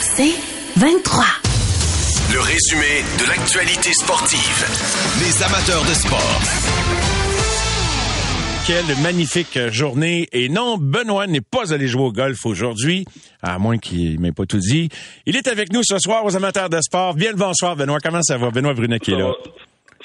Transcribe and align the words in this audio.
C'est 0.00 0.34
23. 0.76 1.24
Le 2.32 2.40
résumé 2.40 3.02
de 3.18 3.28
l'actualité 3.28 3.92
sportive. 3.92 4.64
Les 5.20 5.42
amateurs 5.42 5.82
de 5.82 5.94
sport. 5.94 6.40
Quelle 8.66 8.96
magnifique 9.02 9.58
journée. 9.70 10.28
Et 10.32 10.48
non, 10.48 10.78
Benoît 10.78 11.26
n'est 11.26 11.40
pas 11.40 11.72
allé 11.72 11.88
jouer 11.88 12.02
au 12.02 12.12
golf 12.12 12.46
aujourd'hui, 12.46 13.04
à 13.42 13.58
moins 13.58 13.78
qu'il 13.78 14.20
m'ait 14.20 14.32
pas 14.32 14.46
tout 14.46 14.58
dit. 14.58 14.88
Il 15.26 15.36
est 15.36 15.48
avec 15.48 15.72
nous 15.72 15.82
ce 15.82 15.98
soir 15.98 16.24
aux 16.24 16.36
amateurs 16.36 16.70
de 16.70 16.80
sport. 16.80 17.14
Bien 17.14 17.30
le 17.30 17.36
bonsoir, 17.36 17.76
Benoît. 17.76 17.98
Comment 18.02 18.22
ça 18.22 18.38
va? 18.38 18.50
Benoît 18.50 18.74
Brunet 18.74 19.00
qui 19.00 19.12
est 19.12 19.18
là. 19.18 19.32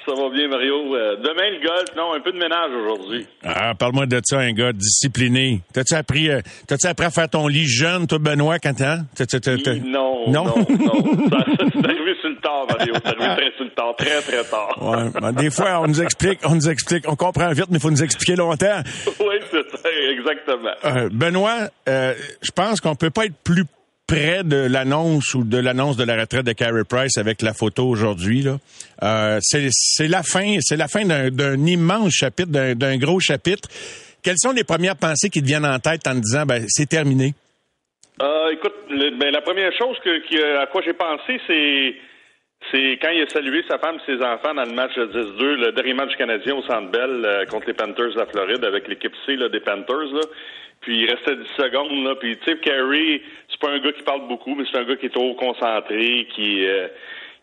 Ça 0.05 0.13
va 0.15 0.29
bien, 0.29 0.47
Mario. 0.47 0.95
Euh, 0.95 1.17
demain, 1.17 1.49
le 1.51 1.65
golf, 1.65 1.95
non, 1.95 2.13
un 2.13 2.19
peu 2.19 2.31
de 2.31 2.37
ménage 2.37 2.71
aujourd'hui. 2.71 3.27
Ah, 3.43 3.73
parle-moi 3.77 4.05
de 4.05 4.19
ça, 4.23 4.39
un 4.39 4.53
gars 4.53 4.71
discipliné. 4.73 5.61
T'as-tu 5.73 5.93
appris, 5.93 6.29
euh, 6.29 6.39
t'as-tu 6.67 6.87
appris 6.87 7.05
à 7.05 7.11
faire 7.11 7.29
ton 7.29 7.47
lit 7.47 7.67
jeune, 7.67 8.07
toi, 8.07 8.17
Benoît, 8.17 8.59
quand 8.59 8.73
t'as? 8.73 8.97
Non, 9.85 10.29
non, 10.29 10.45
non. 10.45 10.53
ça, 11.29 11.45
c'est 11.47 11.85
arrivé 11.85 12.15
sur 12.21 12.29
le 12.29 12.37
tard, 12.41 12.65
Mario. 12.69 12.93
C'est 12.93 13.07
arrivé 13.07 13.35
très 13.35 13.55
sur 13.55 13.65
le 13.65 13.71
tard, 13.71 13.95
très, 13.97 14.21
très 14.21 14.43
tard. 14.43 14.77
Ouais, 14.81 15.21
ben, 15.21 15.31
des 15.33 15.49
fois, 15.51 15.81
on 15.81 15.87
nous 15.87 16.01
explique, 16.01 16.39
on 16.45 16.55
nous 16.55 16.69
explique, 16.69 17.07
on 17.07 17.15
comprend 17.15 17.49
vite, 17.51 17.67
mais 17.69 17.77
il 17.77 17.81
faut 17.81 17.91
nous 17.91 18.03
expliquer 18.03 18.35
longtemps. 18.35 18.81
oui, 19.19 19.35
c'est 19.51 19.77
ça, 19.77 19.89
exactement. 20.11 20.71
Euh, 20.85 21.09
Benoît, 21.11 21.69
euh, 21.87 22.13
je 22.41 22.51
pense 22.51 22.81
qu'on 22.81 22.95
peut 22.95 23.09
pas 23.09 23.25
être 23.25 23.37
plus 23.43 23.65
près 24.09 24.43
de 24.43 24.67
l'annonce 24.67 25.35
ou 25.35 25.43
de 25.43 25.57
l'annonce 25.57 25.95
de 25.95 26.03
la 26.03 26.19
retraite 26.19 26.43
de 26.43 26.53
Carey 26.53 26.83
Price 26.83 27.17
avec 27.19 27.43
la 27.43 27.53
photo 27.53 27.87
aujourd'hui. 27.87 28.41
Là. 28.41 28.57
Euh, 29.03 29.37
c'est 29.41 30.07
la 30.07 30.23
fin, 30.23 30.57
c'est 30.61 30.77
la 30.77 30.87
fin 30.87 31.05
d'un 31.05 31.65
immense 31.65 32.13
chapitre, 32.13 32.73
d'un 32.73 32.97
gros 32.97 33.19
chapitre. 33.19 33.69
Quelles 34.23 34.39
sont 34.39 34.51
les 34.51 34.63
premières 34.63 34.95
pensées 34.95 35.29
qui 35.29 35.41
te 35.41 35.45
viennent 35.45 35.65
en 35.65 35.77
tête 35.77 36.07
en 36.07 36.15
te 36.15 36.21
disant 36.21 36.45
ben 36.47 36.65
c'est 36.67 36.89
terminé? 36.89 37.33
Euh, 38.21 38.51
écoute, 38.51 38.73
ben, 38.89 39.31
la 39.31 39.41
première 39.41 39.71
chose 39.77 39.95
que, 40.03 40.57
à 40.57 40.65
quoi 40.65 40.81
j'ai 40.83 40.93
pensé, 40.93 41.39
c'est 41.45 41.95
c'est 42.71 42.99
quand 43.01 43.11
il 43.11 43.21
a 43.21 43.29
salué 43.29 43.63
sa 43.69 43.77
femme 43.77 43.95
et 43.95 44.11
ses 44.11 44.21
enfants 44.21 44.53
dans 44.53 44.65
le 44.65 44.73
match 44.73 44.93
de 44.95 45.05
10-2, 45.05 45.55
le 45.55 45.71
dernier 45.71 45.93
match 45.93 46.15
canadien 46.17 46.55
au 46.55 46.63
Centre 46.63 46.91
Bell 46.91 47.23
euh, 47.23 47.45
contre 47.45 47.67
les 47.67 47.73
Panthers 47.73 48.13
de 48.13 48.19
la 48.19 48.25
Floride 48.25 48.65
avec 48.65 48.87
l'équipe 48.87 49.13
C 49.25 49.37
là, 49.37 49.47
des 49.47 49.61
Panthers. 49.61 50.11
Là. 50.11 50.21
Puis 50.81 51.01
il 51.01 51.09
restait 51.09 51.35
10 51.35 51.43
secondes, 51.57 52.03
là. 52.05 52.15
Puis, 52.19 52.37
tu 52.37 52.45
sais, 52.45 52.57
Carey, 52.59 53.21
c'est 53.59 53.67
pas 53.67 53.73
un 53.73 53.79
gars 53.79 53.91
qui 53.91 54.03
parle 54.03 54.27
beaucoup, 54.27 54.55
mais 54.55 54.63
c'est 54.71 54.77
un 54.77 54.83
gars 54.83 54.95
qui 54.95 55.07
est 55.07 55.13
trop 55.13 55.33
concentré, 55.35 56.27
qui, 56.33 56.65
euh, 56.65 56.87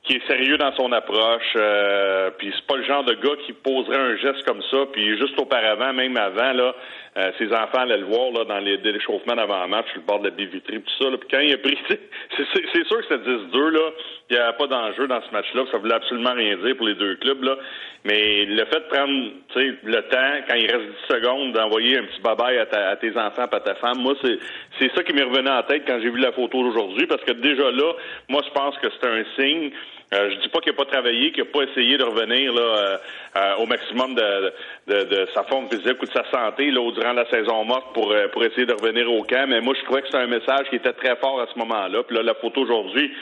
qui 0.03 0.15
est 0.15 0.27
sérieux 0.27 0.57
dans 0.57 0.73
son 0.75 0.93
approche. 0.93 1.53
Euh, 1.57 2.31
puis 2.39 2.53
c'est 2.55 2.67
pas 2.67 2.77
le 2.77 2.85
genre 2.85 3.05
de 3.05 3.15
gars 3.15 3.37
qui 3.45 3.53
poserait 3.53 3.99
un 3.99 4.17
geste 4.17 4.43
comme 4.45 4.63
ça. 4.71 4.79
Puis 4.93 5.19
juste 5.19 5.39
auparavant, 5.39 5.93
même 5.93 6.17
avant, 6.17 6.53
là, 6.53 6.75
euh, 7.17 7.31
ses 7.39 7.51
enfants 7.53 7.81
allaient 7.81 7.97
le 7.97 8.05
voir 8.05 8.31
là, 8.33 8.45
dans 8.45 8.59
les 8.59 8.77
l'échauffement 8.77 9.35
d'avant-match, 9.35 9.87
le 9.95 10.03
bord 10.03 10.21
de 10.21 10.29
la 10.29 10.31
baie 10.35 10.45
vitrée, 10.45 10.81
tout 10.81 10.93
ça. 11.03 11.11
Là. 11.11 11.17
Puis 11.17 11.29
quand 11.31 11.41
il 11.41 11.53
a 11.55 11.59
pris, 11.59 11.79
c'est 11.89 12.87
sûr 12.87 12.99
que 12.99 13.03
c'était 13.09 13.31
10-2, 13.31 13.69
là. 13.69 13.91
Il 14.29 14.37
n'y 14.37 14.43
avait 14.43 14.57
pas 14.57 14.67
d'enjeu 14.67 15.07
dans 15.07 15.23
ce 15.23 15.31
match-là. 15.33 15.63
Ça 15.71 15.79
voulait 15.79 15.95
absolument 15.95 16.35
rien 16.35 16.57
dire 16.57 16.77
pour 16.77 16.87
les 16.87 16.95
deux 16.95 17.17
clubs, 17.17 17.43
là. 17.43 17.57
Mais 18.05 18.45
le 18.45 18.65
fait 18.67 18.81
de 18.81 18.89
prendre 18.89 19.31
le 19.57 20.01
temps, 20.09 20.45
quand 20.49 20.55
il 20.57 20.71
reste 20.71 20.87
10 21.09 21.15
secondes, 21.15 21.53
d'envoyer 21.53 21.99
un 21.99 22.05
petit 22.05 22.21
babaille 22.21 22.59
à, 22.59 22.91
à, 22.91 22.97
tes 22.97 23.17
enfants, 23.17 23.47
à 23.51 23.61
ta 23.61 23.75
femme, 23.77 23.99
moi, 23.99 24.15
c'est 24.21 24.95
ça 24.95 25.03
qui 25.03 25.13
m'est 25.15 25.23
revenu 25.23 25.49
en 25.49 25.63
tête 25.63 25.85
quand 25.87 25.99
j'ai 26.01 26.11
vu 26.11 26.19
la 26.19 26.33
photo 26.33 26.63
d'aujourd'hui. 26.63 27.07
Parce 27.07 27.23
que 27.23 27.33
déjà 27.33 27.71
là, 27.71 27.93
moi, 28.29 28.43
je 28.45 28.51
pense 28.53 28.77
que 28.79 28.89
c'était 28.91 29.09
un 29.09 29.25
signe 29.37 29.71
euh, 30.15 30.31
je 30.31 30.41
dis 30.41 30.49
pas 30.49 30.61
qu'il 30.61 30.71
n'a 30.71 30.77
pas 30.77 30.85
travaillé, 30.85 31.33
qu'il 31.33 31.43
n'a 31.43 31.51
pas 31.51 31.63
essayé 31.63 31.99
de 31.99 32.05
revenir 32.05 32.53
là, 32.53 32.63
euh, 32.63 32.97
euh, 33.37 33.55
au 33.57 33.67
maximum 33.67 34.15
de, 34.15 34.53
de, 34.87 35.05
de, 35.05 35.29
sa 35.35 35.43
forme 35.45 35.69
physique 35.69 36.01
ou 36.01 36.07
de 36.07 36.13
sa 36.13 36.25
santé 36.31 36.71
là, 36.71 36.91
durant 36.93 37.13
la 37.13 37.29
saison 37.29 37.65
morte 37.65 37.93
pour, 37.93 38.13
euh, 38.13 38.29
pour 38.29 38.45
essayer 38.45 38.67
de 38.67 38.73
revenir 38.73 39.11
au 39.11 39.25
camp. 39.25 39.47
Mais 39.49 39.61
moi, 39.61 39.75
je 39.77 39.85
trouvais 39.85 40.03
que 40.03 40.07
c'était 40.07 40.23
un 40.23 40.29
message 40.29 40.69
qui 40.71 40.77
était 40.77 40.93
très 40.93 41.17
fort 41.17 41.41
à 41.41 41.49
ce 41.53 41.59
moment-là. 41.59 42.05
Puis 42.05 42.17
là, 42.17 42.23
la 42.23 42.35
photo 42.35 42.61
aujourd'hui, 42.61 43.13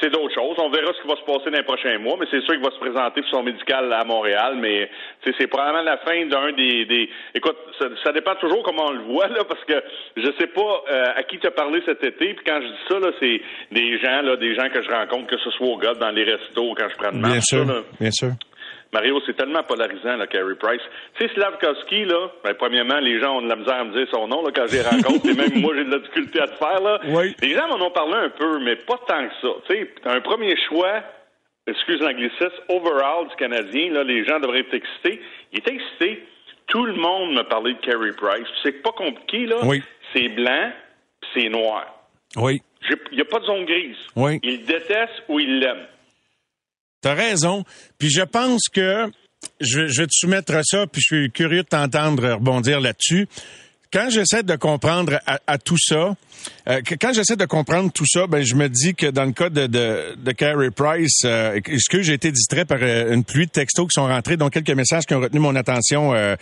c'est 0.00 0.10
d'autres 0.10 0.34
choses. 0.34 0.56
On 0.58 0.70
verra 0.70 0.92
ce 0.94 1.02
qui 1.02 1.08
va 1.08 1.16
se 1.16 1.24
passer 1.24 1.50
dans 1.50 1.58
les 1.58 1.64
prochains 1.64 1.98
mois, 1.98 2.16
mais 2.18 2.26
c'est 2.30 2.40
sûr 2.42 2.54
qu'il 2.54 2.64
va 2.64 2.70
se 2.70 2.78
présenter 2.78 3.22
pour 3.22 3.30
son 3.30 3.42
médical 3.42 3.92
à 3.92 4.04
Montréal, 4.04 4.56
mais 4.58 4.90
c'est 5.24 5.46
probablement 5.46 5.82
la 5.82 5.98
fin 5.98 6.26
d'un 6.26 6.52
des, 6.52 6.84
des... 6.86 7.08
Écoute, 7.34 7.56
ça, 8.04 8.12
dépend 8.12 8.34
toujours 8.36 8.62
comment 8.62 8.86
on 8.86 8.92
le 8.92 9.02
voit, 9.02 9.28
là, 9.28 9.44
parce 9.44 9.64
que 9.64 9.82
je 10.16 10.30
sais 10.38 10.46
pas 10.46 10.82
euh, 10.90 11.04
à 11.16 11.22
qui 11.22 11.38
tu 11.38 11.46
as 11.46 11.50
parlé 11.50 11.82
cet 11.84 12.02
été, 12.04 12.34
puis 12.34 12.44
quand 12.46 12.60
je 12.60 12.66
dis 12.66 12.84
ça, 12.88 12.98
là, 12.98 13.10
c'est 13.20 13.40
des 13.72 13.98
gens, 13.98 14.22
là, 14.22 14.36
des 14.36 14.54
gens 14.54 14.68
que 14.68 14.82
je 14.82 14.90
rencontre, 14.90 15.26
que 15.26 15.38
ce 15.38 15.50
soit 15.50 15.66
au 15.66 15.76
gars 15.76 15.94
dans 15.94 16.10
les 16.10 16.24
restos, 16.24 16.74
quand 16.76 16.88
je 16.88 16.96
prends 16.96 17.12
de 17.12 17.18
marche. 17.18 17.32
Bien 17.32 17.40
sûr, 17.40 17.84
bien 18.00 18.10
sûr. 18.10 18.30
Mario, 18.92 19.20
c'est 19.24 19.36
tellement 19.36 19.62
polarisant, 19.62 20.16
là, 20.16 20.26
Carey 20.26 20.56
Price. 20.56 20.80
Tu 21.14 21.26
sais, 21.26 21.34
Slavkovski, 21.34 22.06
là, 22.06 22.28
ben, 22.42 22.54
premièrement, 22.54 22.98
les 22.98 23.20
gens 23.20 23.36
ont 23.36 23.42
de 23.42 23.48
la 23.48 23.56
misère 23.56 23.76
à 23.76 23.84
me 23.84 23.92
dire 23.92 24.06
son 24.10 24.26
nom, 24.26 24.44
là, 24.44 24.50
quand 24.54 24.66
je 24.66 24.74
les 24.74 24.82
rencontre, 24.82 25.28
et 25.28 25.34
même 25.34 25.60
moi, 25.60 25.74
j'ai 25.76 25.84
de 25.84 25.92
la 25.92 25.98
difficulté 25.98 26.40
à 26.40 26.46
le 26.46 26.52
faire, 26.52 26.80
là. 26.80 27.00
Oui. 27.04 27.36
Les 27.40 27.54
gens 27.54 27.68
m'en 27.68 27.86
ont 27.86 27.90
parlé 27.90 28.14
un 28.14 28.30
peu, 28.30 28.58
mais 28.58 28.74
pas 28.76 28.98
tant 29.06 29.28
que 29.28 29.34
ça. 29.40 29.48
Tu 29.68 29.76
sais, 29.76 29.94
un 30.06 30.20
premier 30.20 30.56
choix, 30.68 31.02
excuse 31.68 32.00
l'anglicisme, 32.00 32.50
overall 32.68 33.28
du 33.28 33.36
Canadien, 33.36 33.92
là, 33.92 34.02
les 34.02 34.24
gens 34.24 34.40
devraient 34.40 34.60
être 34.60 34.74
excités. 34.74 35.22
Il 35.52 35.58
est 35.58 35.68
excité. 35.68 36.26
Tout 36.66 36.84
le 36.84 36.94
monde 36.94 37.34
me 37.34 37.42
parlait 37.42 37.74
de 37.74 37.80
Carey 37.80 38.12
Price. 38.16 38.48
C'est 38.62 38.82
pas 38.82 38.92
compliqué, 38.92 39.46
là. 39.46 39.56
Oui. 39.64 39.82
C'est 40.12 40.28
blanc, 40.28 40.72
c'est 41.32 41.48
noir. 41.48 41.86
Oui. 42.36 42.60
Il 42.88 43.16
n'y 43.16 43.20
a 43.20 43.24
pas 43.24 43.38
de 43.38 43.44
zone 43.44 43.64
grise. 43.66 43.96
Oui. 44.16 44.40
Il 44.42 44.64
déteste 44.64 45.22
ou 45.28 45.38
il 45.38 45.60
l'aime. 45.60 45.86
T'as 47.02 47.14
raison. 47.14 47.64
Puis 47.98 48.10
je 48.10 48.22
pense 48.22 48.62
que 48.72 49.10
je, 49.60 49.86
je, 49.86 50.02
vais 50.02 50.06
te 50.06 50.12
soumettre 50.12 50.54
à 50.54 50.62
ça, 50.62 50.86
puis 50.86 51.00
je 51.00 51.14
suis 51.14 51.30
curieux 51.30 51.62
de 51.62 51.68
t'entendre 51.68 52.34
rebondir 52.34 52.80
là-dessus. 52.80 53.26
Quand 53.92 54.08
j'essaie 54.08 54.44
de 54.44 54.54
comprendre 54.54 55.18
à, 55.26 55.58
tout 55.58 55.76
ça, 55.76 56.14
euh, 56.68 56.80
quand 57.00 57.12
j'essaie 57.12 57.34
de 57.34 57.44
comprendre 57.44 57.90
tout 57.92 58.04
ça, 58.06 58.28
ben 58.28 58.44
je 58.44 58.54
me 58.54 58.68
dis 58.68 58.94
que 58.94 59.06
dans 59.06 59.24
le 59.24 59.32
cas 59.32 59.48
de 59.48 59.66
de, 59.66 60.14
de 60.16 60.30
Carey 60.30 60.70
Price, 60.70 61.22
euh, 61.24 61.58
est-ce 61.66 61.90
que 61.90 62.00
j'ai 62.00 62.12
été 62.12 62.30
distrait 62.30 62.64
par 62.64 62.78
euh, 62.82 63.12
une 63.12 63.24
pluie 63.24 63.46
de 63.46 63.50
textos 63.50 63.88
qui 63.88 64.00
sont 64.00 64.06
rentrés, 64.06 64.36
dont 64.36 64.48
quelques 64.48 64.70
messages 64.70 65.06
qui 65.06 65.14
ont 65.14 65.20
retenu 65.20 65.40
mon 65.40 65.56
attention, 65.56 66.14
euh, 66.14 66.36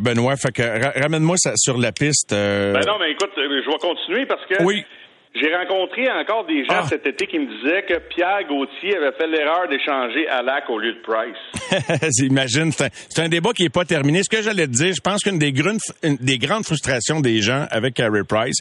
Benoît. 0.00 0.36
Fait 0.36 0.52
que 0.52 0.62
ramène-moi 1.02 1.36
ça 1.36 1.54
sur 1.56 1.78
la 1.78 1.90
piste. 1.90 2.30
Ben 2.30 2.86
non, 2.86 2.98
mais 3.00 3.10
écoute, 3.10 3.32
je 3.36 3.42
vais 3.42 3.78
continuer 3.80 4.26
parce 4.26 4.46
que. 4.46 4.62
Oui. 4.62 4.84
J'ai 5.34 5.52
rencontré 5.52 6.08
encore 6.12 6.46
des 6.46 6.64
gens 6.64 6.82
ah. 6.84 6.86
cet 6.88 7.06
été 7.08 7.26
qui 7.26 7.40
me 7.40 7.46
disaient 7.46 7.82
que 7.82 7.98
Pierre 8.08 8.46
Gauthier 8.48 8.96
avait 8.96 9.16
fait 9.16 9.26
l'erreur 9.26 9.68
d'échanger 9.68 10.28
Alak 10.28 10.70
au 10.70 10.78
lieu 10.78 10.92
de 10.92 11.00
Price. 11.00 12.06
J'imagine. 12.16 12.70
C'est 12.70 13.18
un, 13.20 13.28
débat 13.28 13.52
qui 13.52 13.64
n'est 13.64 13.68
pas 13.68 13.84
terminé. 13.84 14.22
Ce 14.22 14.28
que 14.28 14.42
j'allais 14.42 14.68
te 14.68 14.72
dire, 14.72 14.94
je 14.94 15.00
pense 15.00 15.24
qu'une 15.24 15.40
des, 15.40 15.52
des 16.20 16.38
grandes 16.38 16.64
frustrations 16.64 17.18
des 17.18 17.42
gens 17.42 17.66
avec 17.72 17.94
Carey 17.94 18.22
Price, 18.22 18.58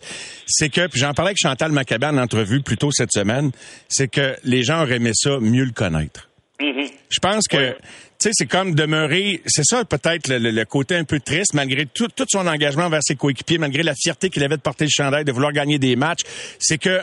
c'est 0.48 0.70
que, 0.70 0.88
puis 0.88 1.00
j'en 1.00 1.14
parlais 1.14 1.30
avec 1.30 1.38
Chantal 1.40 1.72
Maccabé 1.72 2.08
en 2.08 2.18
entrevue 2.18 2.64
plus 2.64 2.78
tôt 2.78 2.90
cette 2.92 3.12
semaine, 3.12 3.52
c'est 3.88 4.08
que 4.08 4.36
les 4.44 4.64
gens 4.64 4.82
auraient 4.82 4.96
aimé 4.96 5.12
ça 5.14 5.38
mieux 5.40 5.66
le 5.66 5.74
connaître. 5.74 6.28
Mm-hmm. 6.64 6.92
Je 7.10 7.20
pense 7.20 7.48
que, 7.48 7.72
tu 7.72 7.78
sais, 8.20 8.30
c'est 8.34 8.46
comme 8.46 8.74
demeurer, 8.74 9.42
c'est 9.46 9.66
ça 9.66 9.84
peut-être 9.84 10.30
le, 10.30 10.64
côté 10.64 10.96
un 10.96 11.04
peu 11.04 11.20
triste, 11.20 11.54
malgré 11.54 11.86
tout, 11.86 12.08
tout 12.08 12.26
son 12.30 12.48
engagement 12.48 12.90
vers 12.90 13.04
ses 13.04 13.16
coéquipiers, 13.16 13.58
malgré 13.58 13.84
la 13.84 13.96
fierté 13.96 14.30
qu'il 14.30 14.44
avait 14.44 14.58
de 14.58 14.62
porter 14.62 14.86
le 14.86 14.92
chandail, 14.92 15.26
de 15.26 15.32
vouloir 15.32 15.52
gagner 15.52 15.78
des 15.78 15.96
matchs, 15.96 16.22
c'est 16.60 16.78
que 16.78 17.02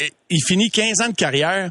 eh, 0.00 0.10
il 0.30 0.42
finit 0.46 0.70
15 0.70 1.02
ans 1.02 1.08
de 1.08 1.14
carrière 1.14 1.70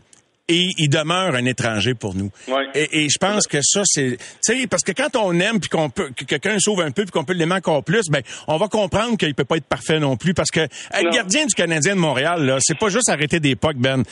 et 0.51 0.67
il 0.77 0.89
demeure 0.89 1.33
un 1.35 1.45
étranger 1.45 1.93
pour 1.93 2.13
nous. 2.13 2.29
Et, 2.75 3.07
je 3.09 3.17
pense 3.17 3.47
que 3.47 3.59
ça, 3.61 3.83
c'est, 3.85 4.17
tu 4.17 4.59
sais, 4.59 4.67
parce 4.67 4.83
que 4.83 4.91
quand 4.91 5.15
on 5.15 5.39
aime 5.39 5.59
puis 5.59 5.69
qu'on 5.69 5.89
peut, 5.89 6.11
que 6.15 6.25
quelqu'un 6.25 6.59
sauve 6.59 6.81
un 6.81 6.91
peu 6.91 7.03
puis 7.03 7.11
qu'on 7.11 7.23
peut 7.23 7.33
l'aimer 7.33 7.55
encore 7.55 7.83
plus, 7.83 8.09
ben, 8.09 8.21
on 8.47 8.57
va 8.57 8.67
comprendre 8.67 9.17
qu'il 9.17 9.33
peut 9.33 9.45
pas 9.45 9.57
être 9.57 9.65
parfait 9.65 9.99
non 9.99 10.17
plus 10.17 10.33
parce 10.33 10.51
que 10.51 10.59
être 10.59 11.11
gardien 11.11 11.45
du 11.45 11.55
Canadien 11.55 11.95
de 11.95 11.99
Montréal, 12.01 12.45
là, 12.45 12.57
c'est 12.59 12.77
pas 12.77 12.89
juste 12.89 13.09
arrêter 13.09 13.39
des 13.39 13.55
pucks, 13.55 13.77
Ben. 13.77 14.03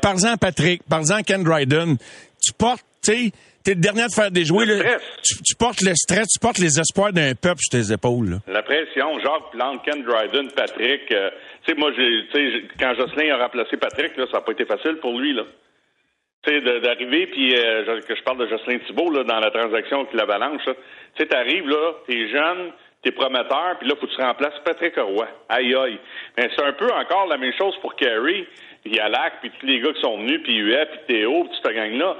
Par-en 0.00 0.32
à 0.32 0.36
Patrick, 0.36 0.82
par-en 0.88 1.10
à 1.10 1.22
Ken 1.22 1.44
Dryden, 1.44 1.96
tu 2.42 2.52
portes, 2.52 2.84
tu 3.04 3.12
sais, 3.12 3.32
t'es 3.64 3.74
le 3.74 3.80
dernier 3.80 4.06
de 4.06 4.14
faire 4.14 4.30
des 4.30 4.44
jouets. 4.44 4.66
tu, 5.22 5.54
portes 5.56 5.82
le 5.82 5.94
stress, 5.94 6.26
tu 6.28 6.40
portes 6.40 6.58
les 6.58 6.80
espoirs 6.80 7.12
d'un 7.12 7.34
peuple 7.34 7.60
sur 7.60 7.78
tes 7.78 7.92
épaules. 7.92 8.38
La 8.48 8.62
pression, 8.62 9.18
Jacques 9.20 9.50
Plante, 9.52 9.82
Ken 9.84 10.02
Dryden, 10.02 10.50
Patrick. 10.54 11.10
Euh, 11.12 11.30
tu 11.64 11.72
sais, 11.72 11.78
moi, 11.78 11.90
j'ai, 11.96 12.68
quand 12.78 12.94
Jocelyn 12.94 13.34
a 13.34 13.44
remplacé 13.44 13.76
Patrick, 13.76 14.16
là, 14.16 14.26
ça 14.30 14.38
n'a 14.38 14.40
pas 14.40 14.52
été 14.52 14.64
facile 14.64 14.96
pour 14.96 15.18
lui. 15.18 15.32
là. 15.32 15.44
Tu 16.42 16.52
sais, 16.52 16.80
d'arriver, 16.80 17.28
puis 17.28 17.54
euh, 17.56 18.00
que 18.00 18.16
je 18.16 18.22
parle 18.22 18.38
de 18.38 18.48
Jocelyn 18.48 18.78
Thibault 18.86 19.12
là, 19.12 19.22
dans 19.22 19.38
la 19.38 19.50
transaction 19.50 20.00
avec 20.00 20.12
l'Avalanche. 20.12 20.64
Tu 20.64 20.72
sais, 21.18 21.26
t'arrives, 21.26 21.68
là, 21.68 21.92
t'es 22.08 22.28
jeune, 22.28 22.72
t'es 23.02 23.12
prometteur, 23.12 23.76
puis 23.78 23.88
là, 23.88 23.94
faut 24.00 24.06
que 24.06 24.14
tu 24.14 24.20
remplaces 24.20 24.58
Patrick 24.64 24.96
Roy. 24.96 25.28
Aïe, 25.48 25.74
aïe. 25.74 25.98
Mais 26.36 26.48
c'est 26.56 26.64
un 26.64 26.72
peu 26.72 26.90
encore 26.92 27.26
la 27.26 27.36
même 27.36 27.52
chose 27.56 27.74
pour 27.80 27.94
Kerry, 27.94 28.46
puis 28.84 28.98
Alak, 28.98 29.34
puis 29.40 29.50
tous 29.58 29.66
les 29.66 29.80
gars 29.80 29.92
qui 29.92 30.00
sont 30.00 30.18
venus, 30.18 30.40
puis 30.42 30.58
UF, 30.58 30.88
puis 30.88 31.00
Théo, 31.14 31.44
puis 31.44 31.50
toute 31.52 31.62
cette 31.64 31.74
gang-là. 31.74 32.16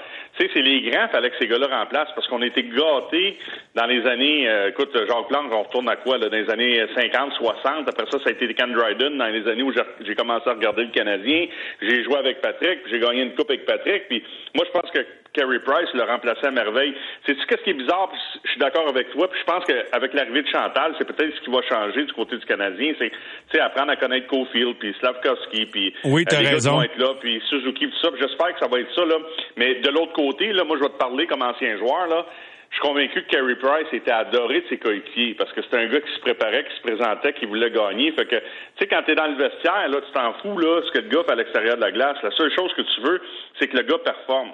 C'est 0.52 0.62
les 0.62 0.80
grands, 0.82 1.08
fallait 1.08 1.30
que 1.30 1.36
ces 1.38 1.46
gars-là 1.46 1.68
remplacent 1.68 2.12
parce 2.14 2.26
qu'on 2.28 2.42
été 2.42 2.62
gâtés 2.64 3.38
dans 3.74 3.86
les 3.86 4.06
années, 4.06 4.48
euh, 4.48 4.70
écoute, 4.70 4.90
Jacques 4.94 5.28
Plante, 5.28 5.46
on 5.52 5.62
retourne 5.62 5.88
à 5.88 5.96
quoi, 5.96 6.18
là, 6.18 6.28
dans 6.28 6.36
les 6.36 6.50
années 6.50 6.84
50, 6.94 7.32
60. 7.34 7.88
Après 7.88 8.06
ça, 8.10 8.18
ça 8.18 8.28
a 8.28 8.32
été 8.32 8.52
Ken 8.54 8.72
Dryden 8.72 9.18
dans 9.18 9.26
les 9.26 9.46
années 9.48 9.62
où 9.62 9.72
j'ai 9.72 10.14
commencé 10.14 10.48
à 10.48 10.54
regarder 10.54 10.84
le 10.84 10.90
Canadien. 10.90 11.46
J'ai 11.80 12.04
joué 12.04 12.16
avec 12.16 12.40
Patrick, 12.40 12.80
j'ai 12.90 12.98
gagné 12.98 13.22
une 13.22 13.34
coupe 13.34 13.50
avec 13.50 13.64
Patrick. 13.66 14.08
Puis 14.08 14.22
moi, 14.54 14.64
je 14.66 14.78
pense 14.78 14.90
que 14.90 15.00
Carey 15.34 15.58
Price 15.60 15.88
le 15.94 16.02
remplaçait 16.02 16.46
à 16.46 16.50
merveille. 16.50 16.94
C'est 17.26 17.36
ce 17.38 17.46
qui 17.46 17.70
est 17.70 17.74
bizarre, 17.74 18.10
je 18.44 18.50
suis 18.50 18.60
d'accord 18.60 18.88
avec 18.88 19.10
toi, 19.10 19.28
puis 19.28 19.40
je 19.40 19.44
pense 19.44 19.64
qu'avec 19.64 20.14
l'arrivée 20.14 20.42
de 20.42 20.48
Chantal, 20.48 20.94
c'est 20.98 21.06
peut-être 21.06 21.34
ce 21.36 21.40
qui 21.40 21.50
va 21.50 21.62
changer 21.62 22.04
du 22.04 22.12
côté 22.12 22.36
du 22.36 22.44
Canadien, 22.44 22.92
c'est 23.50 23.60
apprendre 23.60 23.92
à 23.92 23.96
connaître 23.96 24.26
Cofield, 24.26 24.76
puis 24.78 24.94
Slavkovski, 25.00 25.66
puis 25.66 25.94
oui, 26.04 26.24
as 26.30 26.36
euh, 26.36 26.40
les 26.40 26.48
raison. 26.48 26.78
Gars 26.78 26.84
être 26.84 26.98
là, 26.98 27.14
puis 27.20 27.42
Suzuki, 27.48 27.88
tout 27.88 27.98
ça. 28.02 28.08
J'espère 28.18 28.54
que 28.54 28.60
ça 28.60 28.68
va 28.68 28.80
être 28.80 28.94
ça 28.94 29.04
là. 29.04 29.16
Mais 29.56 29.76
de 29.76 29.88
l'autre 29.90 30.12
côté, 30.12 30.52
là, 30.52 30.64
moi 30.64 30.76
je 30.76 30.82
vais 30.82 30.90
te 30.90 30.98
parler 30.98 31.26
comme 31.26 31.42
ancien 31.42 31.76
joueur 31.78 32.06
là. 32.08 32.26
Je 32.72 32.78
suis 32.78 32.88
convaincu 32.88 33.22
que 33.22 33.28
Carey 33.28 33.54
Price 33.56 33.92
était 33.92 34.10
adoré 34.10 34.62
de 34.62 34.66
ses 34.70 34.78
coéquipiers 34.78 35.34
parce 35.34 35.52
que 35.52 35.60
c'était 35.60 35.76
un 35.76 35.88
gars 35.88 36.00
qui 36.00 36.10
se 36.14 36.20
préparait, 36.20 36.64
qui 36.64 36.74
se 36.74 36.80
présentait, 36.80 37.34
qui 37.34 37.44
voulait 37.44 37.70
gagner. 37.70 38.12
Fait 38.12 38.24
que, 38.24 38.36
tu 38.36 38.44
sais, 38.78 38.86
quand 38.86 39.02
t'es 39.02 39.14
dans 39.14 39.26
le 39.26 39.36
vestiaire, 39.36 39.88
là, 39.90 40.00
tu 40.00 40.10
t'en 40.14 40.32
fous, 40.40 40.56
là, 40.56 40.80
ce 40.86 40.90
que 40.90 41.04
le 41.04 41.08
gars 41.08 41.22
fait 41.22 41.32
à 41.32 41.34
l'extérieur 41.34 41.76
de 41.76 41.82
la 41.82 41.92
glace. 41.92 42.16
La 42.22 42.30
seule 42.30 42.50
chose 42.56 42.72
que 42.74 42.80
tu 42.80 43.00
veux, 43.02 43.20
c'est 43.58 43.68
que 43.68 43.76
le 43.76 43.82
gars 43.82 43.98
performe. 43.98 44.52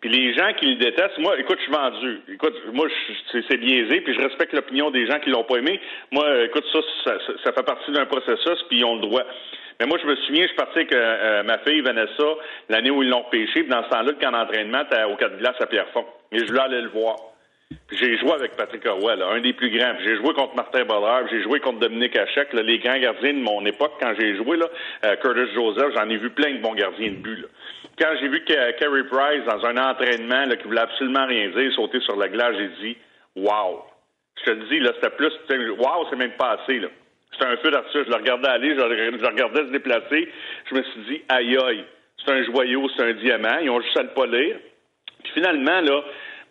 Puis 0.00 0.10
les 0.10 0.32
gens 0.34 0.52
qui 0.54 0.66
le 0.66 0.76
détestent, 0.76 1.18
moi, 1.18 1.38
écoute, 1.40 1.58
je 1.58 1.64
suis 1.64 1.72
vendu. 1.72 2.20
Écoute, 2.32 2.54
moi, 2.72 2.86
c'est 3.32 3.56
biaisé, 3.56 4.00
puis 4.00 4.14
je 4.14 4.20
respecte 4.20 4.52
l'opinion 4.52 4.90
des 4.90 5.06
gens 5.06 5.18
qui 5.18 5.30
l'ont 5.30 5.42
pas 5.42 5.56
aimé. 5.56 5.80
Moi, 6.12 6.44
écoute, 6.44 6.64
ça, 6.72 7.12
ça, 7.42 7.52
fait 7.52 7.64
partie 7.64 7.90
d'un 7.90 8.06
processus, 8.06 8.62
puis 8.68 8.78
ils 8.78 8.84
ont 8.84 8.94
le 8.94 9.00
droit. 9.00 9.24
Mais 9.80 9.86
moi, 9.86 9.98
je 10.00 10.06
me 10.06 10.14
souviens, 10.16 10.46
je 10.46 10.54
parti 10.54 10.78
avec 10.78 10.92
euh, 10.92 11.42
ma 11.42 11.58
fille 11.58 11.80
Vanessa 11.80 12.24
l'année 12.68 12.90
où 12.90 13.02
ils 13.02 13.08
l'ont 13.08 13.24
pêché, 13.30 13.62
puis 13.62 13.68
dans 13.68 13.82
ce 13.84 13.88
temps-là, 13.88 14.12
le 14.12 14.24
camp 14.24 14.30
d'entraînement, 14.30 14.82
au 15.10 15.16
glace 15.16 15.60
à 15.60 15.66
Pierrefonds. 15.66 16.06
Et 16.30 16.38
je 16.38 16.46
voulais 16.46 16.60
aller 16.60 16.82
le 16.82 16.88
voir. 16.90 17.16
J'ai 17.90 18.16
joué 18.16 18.32
avec 18.32 18.56
Patrick 18.56 18.86
Roy, 18.86 19.12
un 19.12 19.40
des 19.40 19.52
plus 19.52 19.70
grands. 19.70 19.92
J'ai 20.02 20.16
joué 20.16 20.32
contre 20.32 20.54
Martin 20.54 20.84
Bollard, 20.84 21.28
j'ai 21.30 21.42
joué 21.42 21.60
contre 21.60 21.80
Dominique 21.80 22.16
Hachek, 22.16 22.52
les 22.54 22.78
grands 22.78 22.98
gardiens 22.98 23.34
de 23.34 23.40
mon 23.40 23.64
époque 23.66 23.92
quand 24.00 24.14
j'ai 24.18 24.36
joué. 24.36 24.56
Là, 24.56 24.66
euh, 25.04 25.16
Curtis 25.16 25.52
Joseph, 25.54 25.92
j'en 25.94 26.08
ai 26.08 26.16
vu 26.16 26.30
plein 26.30 26.52
de 26.52 26.58
bons 26.60 26.74
gardiens 26.74 27.10
de 27.10 27.16
but. 27.16 27.46
Quand 27.98 28.10
j'ai 28.20 28.28
vu 28.28 28.44
Carey 28.44 29.04
Price 29.10 29.44
dans 29.46 29.64
un 29.66 29.76
entraînement 29.76 30.44
là, 30.46 30.56
qui 30.56 30.64
voulait 30.64 30.80
absolument 30.80 31.26
rien 31.26 31.48
dire, 31.48 31.72
sauter 31.74 32.00
sur 32.00 32.16
la 32.16 32.28
glace, 32.28 32.54
j'ai 32.56 32.70
dit 32.82 32.96
Wow! 33.36 33.84
Je 34.38 34.44
te 34.44 34.50
le 34.50 34.68
dis, 34.68 34.78
là, 34.78 34.92
c'était 34.94 35.10
plus. 35.10 35.32
Wow, 35.78 36.06
c'est 36.10 36.16
même 36.16 36.36
pas 36.38 36.58
assez. 36.60 36.78
Là. 36.78 36.88
C'était 37.32 37.46
un 37.46 37.56
feu 37.56 37.70
d'artifice. 37.70 38.04
Je 38.06 38.10
le 38.10 38.16
regardais 38.16 38.48
aller, 38.48 38.70
je 38.70 38.80
le 38.80 39.26
regardais 39.26 39.60
se 39.60 39.72
déplacer. 39.72 40.28
Je 40.70 40.74
me 40.74 40.82
suis 40.82 41.00
dit 41.08 41.22
Aïe 41.28 41.56
aïe, 41.56 41.84
c'est 42.24 42.32
un 42.32 42.42
joyau, 42.44 42.88
c'est 42.96 43.02
un 43.02 43.12
diamant. 43.14 43.58
Ils 43.62 43.70
ont 43.70 43.80
juste 43.80 43.96
à 43.96 44.02
le 44.02 44.10
polir. 44.10 44.56
Puis 45.24 45.32
finalement, 45.34 45.80
là, 45.80 46.02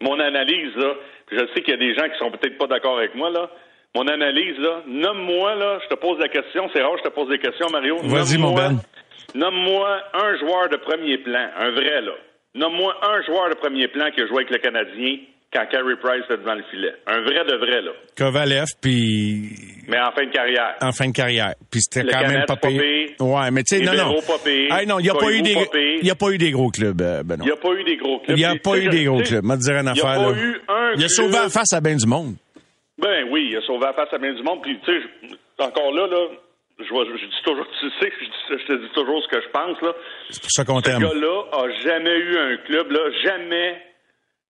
mon 0.02 0.20
analyse, 0.20 0.76
là, 0.76 0.94
je 1.32 1.40
sais 1.54 1.62
qu'il 1.62 1.70
y 1.70 1.74
a 1.74 1.78
des 1.78 1.96
gens 1.96 2.08
qui 2.10 2.18
sont 2.20 2.32
peut-être 2.32 2.58
pas 2.58 2.68
d'accord 2.68 2.98
avec 2.98 3.16
moi, 3.16 3.30
là. 3.30 3.50
Mon 3.96 4.08
analyse, 4.08 4.60
là, 4.60 4.84
nomme-moi, 4.86 5.56
là, 5.56 5.80
je 5.84 5.88
te 5.88 5.96
pose 5.96 6.20
la 6.20 6.28
question, 6.28 6.70
c'est 6.74 6.82
rare, 6.82 6.98
je 6.98 7.04
te 7.04 7.14
pose 7.14 7.30
des 7.30 7.40
questions, 7.40 7.68
Mario. 7.72 7.98
Vas-y, 8.04 8.38
mon 8.38 8.54
Ben. 8.54 8.80
Nomme-moi 9.36 10.02
un 10.14 10.38
joueur 10.38 10.70
de 10.70 10.78
premier 10.78 11.18
plan, 11.18 11.48
un 11.58 11.72
vrai, 11.72 12.02
là. 12.02 12.14
Nomme-moi 12.56 12.96
un 13.04 13.22
joueur 13.24 13.50
de 13.50 13.56
premier 13.56 13.88
plan 13.88 14.10
qui 14.12 14.22
a 14.22 14.28
joué 14.28 14.38
avec 14.38 14.50
le 14.50 14.58
Canadien 14.58 15.18
quand 15.54 15.66
Carey 15.72 15.96
Price 16.02 16.24
était 16.26 16.38
devant 16.38 16.56
le 16.56 16.64
filet. 16.72 16.94
Un 17.06 17.22
vrai 17.22 17.46
de 17.46 17.56
vrai, 17.56 17.82
là. 17.82 17.92
Kovalev, 18.18 18.66
puis... 18.82 19.50
Mais 19.88 20.00
en 20.00 20.12
fin 20.12 20.26
de 20.26 20.32
carrière. 20.32 20.76
En 20.82 20.92
fin 20.92 21.08
de 21.08 21.14
carrière. 21.14 21.54
Puis 21.72 21.82
c'était 21.82 22.12
quand 22.12 22.28
même 22.28 22.46
pas 22.46 22.56
payé. 22.58 23.16
Ouais, 23.20 23.52
mais 23.52 23.64
tu 23.64 23.78
sais, 23.78 23.84
non, 23.84 23.94
non. 23.94 24.16
Il 25.00 25.04
n'y 25.04 25.10
a 25.10 25.14
pas 25.14 25.32
eu 25.32 25.42
des, 25.42 25.56
il 26.02 26.08
y 26.08 26.12
a 26.12 26.16
pas 26.16 26.30
eu 26.32 26.38
des 26.38 26.52
gros 26.52 26.70
clubs, 26.70 27.02
euh, 27.02 27.24
ben 27.24 27.38
Il 27.40 27.46
n'y 27.46 27.52
a 27.52 27.56
pas 27.56 27.74
eu 27.74 27.84
des 27.84 27.96
gros 27.96 28.20
clubs. 28.20 28.38
Il 28.38 28.40
n'y 28.40 28.46
a 28.46 28.56
pas 28.56 28.78
eu 28.78 28.90
des 28.90 29.06
gros 29.06 29.22
clubs. 29.22 29.44
Moi, 29.44 29.58
dire 29.58 29.78
une 29.78 29.88
affaire, 29.88 30.22
là. 30.22 30.22
Il 30.22 30.24
a 30.26 30.34
pas 30.34 30.40
eu 30.40 30.62
un 30.68 30.94
Il 30.98 31.04
a 31.06 31.10
sauvé 31.10 31.32
la 31.34 31.50
face 31.50 31.74
à 31.74 31.80
bien 31.80 31.96
du 31.96 32.08
monde. 32.08 32.36
Ben 32.98 33.26
oui, 33.30 33.48
il 33.52 33.58
a 33.58 33.62
sauvé 33.62 33.86
la 33.86 33.94
face 33.94 34.12
à 34.12 34.18
bien 34.18 34.34
du 34.34 34.44
monde. 34.44 34.62
Puis, 34.64 34.78
tu 34.84 34.92
sais, 34.92 35.00
encore 35.60 35.94
là, 35.94 36.08
là, 36.08 36.28
je, 36.88 37.18
je, 37.18 37.26
dis 37.26 37.42
toujours, 37.44 37.66
tu 37.80 37.90
sais, 38.00 38.14
je, 38.50 38.58
je, 38.58 38.66
te 38.66 38.74
dis 38.74 38.90
toujours 38.94 39.24
ce 39.24 39.28
que 39.28 39.42
je 39.42 39.50
pense, 39.50 39.82
là. 39.82 39.94
C'est 40.30 40.42
pour 40.42 40.52
ça 40.52 40.66
qu'on 40.66 40.82
t'aime. 40.82 41.02
Ce 41.02 41.06
gars-là 41.06 41.44
a 41.52 41.70
jamais 41.84 42.18
eu 42.18 42.38
un 42.38 42.58
club, 42.58 42.92
là, 42.92 43.00
jamais 43.24 43.82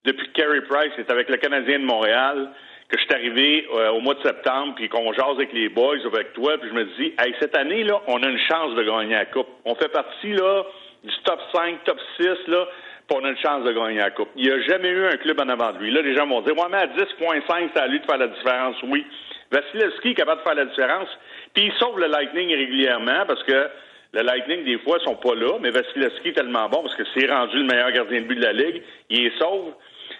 depuis 0.05 0.27
que 0.27 0.41
Carey 0.41 0.61
Price 0.61 0.93
est 0.97 1.11
avec 1.11 1.29
le 1.29 1.37
Canadien 1.37 1.79
de 1.79 1.85
Montréal, 1.85 2.49
que 2.89 2.97
je 2.97 3.03
suis 3.03 3.13
arrivé 3.13 3.67
euh, 3.73 3.91
au 3.91 3.99
mois 3.99 4.13
de 4.13 4.23
septembre, 4.23 4.73
puis 4.75 4.87
qu'on 4.87 5.11
jase 5.11 5.35
avec 5.35 5.51
les 5.51 5.67
boys, 5.67 5.97
avec 6.05 6.33
toi, 6.33 6.57
puis 6.57 6.69
je 6.69 6.73
me 6.73 6.85
dis, 6.97 7.13
hey, 7.19 7.35
cette 7.39 7.55
année, 7.55 7.83
là, 7.83 7.99
on 8.07 8.23
a 8.23 8.27
une 8.27 8.39
chance 8.39 8.73
de 8.75 8.83
gagner 8.83 9.15
la 9.15 9.25
Coupe. 9.25 9.47
On 9.65 9.75
fait 9.75 9.89
partie, 9.89 10.31
là, 10.31 10.63
du 11.03 11.13
top 11.25 11.39
5, 11.53 11.83
top 11.83 11.99
6, 12.17 12.27
là, 12.47 12.65
puis 13.07 13.17
on 13.19 13.25
a 13.25 13.29
une 13.29 13.37
chance 13.37 13.63
de 13.65 13.71
gagner 13.73 13.97
la 13.97 14.11
Coupe. 14.11 14.29
Il 14.35 14.45
n'y 14.45 14.51
a 14.51 14.61
jamais 14.61 14.89
eu 14.89 15.05
un 15.05 15.17
club 15.17 15.39
en 15.41 15.49
avant 15.49 15.73
de 15.73 15.79
lui. 15.79 15.91
Là, 15.91 16.01
les 16.01 16.15
gens 16.15 16.27
vont 16.27 16.41
dire, 16.41 16.57
ouais, 16.57 16.67
mais 16.71 16.77
à 16.77 16.87
10.5, 16.87 17.69
c'est 17.73 17.81
à 17.81 17.87
lui 17.87 17.99
de 17.99 18.05
faire 18.05 18.17
la 18.17 18.27
différence. 18.27 18.75
Oui. 18.83 19.05
Vasilevski 19.51 20.09
est 20.09 20.13
capable 20.13 20.41
de 20.41 20.43
faire 20.43 20.55
la 20.55 20.65
différence, 20.65 21.09
puis 21.57 21.65
il 21.65 21.73
sauve 21.79 21.99
le 21.99 22.05
Lightning 22.05 22.53
régulièrement, 22.53 23.25
parce 23.27 23.41
que 23.41 23.67
le 24.13 24.21
Lightning, 24.21 24.63
des 24.63 24.77
fois, 24.77 24.99
sont 24.99 25.15
pas 25.15 25.33
là, 25.33 25.57
mais 25.59 25.71
Vasilevski 25.71 26.27
est 26.27 26.33
tellement 26.33 26.69
bon, 26.69 26.83
parce 26.83 26.93
que 26.93 27.01
c'est 27.15 27.25
rendu 27.25 27.57
le 27.57 27.63
meilleur 27.63 27.91
gardien 27.93 28.21
de 28.21 28.27
but 28.27 28.35
de 28.35 28.43
la 28.43 28.53
Ligue. 28.53 28.83
Il 29.09 29.25
est 29.25 29.39
sauve. 29.39 29.73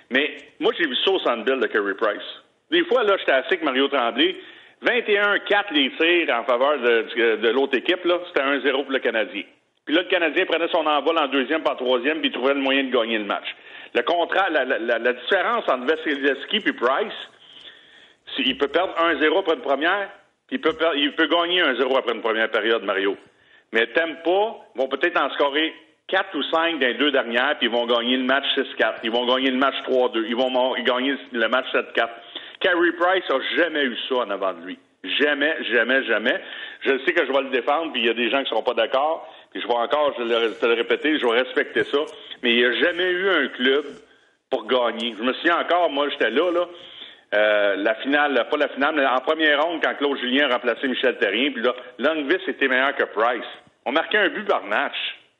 Mais 0.10 0.36
moi, 0.60 0.74
j'ai 0.76 0.88
vu 0.88 0.96
ça 1.06 1.12
au 1.12 1.20
Sandbell 1.20 1.60
de 1.60 1.68
Curry 1.68 1.94
Price. 1.94 2.26
Des 2.72 2.84
fois, 2.86 3.04
là, 3.04 3.18
j'étais 3.20 3.34
assis 3.34 3.50
avec 3.50 3.62
Mario 3.62 3.88
Tremblay. 3.88 4.36
21-4 4.84 5.74
les 5.74 5.92
tirs 5.92 6.36
en 6.36 6.44
faveur 6.44 6.80
de, 6.80 7.50
l'autre 7.50 7.78
équipe, 7.78 8.04
là. 8.04 8.18
C'était 8.30 8.42
1-0 8.42 8.72
pour 8.72 8.92
le 8.92 8.98
Canadien. 8.98 9.44
Puis 9.86 9.94
là, 9.94 10.02
le 10.02 10.08
Canadien 10.08 10.44
prenait 10.48 10.70
son 10.70 10.88
envol 10.88 11.20
en 11.20 11.28
deuxième, 11.28 11.62
en 11.70 11.76
troisième, 11.76 12.20
puis 12.20 12.30
il 12.30 12.34
trouvait 12.34 12.56
le 12.56 12.62
moyen 12.62 12.86
de 12.86 12.90
gagner 12.90 13.20
le 13.20 13.26
match. 13.26 13.46
Le 13.94 14.02
contrat, 14.02 14.50
la, 14.50 15.14
différence 15.14 15.66
entre 15.70 15.86
Vasilevski 15.86 16.64
et 16.66 16.74
Price, 16.74 17.14
il 18.40 18.58
peut 18.58 18.70
perdre 18.70 18.96
1-0 19.00 19.38
après 19.38 19.54
une 19.54 19.62
première, 19.62 20.10
il 20.52 20.62
peut, 20.62 20.76
il 20.96 21.14
peut 21.14 21.28
gagner 21.28 21.62
1-0 21.62 21.98
après 21.98 22.14
une 22.14 22.22
première 22.22 22.50
période, 22.50 22.84
Mario. 22.84 23.18
Mais 23.74 23.88
t'aimes 23.88 24.18
pas, 24.24 24.58
vont 24.76 24.88
peut-être 24.88 25.22
en 25.22 25.30
scorer 25.32 25.74
4 26.08 26.36
ou 26.38 26.44
5 26.44 26.80
dans 26.80 26.88
les 26.88 26.94
deux 26.94 27.12
dernières, 27.12 27.58
puis 27.58 27.68
ils 27.68 27.72
vont 27.72 27.86
gagner 27.86 28.16
le 28.16 28.24
match 28.24 28.46
6-4. 28.56 29.00
Ils 29.04 29.12
vont 29.12 29.26
gagner 29.26 29.52
le 29.52 29.58
match 29.58 29.76
3-2. 29.90 30.26
Ils 30.28 30.36
vont 30.36 30.74
gagner 30.84 31.16
le 31.34 31.48
match 31.50 31.66
7-4. 31.74 32.10
Carey 32.62 32.92
Price 32.98 33.30
a 33.30 33.40
jamais 33.58 33.84
eu 33.84 33.98
ça 34.08 34.16
en 34.16 34.30
avant 34.30 34.54
de 34.54 34.66
lui. 34.66 34.80
Jamais, 35.20 35.56
jamais, 35.72 36.04
jamais. 36.06 36.42
Je 36.82 36.98
sais 37.06 37.14
que 37.14 37.26
je 37.26 37.32
vais 37.32 37.42
le 37.42 37.50
défendre, 37.50 37.92
puis 37.92 38.02
il 38.02 38.08
y 38.08 38.10
a 38.10 38.14
des 38.14 38.30
gens 38.30 38.38
qui 38.38 38.46
ne 38.46 38.50
seront 38.50 38.64
pas 38.64 38.74
d'accord. 38.74 39.28
Puis 39.52 39.62
je 39.62 39.68
vais 39.68 39.74
encore 39.74 40.14
je 40.18 40.24
vais 40.24 40.54
te 40.54 40.66
le 40.66 40.74
répéter, 40.74 41.20
je 41.20 41.26
vais 41.26 41.42
respecter 41.42 41.84
ça. 41.84 42.00
Mais 42.42 42.52
il 42.52 42.58
n'y 42.58 42.66
a 42.66 42.74
jamais 42.82 43.10
eu 43.10 43.30
un 43.30 43.48
club 43.50 43.86
pour 44.50 44.66
gagner. 44.66 45.14
Je 45.18 45.24
me 45.24 45.34
souviens 45.34 45.60
encore, 45.60 45.90
moi, 45.90 46.08
j'étais 46.10 46.30
là, 46.30 46.52
là. 46.52 46.68
Euh, 47.34 47.76
la 47.76 47.96
finale, 47.96 48.48
pas 48.50 48.58
la 48.58 48.70
finale, 48.70 48.96
mais 48.96 49.06
en 49.06 49.20
première 49.20 49.62
ronde, 49.62 49.82
quand 49.84 49.96
Claude 49.96 50.18
Julien 50.20 50.50
a 50.50 50.54
remplacé 50.54 50.88
Michel 50.88 51.18
Terrien, 51.18 51.52
puis 51.52 51.62
là, 51.62 51.76
Longvis 52.00 52.40
était 52.48 52.68
meilleur 52.68 52.96
que 52.96 53.04
Price. 53.04 53.46
On 53.86 53.92
marquait 53.92 54.18
un 54.18 54.30
but 54.30 54.46
par 54.48 54.64
match. 54.64 54.96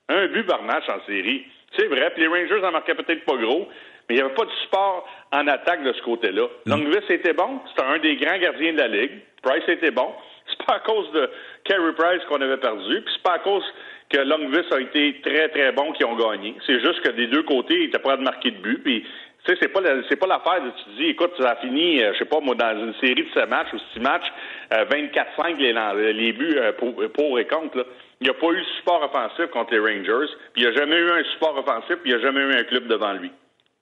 Un 0.10 0.28
but 0.28 0.44
par 0.44 0.64
match 0.64 0.84
en 0.90 1.06
série. 1.06 1.46
C'est 1.78 1.88
vrai, 1.88 2.10
puis 2.12 2.24
les 2.24 2.28
Rangers 2.28 2.66
en 2.66 2.72
marquaient 2.72 2.96
peut-être 2.96 3.24
pas 3.26 3.38
gros, 3.38 3.68
mais 4.10 4.16
il 4.16 4.18
n'y 4.18 4.22
avait 4.22 4.34
pas 4.34 4.46
de 4.46 4.52
support 4.64 5.08
en 5.32 5.48
attaque 5.48 5.84
de 5.84 5.94
ce 5.94 6.02
côté-là. 6.02 6.48
Mm. 6.66 6.72
Longvis 6.72 7.06
était 7.10 7.34
bon, 7.34 7.60
c'était 7.70 7.88
un 7.88 8.00
des 8.00 8.16
grands 8.18 8.38
gardiens 8.38 8.74
de 8.74 8.78
la 8.78 8.88
Ligue. 8.88 9.12
Price 9.42 9.68
était 9.68 9.92
bon. 9.92 10.14
C'est 10.50 10.66
pas 10.66 10.76
à 10.76 10.80
cause 10.80 11.12
de 11.12 11.30
Carey 11.66 11.94
Price 11.98 12.24
qu'on 12.30 12.40
avait 12.40 12.58
perdu, 12.58 13.02
puis 13.02 13.14
c'est 13.14 13.22
pas 13.22 13.34
à 13.34 13.40
cause 13.40 13.66
que 14.10 14.18
Longvis 14.18 14.66
a 14.72 14.80
été 14.80 15.20
très, 15.22 15.50
très 15.50 15.74
bon 15.74 15.92
qu'ils 15.92 16.06
ont 16.06 16.16
gagné. 16.16 16.56
C'est 16.66 16.80
juste 16.80 17.02
que 17.02 17.12
des 17.12 17.28
deux 17.28 17.44
côtés, 17.44 17.76
ils 17.76 17.88
étaient 17.88 18.00
pas 18.00 18.16
de 18.16 18.22
marquer 18.22 18.52
de 18.52 18.58
but, 18.58 18.82
puis 18.82 19.06
tu 19.48 19.54
sais, 19.54 19.60
c'est 19.62 19.70
pas 19.70 19.80
c'est 20.10 20.18
pas 20.18 20.28
l'affaire 20.28 20.62
de 20.62 20.72
tu 20.72 20.90
dis, 20.98 21.10
écoute, 21.12 21.32
ça 21.40 21.52
a 21.52 21.56
fini, 21.56 22.04
euh, 22.04 22.12
je 22.14 22.20
sais 22.20 22.26
pas 22.26 22.42
moi, 22.42 22.54
dans 22.54 22.78
une 22.78 22.94
série 22.96 23.24
de 23.24 23.30
7 23.34 23.50
matchs 23.50 23.74
ou 23.74 23.80
6 23.94 24.00
matchs, 24.02 24.26
24-5 24.72 25.58
les, 25.58 26.14
les 26.14 26.34
buts 26.34 26.58
euh, 26.58 26.74
pour, 26.74 26.96
pour 27.14 27.40
et 27.40 27.48
contre, 27.48 27.78
là. 27.78 27.84
Il 28.20 28.26
n'y 28.26 28.30
a 28.30 28.34
pas 28.34 28.48
eu 28.48 28.60
de 28.60 28.66
support 28.78 29.04
offensif 29.04 29.46
contre 29.52 29.74
les 29.74 29.80
Rangers, 29.80 30.34
puis 30.54 30.64
il 30.64 30.70
n'y 30.70 30.76
a 30.76 30.78
jamais 30.78 30.98
eu 30.98 31.10
un 31.12 31.24
support 31.34 31.56
offensif, 31.58 31.96
puis 32.02 32.12
il 32.12 32.16
n'y 32.16 32.20
a 32.20 32.26
jamais 32.26 32.42
eu 32.42 32.54
un 32.54 32.64
club 32.64 32.88
devant 32.88 33.14
lui. 33.14 33.32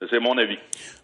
C'est 0.09 0.19
mon 0.19 0.37
avis. 0.37 0.57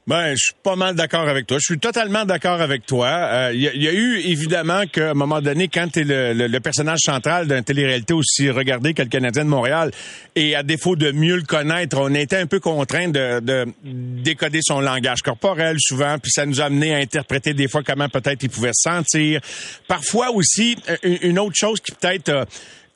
Ben, 0.08 0.31
je 0.31 0.46
suis 0.46 0.53
pas 0.63 0.75
mal 0.75 0.96
d'accord 0.96 1.29
avec 1.29 1.46
toi. 1.46 1.58
Je 1.60 1.74
suis 1.74 1.79
totalement 1.79 2.25
d'accord 2.25 2.60
avec 2.60 2.88
toi. 2.88 3.08
Euh, 3.08 3.51
il 3.53 3.62
y, 3.62 3.88
a 3.88 3.93
eu 3.93 4.17
évidemment 4.25 4.88
qu'à 4.91 5.12
un 5.12 5.13
moment 5.13 5.41
donné, 5.41 5.67
quand 5.67 5.88
tu 5.93 6.00
es 6.00 6.03
le, 6.03 6.60
personnage 6.60 7.01
central 7.05 7.48
d'une 7.48 7.63
télé-réalité 7.63 8.13
aussi 8.13 8.50
regardé 8.50 8.96
que 8.96 9.03
le 9.03 9.10
Canadien 9.10 9.46
de 9.46 9.50
Montréal, 9.50 9.91
et 10.36 10.55
à 10.55 10.63
défaut 10.63 10.96
de 10.96 11.12
mieux 11.12 11.36
le 11.36 11.43
connaître, 11.43 11.98
on 12.00 12.13
était 12.15 12.38
un 12.38 12.48
peu 12.48 12.60
contraint 12.60 13.10
de, 13.10 13.41
de 13.41 13.67
décoder 13.84 14.60
son 14.63 14.81
langage 14.81 15.22
corporel 15.22 15.77
souvent, 15.79 16.17
puis 16.17 16.31
ça 16.31 16.48
nous 16.48 16.62
a 16.62 16.65
amené 16.65 16.96
à 16.96 16.98
interpréter 16.98 17.53
des 17.53 17.67
fois 17.67 17.84
comment 17.84 18.10
peut-être 18.10 18.41
il 18.41 18.50
pouvait 18.50 18.74
se 18.74 18.89
sentir. 18.89 19.39
Parfois 19.88 20.31
aussi, 20.31 20.77
une 21.03 21.38
autre 21.38 21.55
chose 21.55 21.79
qui 21.79 21.91
peut-être 21.91 22.48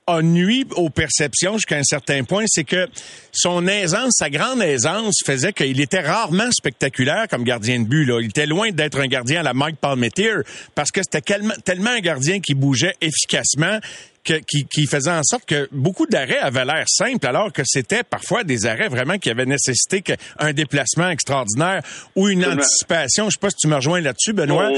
a 0.07 0.21
nuit 0.21 0.67
aux 0.75 0.91
perceptions 0.91 1.53
jusqu'à 1.53 1.77
un 1.77 1.83
certain 1.83 2.23
point, 2.23 2.45
c'est 2.47 2.63
que 2.63 2.87
son 3.31 3.67
aisance, 3.67 4.13
sa 4.17 4.29
grande 4.29 4.61
aisance 4.61 5.15
faisait 5.25 5.51
qu'il 5.51 5.81
était 5.81 6.01
rarement 6.01 6.51
spectaculaire 6.51 7.27
comme 7.27 7.43
gardien 7.43 7.79
de 7.79 7.85
but. 7.85 8.07
Il 8.21 8.27
était 8.27 8.45
loin 8.45 8.69
d'être 8.69 8.99
un 8.99 9.07
gardien 9.07 9.39
à 9.39 9.43
la 9.43 9.55
Mike 9.55 9.77
Palmetier 9.77 10.35
parce 10.75 10.91
que 10.91 11.01
c'était 11.01 11.39
tellement 11.63 11.89
un 11.89 12.01
gardien 12.01 12.39
qui 12.39 12.53
bougeait 12.53 12.93
efficacement 13.01 13.79
qui, 14.25 14.65
qui 14.65 14.87
faisait 14.87 15.11
en 15.11 15.23
sorte 15.23 15.45
que 15.45 15.69
beaucoup 15.71 16.07
d'arrêts 16.07 16.39
avaient 16.39 16.65
l'air 16.65 16.85
simples, 16.87 17.25
alors 17.27 17.53
que 17.53 17.61
c'était 17.65 18.03
parfois 18.03 18.43
des 18.43 18.65
arrêts 18.65 18.89
vraiment 18.89 19.17
qui 19.17 19.29
avaient 19.29 19.45
nécessité 19.45 20.03
un 20.39 20.53
déplacement 20.53 21.09
extraordinaire 21.09 21.81
ou 22.15 22.27
une 22.27 22.45
anticipation. 22.45 23.29
Je 23.29 23.33
sais 23.33 23.39
pas 23.39 23.49
si 23.49 23.57
tu 23.57 23.67
me 23.67 23.75
rejoins 23.75 24.01
là-dessus, 24.01 24.33
Benoît. 24.33 24.71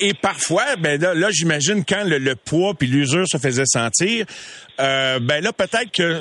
et, 0.00 0.12
parfois, 0.20 0.76
ben 0.78 1.00
là, 1.00 1.28
j'imagine 1.30 1.84
quand 1.84 2.04
le, 2.04 2.36
poids 2.36 2.74
puis 2.74 2.86
l'usure 2.86 3.26
se 3.26 3.38
faisait 3.38 3.64
sentir, 3.66 4.26
euh, 4.78 5.18
ben 5.20 5.42
là 5.42 5.54
peut-être 5.54 5.90
que 5.90 6.20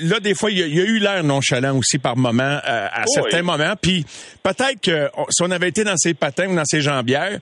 là 0.00 0.18
des 0.18 0.34
fois 0.34 0.50
il 0.50 0.58
y, 0.58 0.80
a 0.80 0.84
eu 0.84 0.98
l'air 0.98 1.22
nonchalant 1.22 1.76
aussi 1.78 1.98
par 1.98 2.16
moment 2.16 2.42
euh, 2.42 2.88
à 2.92 3.04
certains 3.06 3.42
moments. 3.42 3.74
Puis 3.80 4.04
peut-être 4.42 4.80
que 4.82 5.08
si 5.30 5.42
on 5.42 5.50
avait 5.50 5.68
été 5.68 5.84
dans 5.84 5.96
ses 5.96 6.14
patins 6.14 6.48
ou 6.48 6.56
dans 6.56 6.64
ses 6.64 6.80
jambières, 6.80 7.38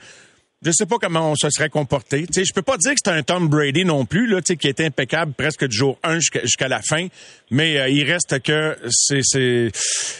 je 0.64 0.72
sais 0.72 0.86
pas 0.86 0.96
comment 1.00 1.30
on 1.30 1.34
se 1.36 1.48
serait 1.50 1.68
comporté. 1.68 2.26
Tu 2.26 2.32
sais, 2.32 2.44
je 2.44 2.52
peux 2.52 2.62
pas 2.62 2.76
dire 2.76 2.92
que 2.92 3.00
c'est 3.04 3.10
un 3.10 3.22
Tom 3.22 3.48
Brady 3.48 3.84
non 3.84 4.06
plus, 4.06 4.26
là, 4.26 4.40
tu 4.40 4.52
sais, 4.52 4.56
qui 4.56 4.68
est 4.68 4.80
impeccable 4.80 5.32
presque 5.34 5.66
du 5.66 5.76
jour 5.76 5.98
1 6.02 6.18
jusqu'à 6.20 6.68
la 6.68 6.80
fin, 6.80 7.06
mais 7.50 7.78
euh, 7.78 7.88
il 7.88 8.04
reste 8.10 8.40
que 8.40 8.76
c'est 8.90 9.20
c'est 9.22 9.70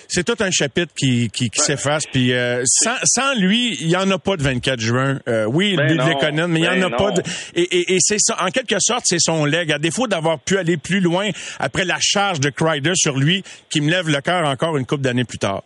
c'est 0.08 0.24
tout 0.24 0.36
un 0.40 0.50
chapitre 0.50 0.92
qui 0.94 1.30
qui, 1.30 1.50
qui 1.50 1.60
s'efface. 1.60 2.04
Puis 2.06 2.32
euh, 2.32 2.62
sans, 2.66 2.96
sans 3.04 3.34
lui, 3.34 3.76
il 3.80 3.88
y 3.88 3.96
en 3.96 4.10
a 4.10 4.18
pas 4.18 4.36
de 4.36 4.42
24 4.42 4.80
juin. 4.80 5.20
Euh, 5.28 5.46
oui, 5.46 5.76
ben 5.76 5.88
de 5.88 6.46
mais 6.46 6.60
il 6.60 6.64
y 6.64 6.68
en 6.68 6.82
a 6.82 6.90
ben 6.90 6.96
pas. 6.96 7.10
De, 7.12 7.22
et, 7.54 7.62
et, 7.62 7.94
et 7.94 7.98
c'est 8.00 8.18
ça. 8.18 8.36
En 8.40 8.50
quelque 8.50 8.76
sorte, 8.80 9.04
c'est 9.06 9.20
son 9.20 9.44
leg. 9.44 9.72
À 9.72 9.78
défaut 9.78 10.06
d'avoir 10.06 10.38
pu 10.38 10.58
aller 10.58 10.76
plus 10.76 11.00
loin 11.00 11.30
après 11.58 11.84
la 11.84 11.98
charge 12.00 12.40
de 12.40 12.50
Crider 12.50 12.92
sur 12.94 13.18
lui, 13.18 13.42
qui 13.70 13.80
me 13.80 13.90
lève 13.90 14.08
le 14.08 14.20
cœur 14.20 14.46
encore 14.46 14.76
une 14.76 14.86
couple 14.86 15.02
d'années 15.02 15.24
plus 15.24 15.38
tard. 15.38 15.62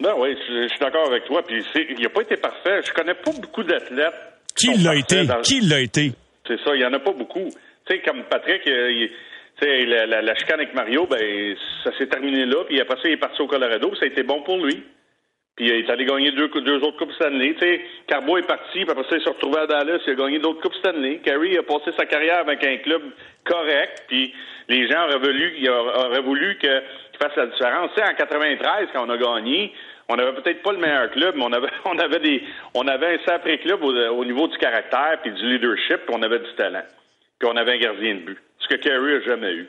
Ben 0.00 0.14
oui, 0.16 0.36
je, 0.48 0.68
suis 0.68 0.78
d'accord 0.78 1.06
avec 1.06 1.24
toi. 1.24 1.42
Puis 1.42 1.64
il 1.74 2.00
n'a 2.00 2.08
pas 2.08 2.22
été 2.22 2.36
parfait. 2.36 2.80
Je 2.86 2.92
connais 2.92 3.14
pas 3.14 3.32
beaucoup 3.40 3.62
d'athlètes. 3.62 4.14
Qui 4.54 4.74
l'a 4.74 4.94
été? 4.94 5.26
Qui 5.42 5.60
l'a 5.60 5.80
été? 5.80 6.12
C'est 6.46 6.58
ça, 6.64 6.74
il 6.74 6.80
y 6.80 6.84
en 6.84 6.92
a 6.92 6.98
pas 6.98 7.12
beaucoup. 7.12 7.48
Tu 7.86 7.94
sais, 7.94 8.00
comme 8.02 8.24
Patrick, 8.24 8.66
euh, 8.66 9.08
la, 9.60 10.06
la, 10.06 10.22
la, 10.22 10.34
chicane 10.34 10.60
avec 10.60 10.74
Mario, 10.74 11.06
ben 11.06 11.54
ça 11.84 11.90
s'est 11.98 12.06
terminé 12.06 12.46
là. 12.46 12.64
Puis 12.66 12.80
après 12.80 12.96
ça, 12.96 13.08
il 13.08 13.12
est 13.12 13.18
parti 13.18 13.40
au 13.42 13.46
Colorado. 13.46 13.94
Ça 13.96 14.04
a 14.04 14.08
été 14.08 14.22
bon 14.22 14.42
pour 14.42 14.58
lui. 14.58 14.82
Puis 15.58 15.66
il 15.66 15.74
est 15.74 15.90
allé 15.90 16.04
gagner 16.04 16.30
deux, 16.30 16.48
deux 16.48 16.76
autres 16.76 16.98
Coupes 16.98 17.12
Stanley. 17.14 17.54
Tu 17.54 17.66
sais, 17.66 17.80
Carbo 18.06 18.38
est 18.38 18.46
parti, 18.46 18.84
puis 18.84 18.90
après 18.90 19.02
ça, 19.10 19.16
il 19.16 19.22
s'est 19.24 19.30
retrouvé 19.30 19.58
à 19.58 19.66
Dallas, 19.66 19.98
il 20.06 20.12
a 20.12 20.14
gagné 20.14 20.38
d'autres 20.38 20.60
Coupes 20.60 20.76
Stanley. 20.76 21.18
Carey 21.24 21.58
a 21.58 21.64
passé 21.64 21.90
sa 21.98 22.06
carrière 22.06 22.38
avec 22.38 22.64
un 22.64 22.76
club 22.76 23.02
correct, 23.44 24.04
puis 24.06 24.32
les 24.68 24.88
gens 24.88 25.02
auraient 25.06 25.18
voulu, 25.18 25.68
auraient 25.68 26.22
voulu 26.22 26.56
qu'il 26.58 26.80
fasse 27.20 27.34
la 27.36 27.46
différence. 27.46 27.90
Tu 27.96 28.00
sais, 28.00 28.08
en 28.08 28.14
93, 28.14 28.88
quand 28.92 29.04
on 29.04 29.10
a 29.10 29.16
gagné, 29.16 29.72
on 30.08 30.16
n'avait 30.16 30.32
peut-être 30.32 30.62
pas 30.62 30.72
le 30.72 30.78
meilleur 30.78 31.10
club, 31.10 31.34
mais 31.36 31.44
on 31.44 31.52
avait, 31.52 31.68
on 31.84 31.98
avait 31.98 32.20
des, 32.20 32.42
on 32.74 32.86
avait 32.88 33.14
un 33.14 33.18
sacré 33.26 33.58
club 33.58 33.82
au, 33.82 34.24
niveau 34.24 34.48
du 34.48 34.56
caractère 34.58 35.18
puis 35.22 35.32
du 35.32 35.46
leadership, 35.46 36.06
puis 36.06 36.14
on 36.16 36.22
avait 36.22 36.40
du 36.40 36.52
talent. 36.56 36.84
Puis 37.38 37.48
on 37.52 37.56
avait 37.56 37.72
un 37.72 37.78
gardien 37.78 38.14
de 38.14 38.20
but. 38.20 38.38
Ce 38.58 38.68
que 38.68 38.76
Kerry 38.76 39.14
a 39.14 39.20
jamais 39.20 39.52
eu. 39.52 39.68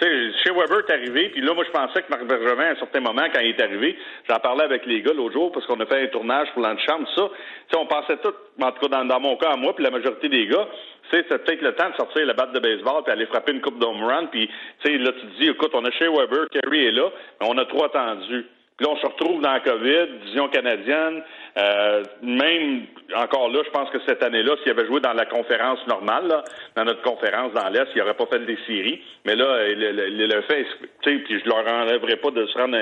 Tu 0.00 0.06
sais, 0.06 0.32
chez 0.44 0.50
Weber 0.52 0.84
est 0.86 0.92
arrivé, 0.92 1.28
puis 1.30 1.40
là, 1.40 1.54
moi, 1.54 1.64
je 1.64 1.72
pensais 1.72 2.02
que 2.02 2.08
Marc 2.08 2.24
Bergevin, 2.24 2.66
à 2.66 2.70
un 2.70 2.76
certain 2.76 3.00
moment, 3.00 3.24
quand 3.34 3.40
il 3.40 3.48
est 3.48 3.60
arrivé, 3.60 3.98
j'en 4.28 4.38
parlais 4.38 4.62
avec 4.62 4.86
les 4.86 5.02
gars 5.02 5.12
l'autre 5.12 5.32
jour, 5.32 5.50
parce 5.50 5.66
qu'on 5.66 5.80
a 5.80 5.86
fait 5.86 6.04
un 6.04 6.06
tournage 6.06 6.46
pour 6.52 6.62
l'antichambre, 6.62 7.08
ça. 7.16 7.28
Tu 7.28 7.34
sais, 7.72 7.76
on 7.76 7.86
pensait 7.86 8.16
tout, 8.18 8.32
en 8.62 8.70
tout 8.70 8.88
cas, 8.88 9.04
dans, 9.04 9.20
mon 9.20 9.36
cas, 9.36 9.50
à 9.50 9.56
moi, 9.56 9.74
puis 9.74 9.82
la 9.82 9.90
majorité 9.90 10.28
des 10.28 10.46
gars, 10.46 10.68
tu 11.10 11.16
sais, 11.16 11.24
c'était 11.24 11.38
peut-être 11.38 11.62
le 11.62 11.74
temps 11.74 11.90
de 11.90 11.96
sortir 11.96 12.24
la 12.26 12.34
batte 12.34 12.52
de 12.52 12.60
baseball, 12.60 13.02
puis 13.02 13.12
aller 13.12 13.26
frapper 13.26 13.50
une 13.50 13.60
coupe 13.60 13.80
d'home 13.80 14.04
run, 14.04 14.26
puis, 14.26 14.46
tu 14.46 14.88
sais, 14.88 14.98
là, 14.98 15.10
tu 15.10 15.26
te 15.26 15.40
dis, 15.40 15.48
écoute, 15.48 15.72
on 15.74 15.84
a 15.84 15.90
chez 15.90 16.06
Weber, 16.06 16.46
Kerry 16.52 16.86
est 16.86 16.92
là, 16.92 17.10
mais 17.40 17.48
on 17.50 17.58
a 17.58 17.64
trop 17.64 17.84
attendu. 17.84 18.46
Puis 18.78 18.86
là, 18.86 18.92
on 18.92 18.96
se 18.96 19.06
retrouve 19.06 19.42
dans 19.42 19.52
la 19.52 19.60
COVID, 19.60 20.06
vision 20.24 20.48
canadienne. 20.48 21.22
Euh, 21.58 22.04
même 22.22 22.82
encore 23.16 23.48
là, 23.48 23.60
je 23.64 23.70
pense 23.70 23.90
que 23.90 23.98
cette 24.06 24.22
année-là, 24.22 24.54
s'il 24.62 24.70
avait 24.70 24.86
joué 24.86 25.00
dans 25.00 25.12
la 25.12 25.26
conférence 25.26 25.78
normale, 25.86 26.28
là, 26.28 26.44
dans 26.76 26.84
notre 26.84 27.02
conférence 27.02 27.52
dans 27.52 27.68
l'Est, 27.68 27.88
il 27.94 27.98
n'aurait 27.98 28.14
pas 28.14 28.26
fait 28.26 28.40
des 28.40 28.58
séries. 28.66 29.00
Mais 29.24 29.34
là, 29.34 29.66
le, 29.68 29.92
le, 29.92 30.26
le 30.26 30.42
fait, 30.42 30.66
puis 31.02 31.40
je 31.40 31.48
leur 31.48 31.66
enlèverai 31.66 32.16
pas 32.16 32.30
de 32.30 32.46
se 32.46 32.58
rendre 32.58 32.76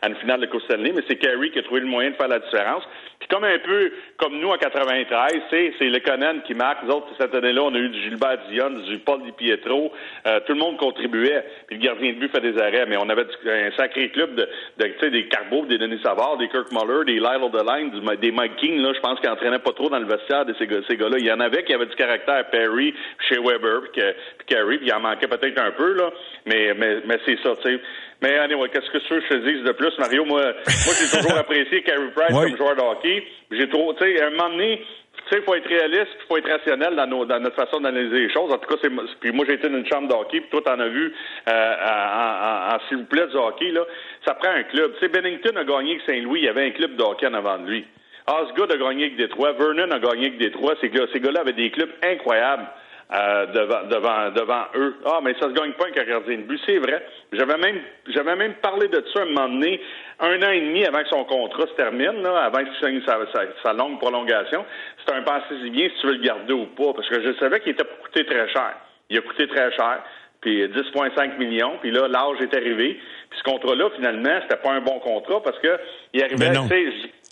à 0.00 0.08
une 0.08 0.16
finale 0.16 0.40
de 0.40 0.46
Coupe 0.46 0.62
Stanley, 0.62 0.92
mais 0.94 1.02
c'est 1.08 1.16
Kerry 1.16 1.50
qui 1.50 1.58
a 1.58 1.62
trouvé 1.62 1.80
le 1.80 1.86
moyen 1.86 2.10
de 2.10 2.16
faire 2.16 2.28
la 2.28 2.38
différence. 2.38 2.84
Puis 3.18 3.28
comme 3.28 3.44
un 3.44 3.58
peu 3.58 3.92
comme 4.16 4.38
nous 4.38 4.48
en 4.48 4.56
93, 4.56 5.42
c'est 5.50 5.72
le 5.80 6.00
Conan 6.00 6.40
qui 6.46 6.54
marque. 6.54 6.84
Nous 6.84 6.92
autres, 6.92 7.08
cette 7.18 7.34
année-là, 7.34 7.62
on 7.62 7.74
a 7.74 7.78
eu 7.78 7.88
du 7.88 8.02
Gilbert 8.02 8.38
Dion, 8.50 8.70
du 8.70 8.98
Paul 8.98 9.22
Di 9.22 9.32
Pietro. 9.32 9.92
Euh, 10.26 10.40
tout 10.46 10.54
le 10.54 10.58
monde 10.58 10.76
contribuait. 10.76 11.44
Puis 11.66 11.76
le 11.76 11.82
gardien 11.82 12.12
de 12.12 12.18
but 12.18 12.32
fait 12.34 12.40
des 12.40 12.60
arrêts. 12.60 12.86
Mais 12.86 12.96
on 12.96 13.08
avait 13.08 13.26
un 13.46 13.70
sacré 13.76 14.08
club 14.10 14.34
de, 14.34 14.48
de 14.78 15.08
des 15.08 15.28
Carbo, 15.28 15.66
des 15.66 15.78
Denis 15.78 16.00
Savard, 16.02 16.36
des 16.38 16.48
Kirk 16.48 16.72
Muller, 16.72 17.04
des 17.04 17.20
Lyle 17.20 17.42
O'Deline, 17.42 17.90
des 18.22 18.30
Mike 18.30 18.56
King, 18.56 18.80
là, 18.80 18.92
je 18.94 19.00
pense 19.00 19.18
qu'ils 19.20 19.28
n'entraînaient 19.28 19.58
pas 19.58 19.72
trop 19.72 19.90
dans 19.90 19.98
le 19.98 20.06
vestiaire 20.06 20.46
de 20.46 20.54
ces, 20.58 20.66
gars-là. 20.66 21.16
Il 21.18 21.26
y 21.26 21.32
en 21.32 21.40
avait 21.40 21.64
qui 21.64 21.74
avaient 21.74 21.86
du 21.86 21.96
caractère, 21.96 22.48
Perry, 22.50 22.94
chez 23.28 23.36
Weber, 23.36 23.82
puis, 23.92 24.02
Carey, 24.46 24.78
puis 24.78 24.86
il 24.86 24.94
en 24.94 25.00
manquait 25.00 25.26
peut-être 25.26 25.60
un 25.60 25.72
peu, 25.72 25.92
là. 25.94 26.10
Mais, 26.46 26.72
mais, 26.78 27.02
mais 27.04 27.18
c'est 27.26 27.38
ça, 27.42 27.54
tu 27.62 27.68
sais. 27.68 27.80
Mais 28.22 28.38
anyway, 28.38 28.68
qu'est-ce 28.68 28.88
que 28.90 29.00
je 29.00 29.28
te 29.28 29.34
dise 29.34 29.64
de 29.64 29.72
plus, 29.72 29.90
Mario? 29.98 30.24
Moi, 30.24 30.40
moi 30.40 30.94
j'ai 30.98 31.18
toujours 31.18 31.36
apprécié 31.36 31.82
Carey 31.82 32.10
Price 32.14 32.28
comme 32.30 32.56
joueur 32.56 32.76
de 32.76 32.82
hockey. 32.82 33.26
J'ai 33.50 33.68
trop, 33.68 33.92
tu 33.94 34.04
sais, 34.04 34.22
à 34.22 34.28
un 34.28 34.30
moment 34.30 34.50
donné, 34.50 34.78
tu 34.78 35.22
sais, 35.28 35.40
il 35.40 35.44
faut 35.44 35.54
être 35.56 35.68
réaliste, 35.68 36.16
il 36.20 36.26
faut 36.28 36.36
être 36.36 36.48
rationnel 36.48 36.94
dans, 36.94 37.06
nos, 37.08 37.24
dans 37.24 37.40
notre 37.40 37.56
façon 37.56 37.80
d'analyser 37.80 38.20
les 38.20 38.32
choses. 38.32 38.52
En 38.52 38.58
tout 38.58 38.68
cas, 38.68 38.76
c'est, 38.80 38.90
puis 39.20 39.32
moi, 39.32 39.44
j'ai 39.48 39.54
été 39.54 39.68
dans 39.68 39.78
une 39.78 39.86
chambre 39.86 40.06
de 40.06 40.14
hockey, 40.14 40.40
puis 40.40 40.50
toi, 40.50 40.62
t'en 40.64 40.78
as 40.78 40.88
vu 40.88 41.12
euh, 41.48 41.74
en, 41.84 42.76
en, 42.76 42.78
s'il 42.88 42.98
vous 42.98 43.06
plaît, 43.06 43.26
du 43.26 43.36
hockey, 43.36 43.72
là. 43.72 43.84
Ça 44.24 44.34
prend 44.34 44.50
un 44.50 44.62
club. 44.62 44.92
Tu 44.94 45.00
sais, 45.00 45.08
Bennington 45.08 45.56
a 45.56 45.64
gagné 45.64 45.92
avec 45.92 46.02
Saint-Louis, 46.06 46.40
il 46.40 46.44
y 46.44 46.48
avait 46.48 46.66
un 46.66 46.70
club 46.70 46.94
de 46.94 47.02
hockey 47.02 47.26
en 47.26 47.34
avant 47.34 47.58
de 47.58 47.68
lui. 47.68 47.84
Osgood 48.26 48.72
a 48.72 48.76
gagné 48.76 49.04
avec 49.04 49.16
Détroit, 49.16 49.52
Vernon 49.52 49.90
a 49.90 49.98
gagné 49.98 50.26
avec 50.26 50.38
Détroit. 50.38 50.74
Ces, 50.80 50.90
gars, 50.90 51.06
ces 51.12 51.20
gars-là 51.20 51.40
avaient 51.40 51.52
des 51.52 51.70
clubs 51.70 51.90
incroyables. 52.02 52.66
Euh, 53.14 53.44
devant, 53.46 53.82
devant, 53.90 54.30
devant 54.30 54.64
eux. 54.74 54.96
Ah, 55.04 55.18
mais 55.22 55.34
ça 55.34 55.42
se 55.42 55.52
gagne 55.52 55.72
pas 55.72 55.84
un 55.86 55.90
gardien 55.90 56.38
de 56.38 56.42
but, 56.44 56.58
c'est 56.64 56.78
vrai. 56.78 57.04
J'avais 57.32 57.58
même, 57.58 57.78
j'avais 58.06 58.34
même 58.36 58.54
parlé 58.54 58.88
de 58.88 59.04
ça 59.12 59.20
à 59.20 59.22
un 59.24 59.26
moment 59.26 59.48
donné, 59.50 59.82
un 60.18 60.42
an 60.42 60.50
et 60.50 60.60
demi 60.62 60.86
avant 60.86 61.02
que 61.02 61.08
son 61.10 61.24
contrat 61.24 61.66
se 61.66 61.74
termine, 61.74 62.22
là, 62.22 62.44
avant 62.44 62.64
qu'il 62.64 62.74
signe 62.80 63.02
sa, 63.04 63.18
sa, 63.62 63.72
longue 63.74 63.98
prolongation. 63.98 64.64
C'est 65.04 65.12
un 65.12 65.20
pensée 65.20 65.56
si 65.62 65.68
bien 65.68 65.90
si 65.90 66.00
tu 66.00 66.06
veux 66.06 66.14
le 66.14 66.22
garder 66.22 66.54
ou 66.54 66.64
pas, 66.64 66.94
parce 66.94 67.06
que 67.10 67.20
je 67.20 67.34
savais 67.38 67.60
qu'il 67.60 67.72
était 67.72 67.84
coûté 68.02 68.24
très 68.24 68.48
cher. 68.48 68.76
Il 69.10 69.18
a 69.18 69.20
coûté 69.20 69.46
très 69.46 69.70
cher, 69.72 70.02
puis 70.40 70.66
10,5 70.68 71.36
millions, 71.36 71.76
puis 71.82 71.90
là, 71.90 72.08
l'âge 72.08 72.40
est 72.40 72.56
arrivé. 72.56 72.98
Puis 73.28 73.38
ce 73.38 73.44
contrat-là, 73.44 73.90
finalement, 73.94 74.38
c'était 74.40 74.62
pas 74.62 74.72
un 74.72 74.80
bon 74.80 75.00
contrat 75.00 75.42
parce 75.42 75.58
que 75.58 75.78
il 76.14 76.22
arrivait, 76.22 76.50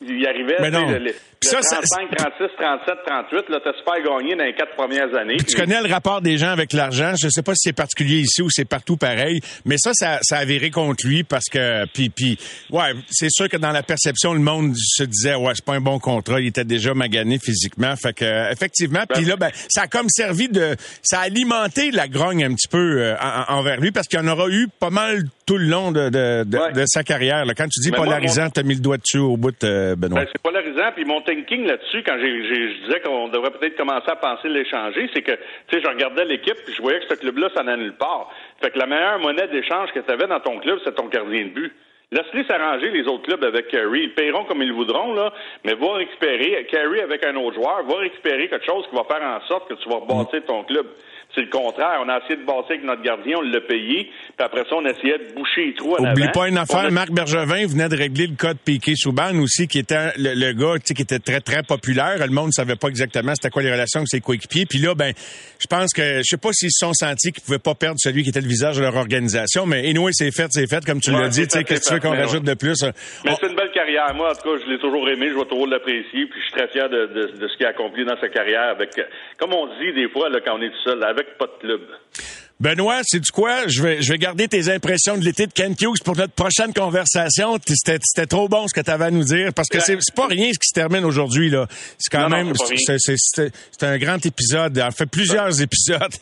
il 0.02 0.26
arrivait, 0.26 0.56
mais 0.60 0.70
non. 0.70 0.90
Le, 0.90 0.98
le, 0.98 1.14
ça, 1.42 1.58
35, 1.60 2.16
36, 2.16 2.48
37, 2.58 2.94
38, 3.06 3.48
là, 3.48 3.60
t'as 3.64 3.72
super 3.78 3.94
gagné 4.02 4.36
dans 4.36 4.44
les 4.44 4.54
quatre 4.54 4.74
premières 4.74 5.14
années. 5.14 5.36
Tu 5.36 5.56
connais 5.56 5.80
le 5.80 5.90
rapport 5.90 6.20
des 6.20 6.36
gens 6.36 6.50
avec 6.50 6.72
l'argent. 6.72 7.14
Je 7.20 7.28
sais 7.28 7.42
pas 7.42 7.54
si 7.54 7.68
c'est 7.68 7.72
particulier 7.72 8.18
ici 8.18 8.42
ou 8.42 8.50
c'est 8.50 8.66
partout 8.66 8.96
pareil, 8.96 9.40
mais 9.64 9.76
ça, 9.78 9.92
ça, 9.94 10.18
ça 10.22 10.36
a 10.36 10.40
avéré 10.40 10.70
contre 10.70 11.06
lui 11.06 11.24
parce 11.24 11.46
que, 11.46 11.86
puis, 11.92 12.10
puis, 12.10 12.38
ouais, 12.70 12.92
c'est 13.10 13.30
sûr 13.30 13.48
que 13.48 13.56
dans 13.56 13.72
la 13.72 13.82
perception, 13.82 14.34
le 14.34 14.40
monde 14.40 14.74
se 14.76 15.02
disait, 15.04 15.34
ouais, 15.34 15.52
c'est 15.54 15.64
pas 15.64 15.74
un 15.74 15.80
bon 15.80 15.98
contrat. 15.98 16.40
Il 16.40 16.48
était 16.48 16.64
déjà 16.64 16.92
magané 16.92 17.38
physiquement. 17.38 17.94
Fait 17.96 18.12
que, 18.12 18.52
effectivement, 18.52 19.04
puis 19.08 19.24
là, 19.24 19.36
ben, 19.36 19.50
ça 19.68 19.82
a 19.82 19.86
comme 19.86 20.08
servi 20.08 20.48
de, 20.48 20.76
ça 21.02 21.20
a 21.20 21.22
alimenté 21.22 21.90
la 21.90 22.08
grogne 22.08 22.44
un 22.44 22.54
petit 22.54 22.68
peu 22.68 23.00
euh, 23.00 23.14
envers 23.48 23.80
lui 23.80 23.92
parce 23.92 24.08
qu'il 24.08 24.18
y 24.18 24.22
en 24.22 24.28
aura 24.28 24.48
eu 24.48 24.68
pas 24.78 24.90
mal 24.90 25.24
tout 25.46 25.56
le 25.56 25.66
long 25.66 25.90
de, 25.90 26.10
de, 26.10 26.44
de, 26.44 26.84
sa 26.86 27.02
carrière. 27.02 27.44
Là. 27.44 27.54
Quand 27.54 27.66
tu 27.68 27.80
dis 27.80 27.90
polarisant, 27.90 28.50
tu 28.50 28.60
as 28.60 28.62
mis 28.62 28.74
le 28.74 28.80
doigt 28.80 28.98
dessus 28.98 29.18
au 29.18 29.36
bout, 29.36 29.54
de 29.60 29.89
Benoît. 29.96 30.20
Ben, 30.20 30.26
c'est 30.30 30.42
polarisant. 30.42 30.92
Puis 30.94 31.04
mon 31.04 31.20
thinking 31.22 31.66
là-dessus, 31.66 32.02
quand 32.02 32.16
je 32.18 32.84
disais 32.84 33.00
qu'on 33.00 33.28
devrait 33.28 33.50
peut-être 33.50 33.76
commencer 33.76 34.10
à 34.10 34.16
penser 34.16 34.48
l'échanger, 34.48 35.10
c'est 35.14 35.22
que, 35.22 35.32
tu 35.32 35.76
sais, 35.76 35.82
je 35.82 35.88
regardais 35.88 36.24
l'équipe 36.24 36.56
puis 36.64 36.74
je 36.74 36.82
voyais 36.82 37.00
que 37.00 37.14
ce 37.14 37.20
club-là, 37.20 37.48
ça 37.54 37.62
n'allait 37.62 37.82
nulle 37.82 37.96
part. 37.96 38.30
Fait 38.60 38.70
que 38.70 38.78
la 38.78 38.86
meilleure 38.86 39.18
monnaie 39.18 39.48
d'échange 39.48 39.92
que 39.92 40.00
tu 40.00 40.10
avais 40.10 40.26
dans 40.26 40.40
ton 40.40 40.58
club, 40.58 40.78
c'est 40.84 40.94
ton 40.94 41.06
gardien 41.06 41.44
de 41.44 41.50
but. 41.50 41.72
Laisse-les 42.12 42.42
s'arranger 42.44 42.90
les 42.90 43.06
autres 43.06 43.22
clubs 43.22 43.44
avec 43.44 43.68
Kerry. 43.68 44.02
Ils 44.02 44.14
paieront 44.14 44.44
comme 44.44 44.62
ils 44.62 44.72
voudront, 44.72 45.14
là, 45.14 45.32
mais 45.64 45.74
va 45.74 45.94
récupérer, 45.94 46.66
Kerry 46.68 47.00
avec 47.00 47.24
un 47.24 47.36
autre 47.36 47.54
joueur, 47.54 47.84
va 47.84 47.98
récupérer 47.98 48.48
quelque 48.48 48.66
chose 48.66 48.84
qui 48.88 48.96
va 48.96 49.04
faire 49.04 49.22
en 49.22 49.40
sorte 49.46 49.68
que 49.68 49.74
tu 49.74 49.88
vas 49.88 49.96
rebâtir 49.96 50.44
ton 50.44 50.64
club. 50.64 50.86
C'est 51.34 51.42
le 51.42 51.50
contraire. 51.50 52.00
On 52.04 52.08
a 52.08 52.18
essayé 52.18 52.36
de 52.36 52.44
bâtir 52.44 52.70
avec 52.70 52.84
notre 52.84 53.02
gardien, 53.02 53.36
on 53.38 53.42
l'a 53.42 53.60
payé, 53.60 54.10
puis 54.36 54.44
après 54.44 54.64
ça, 54.68 54.76
on 54.76 54.84
essayait 54.84 55.18
de 55.18 55.34
boucher 55.34 55.66
les 55.66 55.74
trous 55.74 55.94
à 55.96 56.00
Oublie 56.00 56.28
pas 56.32 56.48
une 56.48 56.58
affaire, 56.58 56.90
Marc 56.90 57.10
Bergevin 57.10 57.66
venait 57.66 57.88
de 57.88 57.96
régler 57.96 58.26
le 58.26 58.36
cas 58.36 58.54
de 58.54 58.58
Piquet-Souban 58.58 59.38
aussi, 59.40 59.68
qui 59.68 59.78
était 59.78 60.12
le, 60.16 60.34
le 60.34 60.52
gars 60.52 60.78
qui 60.78 61.00
était 61.00 61.18
très, 61.18 61.40
très 61.40 61.62
populaire. 61.62 62.18
Le 62.18 62.32
monde 62.32 62.46
ne 62.46 62.52
savait 62.52 62.76
pas 62.76 62.88
exactement 62.88 63.32
c'était 63.34 63.50
quoi 63.50 63.62
les 63.62 63.70
relations 63.70 64.00
avec 64.00 64.08
ses 64.08 64.20
coéquipiers. 64.20 64.66
Puis 64.66 64.78
là, 64.78 64.94
ben, 64.94 65.12
je 65.58 65.66
pense 65.66 65.92
que, 65.92 66.18
je 66.18 66.22
sais 66.24 66.36
pas 66.36 66.52
s'ils 66.52 66.70
se 66.70 66.86
sont 66.86 66.92
sentis 66.92 67.32
qu'ils 67.32 67.42
pouvaient 67.42 67.58
pas 67.58 67.74
perdre 67.74 67.96
celui 67.98 68.22
qui 68.22 68.30
était 68.30 68.40
le 68.40 68.48
visage 68.48 68.76
de 68.76 68.82
leur 68.82 68.96
organisation, 68.96 69.66
mais 69.66 69.88
anyway, 69.88 70.10
c'est 70.12 70.30
fait, 70.32 70.48
c'est 70.50 70.68
fait, 70.68 70.84
comme 70.84 71.00
tu 71.00 71.10
l'as 71.10 71.28
dit. 71.28 71.46
Qu'est-ce 71.46 71.64
que 71.64 71.88
tu 71.88 71.94
veux 71.94 72.00
qu'on 72.00 72.16
rajoute 72.16 72.44
de 72.44 72.54
plus? 72.54 72.82
Mais 73.24 73.34
c'est 73.40 73.48
une 73.48 73.56
belle 73.56 73.69
carrière. 73.80 74.14
Moi, 74.14 74.30
en 74.30 74.34
tout 74.34 74.48
cas, 74.48 74.64
je 74.64 74.70
l'ai 74.70 74.78
toujours 74.78 75.08
aimé, 75.08 75.28
je 75.30 75.38
vais 75.38 75.44
toujours 75.44 75.66
l'apprécier, 75.66 76.26
puis 76.26 76.40
je 76.40 76.44
suis 76.44 76.52
très 76.52 76.68
fier 76.68 76.88
de, 76.88 77.30
ce 77.48 77.56
qu'il 77.56 77.66
a 77.66 77.70
accompli 77.70 78.04
dans 78.04 78.18
sa 78.20 78.28
carrière 78.28 78.68
avec, 78.70 78.90
comme 79.38 79.52
on 79.52 79.66
dit 79.78 79.92
des 79.92 80.08
fois, 80.08 80.28
là, 80.28 80.40
quand 80.44 80.58
on 80.58 80.62
est 80.62 80.70
tout 80.70 80.82
seul, 80.84 81.02
avec 81.04 81.38
pas 81.38 81.46
de 81.46 81.60
club. 81.60 81.80
Benoît, 82.60 83.00
c'est 83.04 83.20
du 83.20 83.30
quoi? 83.32 83.66
Je 83.68 83.82
vais, 83.82 84.02
je 84.02 84.12
vais 84.12 84.18
garder 84.18 84.46
tes 84.46 84.70
impressions 84.70 85.16
de 85.16 85.24
l'été 85.24 85.46
de 85.46 85.52
Kent 85.52 85.80
Hughes 85.80 86.02
pour 86.04 86.14
notre 86.14 86.34
prochaine 86.34 86.74
conversation. 86.74 87.56
C'était 87.66 88.26
trop 88.26 88.48
bon 88.48 88.68
ce 88.68 88.78
que 88.78 88.84
tu 88.84 88.90
avais 88.90 89.06
à 89.06 89.10
nous 89.10 89.24
dire 89.24 89.54
parce 89.56 89.68
que 89.68 89.80
c'est 89.80 89.96
pas 90.14 90.26
rien 90.26 90.52
ce 90.52 90.58
qui 90.58 90.68
se 90.68 90.74
termine 90.74 91.06
aujourd'hui. 91.06 91.48
là. 91.48 91.66
C'est 91.96 92.14
quand 92.14 92.28
même, 92.28 92.52
c'est 92.54 93.82
un 93.82 93.96
grand 93.96 94.26
épisode. 94.26 94.78
En 94.78 94.90
fait, 94.90 95.06
plusieurs 95.06 95.62
épisodes. 95.62 96.12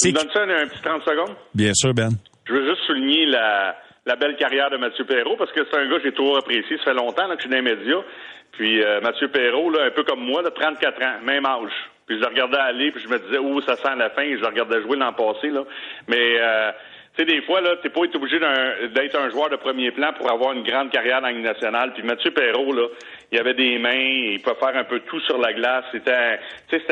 Tu 0.00 0.08
me 0.08 0.12
donnes 0.14 0.30
ça 0.32 0.40
un 0.44 0.66
petit 0.66 0.82
30 0.82 1.02
secondes? 1.02 1.36
Bien 1.54 1.74
sûr, 1.74 1.92
Ben. 1.92 2.12
Je 2.46 2.54
veux 2.54 2.66
juste 2.66 2.86
souligner 2.86 3.26
la, 3.26 3.76
la 4.06 4.16
belle 4.16 4.36
carrière 4.36 4.70
de 4.70 4.76
Mathieu 4.76 5.04
Perrault 5.04 5.36
parce 5.36 5.52
que 5.52 5.60
c'est 5.64 5.76
un 5.76 5.88
gars 5.88 5.96
que 5.96 6.04
j'ai 6.04 6.12
toujours 6.12 6.38
apprécié. 6.38 6.76
Ça 6.78 6.84
fait 6.84 6.94
longtemps 6.94 7.28
que 7.28 7.36
je 7.36 7.40
suis 7.42 7.50
dans 7.50 7.62
les. 7.62 8.04
Puis 8.52 8.82
euh, 8.82 9.00
Mathieu 9.00 9.28
Perrault, 9.28 9.70
là, 9.70 9.84
un 9.84 9.90
peu 9.90 10.04
comme 10.04 10.20
moi, 10.20 10.42
de 10.42 10.50
34 10.50 11.02
ans, 11.02 11.14
même 11.24 11.46
âge. 11.46 11.72
Puis 12.06 12.16
je 12.16 12.20
le 12.20 12.26
regardais 12.26 12.58
aller, 12.58 12.90
puis 12.90 13.02
je 13.02 13.08
me 13.08 13.18
disais, 13.18 13.38
oh, 13.38 13.60
ça 13.62 13.76
sent 13.76 13.96
la 13.96 14.10
fin. 14.10 14.24
Je 14.36 14.44
regardais 14.44 14.82
jouer 14.82 14.96
l'an 14.96 15.12
passé, 15.12 15.48
là. 15.48 15.64
Mais 16.08 16.36
euh, 16.40 16.72
tu 17.14 17.20
sais, 17.20 17.24
des 17.24 17.42
fois, 17.42 17.60
là, 17.60 17.76
t'es 17.82 17.90
pas 17.90 18.00
obligé 18.00 18.38
d'être 18.38 19.16
un, 19.16 19.30
joueur 19.30 19.50
de 19.50 19.56
premier 19.56 19.90
plan 19.90 20.12
pour 20.14 20.30
avoir 20.30 20.52
une 20.52 20.62
grande 20.62 20.90
carrière 20.90 21.20
dans 21.20 21.28
la 21.28 21.34
nationale. 21.34 21.92
Puis 21.92 22.02
Mathieu 22.02 22.30
Perrault, 22.32 22.72
là, 22.72 22.86
il 23.32 23.38
avait 23.38 23.54
des 23.54 23.78
mains, 23.78 23.90
il 23.92 24.40
peut 24.40 24.54
faire 24.60 24.76
un 24.76 24.84
peu 24.84 25.00
tout 25.00 25.20
sur 25.20 25.38
la 25.38 25.52
glace. 25.52 25.84
C'était, 25.92 26.38
sais, 26.70 26.82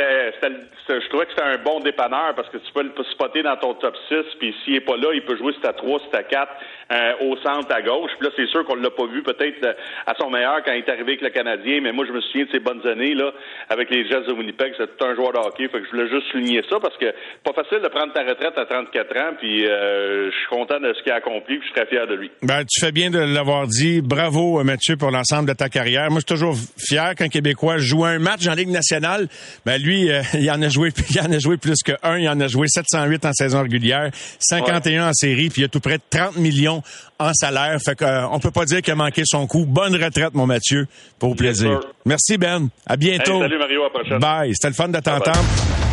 je 0.89 1.09
trouvais 1.09 1.27
que 1.27 1.33
c'était 1.33 1.47
un 1.47 1.59
bon 1.59 1.81
dépanneur 1.81 2.35
parce 2.35 2.49
que 2.49 2.57
tu 2.57 2.73
peux 2.73 2.83
le 2.83 2.93
spotter 3.13 3.43
dans 3.43 3.57
ton 3.57 3.75
top 3.75 3.95
6, 4.09 4.17
puis 4.39 4.55
s'il 4.65 4.77
est 4.77 4.81
pas 4.81 4.97
là, 4.97 5.09
il 5.13 5.23
peut 5.23 5.37
jouer 5.37 5.53
si 5.53 5.61
t'as 5.61 5.73
3, 5.73 5.99
si 6.01 6.07
t'as 6.11 6.23
4, 6.23 6.49
euh, 6.93 7.13
au 7.29 7.37
centre 7.37 7.73
à 7.73 7.83
gauche. 7.83 8.11
Puis 8.19 8.27
là, 8.27 8.33
c'est 8.37 8.47
sûr 8.49 8.65
qu'on 8.65 8.77
l'a 8.77 8.91
pas 8.91 9.07
vu 9.07 9.23
peut-être 9.23 9.65
euh, 9.65 9.73
à 10.07 10.15
son 10.19 10.31
meilleur 10.31 10.63
quand 10.65 10.73
il 10.73 10.79
est 10.79 10.89
arrivé 10.89 11.13
avec 11.13 11.21
le 11.21 11.31
Canadien, 11.31 11.81
mais 11.83 11.93
moi, 11.93 12.07
je 12.07 12.13
me 12.13 12.21
souviens 12.21 12.47
de 12.47 12.51
ses 12.51 12.61
bonnes 12.61 12.87
années, 12.87 13.15
là, 13.15 13.33
avec 13.69 13.91
les 13.91 14.09
Jets 14.09 14.27
de 14.27 14.33
Winnipeg, 14.33 14.75
c'est 14.77 14.97
tout 14.97 15.05
un 15.05 15.15
joueur 15.15 15.33
de 15.33 15.39
hockey. 15.39 15.69
Fait 15.69 15.81
que 15.81 15.87
je 15.87 15.91
voulais 15.91 16.09
juste 16.09 16.27
souligner 16.33 16.63
ça 16.69 16.81
parce 16.81 16.97
que 16.97 17.13
pas 17.45 17.53
facile 17.53 17.81
de 17.83 17.89
prendre 17.89 18.13
ta 18.13 18.23
retraite 18.23 18.57
à 18.57 18.65
34 18.65 19.17
ans, 19.19 19.35
puis 19.39 19.67
euh, 19.67 19.91
euh, 19.91 20.31
je 20.31 20.37
suis 20.37 20.47
content 20.49 20.81
de 20.81 20.93
ce 20.97 21.03
qu'il 21.03 21.13
a 21.13 21.17
accompli, 21.17 21.59
puis 21.59 21.69
je 21.69 21.73
suis 21.73 21.75
très 21.75 21.87
fier 21.87 22.07
de 22.07 22.15
lui. 22.15 22.31
Ben, 22.43 22.65
tu 22.69 22.81
fais 22.81 22.93
bien 22.93 23.11
de 23.11 23.19
l'avoir 23.19 23.67
dit. 23.67 24.01
Bravo, 24.03 24.63
Mathieu, 24.65 24.97
pour 24.97 25.11
l'ensemble 25.11 25.49
de 25.49 25.55
ta 25.55 25.69
carrière. 25.69 26.11
Toujours 26.31 26.57
fier 26.79 27.15
qu'un 27.17 27.29
Québécois 27.29 27.79
joue 27.79 28.05
un 28.05 28.19
match 28.21 28.47
en 28.47 28.55
Ligue 28.55 28.69
nationale. 28.69 29.29
Ben, 29.67 29.83
lui, 29.83 30.11
euh, 30.11 30.23
il 30.35 30.49
en 30.51 30.63
a 30.63 30.69
joué, 30.69 30.93
il 31.11 31.21
en 31.21 31.31
a 31.33 31.39
joué 31.39 31.57
plus 31.57 31.83
que 31.85 31.93
un. 32.03 32.19
Il 32.19 32.29
en 32.29 32.39
a 32.41 32.47
joué 32.47 32.67
708 32.69 33.25
en 33.25 33.33
saison 33.33 33.63
régulière, 33.63 34.11
51 34.39 35.09
en 35.09 35.13
série, 35.13 35.51
puis 35.51 35.63
il 35.63 35.65
a 35.65 35.69
tout 35.69 35.81
près 35.81 35.99
de 35.99 36.03
30 36.09 36.37
millions 36.37 36.83
en 37.19 37.35
salaire. 37.35 37.79
Fait 37.85 37.97
qu'on 37.99 38.07
euh, 38.07 38.39
peut 38.41 38.53
pas 38.53 38.65
dire 38.65 38.81
qu'il 38.81 38.93
a 38.93 38.97
manqué 38.97 39.23
son 39.25 39.47
coup. 39.47 39.67
Bonne 39.67 39.95
retraite, 39.97 40.35
mon 40.35 40.47
Mathieu. 40.47 40.87
Pour 41.19 41.35
plaisir. 41.35 41.81
Merci, 42.05 42.39
Ben. 42.39 42.69
À 42.87 42.97
bientôt. 42.97 43.41
salut, 43.41 43.59
Mario. 43.59 43.83
À 43.83 43.85
la 43.85 43.91
prochaine. 43.91 44.19
Bye. 44.19 44.55
C'était 44.55 44.69
le 44.69 44.75
fun 44.75 44.89
de 44.89 45.01
t'entendre. 45.01 45.90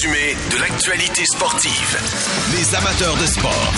Résumé 0.00 0.34
de 0.50 0.60
l'actualité 0.60 1.24
sportive. 1.24 1.98
Les 2.52 2.74
amateurs 2.74 3.16
de 3.16 3.26
sport. 3.26 3.72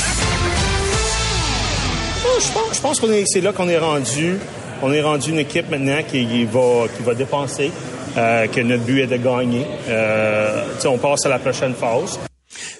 je 2.74 2.80
pense, 2.80 3.00
que 3.00 3.24
c'est 3.26 3.40
là 3.40 3.52
qu'on 3.52 3.68
est 3.68 3.78
rendu. 3.78 4.38
On 4.82 4.92
est 4.92 5.00
rendu 5.00 5.30
une 5.30 5.38
équipe 5.38 5.70
maintenant 5.70 6.02
qui, 6.08 6.44
va, 6.44 6.86
qui 6.96 7.02
va 7.02 7.14
dépenser, 7.14 7.70
euh, 8.16 8.46
que 8.46 8.60
notre 8.60 8.82
but 8.84 9.02
est 9.02 9.06
de 9.06 9.16
gagner. 9.16 9.66
Euh, 9.88 10.64
on 10.84 10.98
passe 10.98 11.26
à 11.26 11.28
la 11.28 11.38
prochaine 11.38 11.74
phase. 11.74 12.18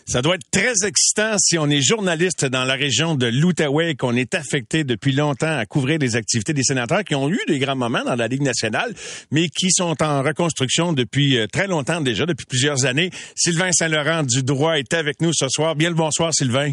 Ça 0.07 0.23
doit 0.23 0.37
être 0.37 0.51
très 0.51 0.87
excitant 0.87 1.37
si 1.39 1.59
on 1.59 1.69
est 1.69 1.81
journaliste 1.81 2.45
dans 2.45 2.65
la 2.65 2.75
région 2.75 3.15
de 3.15 3.27
l'Outaouais, 3.27 3.95
qu'on 3.95 4.17
est 4.17 4.35
affecté 4.35 4.85
depuis 4.85 5.13
longtemps 5.13 5.59
à 5.59 5.67
couvrir 5.67 5.99
les 5.99 6.17
activités 6.17 6.53
des 6.53 6.63
sénateurs 6.63 7.05
qui 7.05 7.15
ont 7.15 7.31
eu 7.31 7.41
des 7.47 7.59
grands 7.59 7.77
moments 7.77 8.05
dans 8.05 8.17
la 8.17 8.29
Ligue 8.29 8.43
nationale, 8.43 8.95
mais 9.31 9.49
qui 9.49 9.71
sont 9.71 10.03
en 10.03 10.23
reconstruction 10.23 10.93
depuis 10.93 11.39
euh, 11.39 11.47
très 11.47 11.67
longtemps 11.67 12.01
déjà, 12.01 12.27
depuis 12.27 12.47
plusieurs 12.47 12.85
années. 12.85 13.11
Sylvain 13.35 13.73
Saint-Laurent 13.73 14.23
du 14.23 14.43
droit 14.43 14.79
est 14.79 14.93
avec 14.95 15.21
nous 15.21 15.33
ce 15.33 15.49
soir. 15.49 15.75
Bien 15.77 15.89
le 15.89 15.95
bonsoir, 15.95 16.33
Sylvain. 16.35 16.73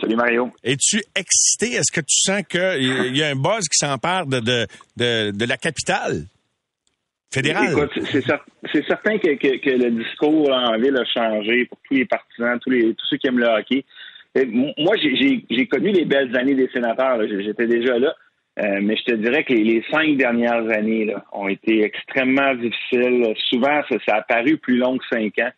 Salut 0.00 0.16
Mario. 0.16 0.52
Es-tu 0.62 1.02
excité? 1.14 1.72
Est-ce 1.74 1.90
que 1.92 2.00
tu 2.00 2.20
sens 2.20 2.42
qu'il 2.48 3.16
y 3.16 3.22
a 3.22 3.28
un 3.28 3.36
buzz 3.36 3.66
qui 3.68 3.78
s'empare 3.78 4.26
de, 4.26 4.40
de, 4.40 5.30
de 5.30 5.44
la 5.44 5.56
capitale? 5.56 6.26
Écoute, 7.36 7.92
c'est 8.10 8.86
certain 8.86 9.18
que, 9.18 9.28
le 9.28 9.90
discours 9.90 10.50
en 10.50 10.76
ville 10.78 10.96
a 10.96 11.04
changé 11.04 11.64
pour 11.66 11.78
tous 11.84 11.94
les 11.94 12.04
partisans, 12.04 12.58
tous, 12.58 12.70
les, 12.70 12.94
tous 12.94 13.06
ceux 13.06 13.18
qui 13.18 13.28
aiment 13.28 13.38
le 13.38 13.46
hockey. 13.46 13.84
moi, 14.78 14.96
j'ai 14.96 15.66
connu 15.68 15.92
les 15.92 16.04
belles 16.04 16.36
années 16.36 16.56
des 16.56 16.68
sénateurs. 16.74 17.20
J'étais 17.28 17.68
déjà 17.68 17.98
là. 17.98 18.14
Euh, 18.58 18.80
mais 18.82 18.96
je 18.96 19.04
te 19.04 19.14
dirais 19.14 19.44
que 19.44 19.52
les, 19.52 19.82
cinq 19.92 20.16
dernières 20.16 20.68
années 20.70 21.04
là, 21.04 21.24
ont 21.32 21.46
été 21.46 21.84
extrêmement 21.84 22.52
difficiles. 22.56 23.32
Souvent, 23.48 23.80
ça, 24.06 24.16
a 24.16 24.22
paru 24.22 24.56
plus 24.56 24.76
long 24.76 24.98
que 24.98 25.04
cinq 25.08 25.38
ans. 25.38 25.50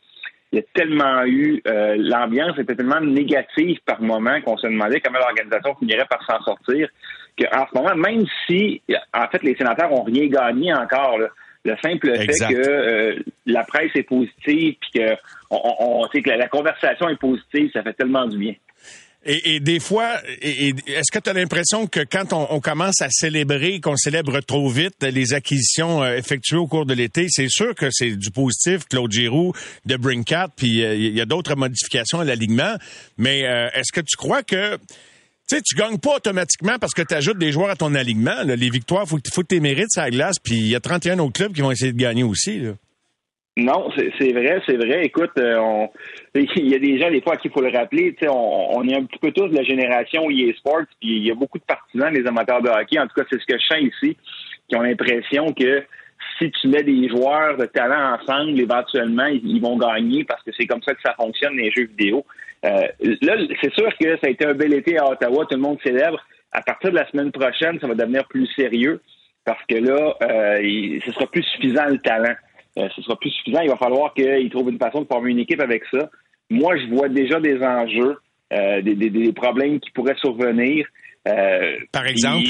Il 0.52 0.56
y 0.56 0.58
a 0.58 0.64
tellement 0.74 1.24
eu, 1.24 1.62
euh, 1.66 1.96
l'ambiance 1.98 2.58
était 2.58 2.76
tellement 2.76 3.00
négative 3.00 3.78
par 3.86 4.02
moment 4.02 4.38
qu'on 4.42 4.58
se 4.58 4.66
demandait 4.66 5.00
comment 5.00 5.18
l'organisation 5.18 5.74
finirait 5.76 6.06
par 6.10 6.22
s'en 6.26 6.44
sortir. 6.44 6.90
Qu'en 7.40 7.66
ce 7.66 7.78
moment, 7.78 7.96
même 7.96 8.26
si, 8.46 8.82
en 9.14 9.26
fait, 9.28 9.42
les 9.42 9.56
sénateurs 9.56 9.90
ont 9.90 10.02
rien 10.02 10.26
gagné 10.26 10.74
encore, 10.74 11.16
là, 11.16 11.28
le 11.64 11.76
simple 11.82 12.14
fait 12.16 12.26
que 12.26 12.54
euh, 12.54 13.22
la 13.46 13.64
presse 13.64 13.90
est 13.94 14.02
positive 14.02 14.74
puis 14.80 15.00
que 15.00 15.14
on, 15.50 16.08
sait 16.12 16.22
que 16.22 16.30
la, 16.30 16.48
conversation 16.48 17.08
est 17.08 17.16
positive, 17.16 17.70
ça 17.72 17.82
fait 17.82 17.92
tellement 17.92 18.26
du 18.26 18.38
bien. 18.38 18.54
Et, 19.24 19.60
des 19.60 19.78
fois, 19.78 20.14
est-ce 20.40 21.12
que 21.12 21.20
tu 21.20 21.30
as 21.30 21.32
l'impression 21.32 21.86
que 21.86 22.00
quand 22.00 22.32
on, 22.32 22.58
commence 22.58 23.00
à 23.02 23.08
célébrer, 23.08 23.78
qu'on 23.78 23.94
célèbre 23.94 24.40
trop 24.40 24.68
vite 24.68 25.00
les 25.04 25.32
acquisitions 25.32 26.02
euh, 26.02 26.16
effectuées 26.16 26.56
au 26.56 26.66
cours 26.66 26.86
de 26.86 26.94
l'été, 26.94 27.26
c'est 27.28 27.48
sûr 27.48 27.76
que 27.76 27.86
c'est 27.92 28.16
du 28.16 28.32
positif, 28.32 28.88
Claude 28.88 29.12
Giroux, 29.12 29.52
de 29.86 29.94
Brinkat, 29.94 30.48
puis 30.56 30.84
euh, 30.84 30.96
il 30.96 31.16
y 31.16 31.20
a 31.20 31.24
d'autres 31.24 31.54
modifications 31.54 32.18
à 32.18 32.24
l'alignement, 32.24 32.74
mais 33.16 33.40
est-ce 33.74 33.92
que 33.92 34.00
tu 34.00 34.16
crois 34.16 34.42
que 34.42 34.76
tu 35.52 35.58
sais, 35.58 35.62
tu 35.62 35.74
gagnes 35.74 35.98
pas 35.98 36.16
automatiquement 36.16 36.78
parce 36.80 36.94
que 36.94 37.02
tu 37.02 37.14
ajoutes 37.14 37.38
des 37.38 37.52
joueurs 37.52 37.68
à 37.68 37.76
ton 37.76 37.94
alignement. 37.94 38.42
Les 38.44 38.70
victoires, 38.70 39.06
faut, 39.06 39.18
faut 39.32 39.42
que 39.42 39.54
tu 39.54 39.60
mérites 39.60 39.90
sa 39.90 40.08
glace. 40.08 40.38
Puis 40.42 40.54
il 40.54 40.68
y 40.68 40.74
a 40.74 40.80
31 40.80 41.18
autres 41.18 41.34
clubs 41.34 41.52
qui 41.52 41.60
vont 41.60 41.70
essayer 41.70 41.92
de 41.92 41.98
gagner 41.98 42.22
aussi. 42.22 42.62
Non, 43.58 43.90
c'est 43.96 44.32
vrai, 44.32 44.62
c'est 44.64 44.76
vrai. 44.76 45.04
Écoute, 45.04 45.32
euh, 45.36 45.86
il 46.34 46.68
y 46.68 46.74
a 46.74 46.78
des 46.78 46.98
gens, 46.98 47.10
des 47.10 47.20
fois, 47.20 47.34
à 47.34 47.36
qui 47.36 47.48
il 47.48 47.50
faut 47.50 47.60
le 47.60 47.70
rappeler. 47.70 48.16
On, 48.26 48.78
on 48.78 48.88
est 48.88 48.96
un 48.96 49.04
petit 49.04 49.18
peu 49.18 49.30
tous 49.30 49.48
de 49.48 49.54
la 49.54 49.62
génération 49.62 50.30
EA 50.30 50.54
Sports, 50.56 50.86
puis 51.00 51.18
il 51.18 51.26
y 51.26 51.30
a 51.30 51.34
beaucoup 51.34 51.58
de 51.58 51.64
partisans, 51.64 52.10
des 52.10 52.26
amateurs 52.26 52.62
de 52.62 52.70
hockey. 52.70 52.98
En 52.98 53.06
tout 53.06 53.14
cas, 53.14 53.26
c'est 53.30 53.38
ce 53.38 53.44
que 53.44 53.58
je 53.58 53.66
sens 53.66 53.82
ici, 53.82 54.16
qui 54.68 54.76
ont 54.76 54.80
l'impression 54.80 55.52
que 55.52 55.84
si 56.38 56.50
tu 56.50 56.68
mets 56.68 56.82
des 56.82 57.08
joueurs 57.08 57.56
de 57.56 57.66
talent 57.66 58.18
ensemble, 58.18 58.58
éventuellement, 58.60 59.26
ils, 59.26 59.60
vont 59.60 59.76
gagner 59.76 60.24
parce 60.24 60.42
que 60.42 60.50
c'est 60.56 60.66
comme 60.66 60.82
ça 60.82 60.94
que 60.94 61.00
ça 61.04 61.14
fonctionne 61.14 61.56
les 61.56 61.70
jeux 61.70 61.86
vidéo. 61.86 62.24
Euh, 62.64 62.86
là, 63.22 63.36
c'est 63.60 63.72
sûr 63.74 63.88
que 63.98 64.16
ça 64.16 64.26
a 64.26 64.30
été 64.30 64.46
un 64.46 64.54
bel 64.54 64.72
été 64.74 64.98
à 64.98 65.08
Ottawa, 65.08 65.46
tout 65.48 65.56
le 65.56 65.62
monde 65.62 65.78
célèbre. 65.84 66.20
À 66.52 66.62
partir 66.62 66.90
de 66.90 66.96
la 66.96 67.08
semaine 67.10 67.32
prochaine, 67.32 67.78
ça 67.80 67.86
va 67.86 67.94
devenir 67.94 68.26
plus 68.28 68.46
sérieux 68.54 69.00
parce 69.44 69.62
que 69.68 69.74
là, 69.76 70.16
euh, 70.22 71.00
ce 71.04 71.12
sera 71.12 71.26
plus 71.26 71.42
suffisant 71.42 71.86
le 71.86 71.98
talent. 71.98 72.34
Euh, 72.78 72.88
ce 72.94 73.02
sera 73.02 73.16
plus 73.16 73.30
suffisant. 73.30 73.60
Il 73.62 73.70
va 73.70 73.76
falloir 73.76 74.14
qu'ils 74.14 74.50
trouvent 74.50 74.70
une 74.70 74.78
façon 74.78 75.02
de 75.02 75.06
former 75.06 75.30
une 75.30 75.40
équipe 75.40 75.60
avec 75.60 75.82
ça. 75.92 76.10
Moi, 76.50 76.76
je 76.78 76.86
vois 76.94 77.08
déjà 77.08 77.40
des 77.40 77.60
enjeux, 77.62 78.18
euh, 78.52 78.82
des, 78.82 78.94
des, 78.94 79.10
des, 79.10 79.32
problèmes 79.32 79.80
qui 79.80 79.90
pourraient 79.90 80.16
survenir. 80.16 80.86
Par 81.24 82.06
exemple? 82.06 82.46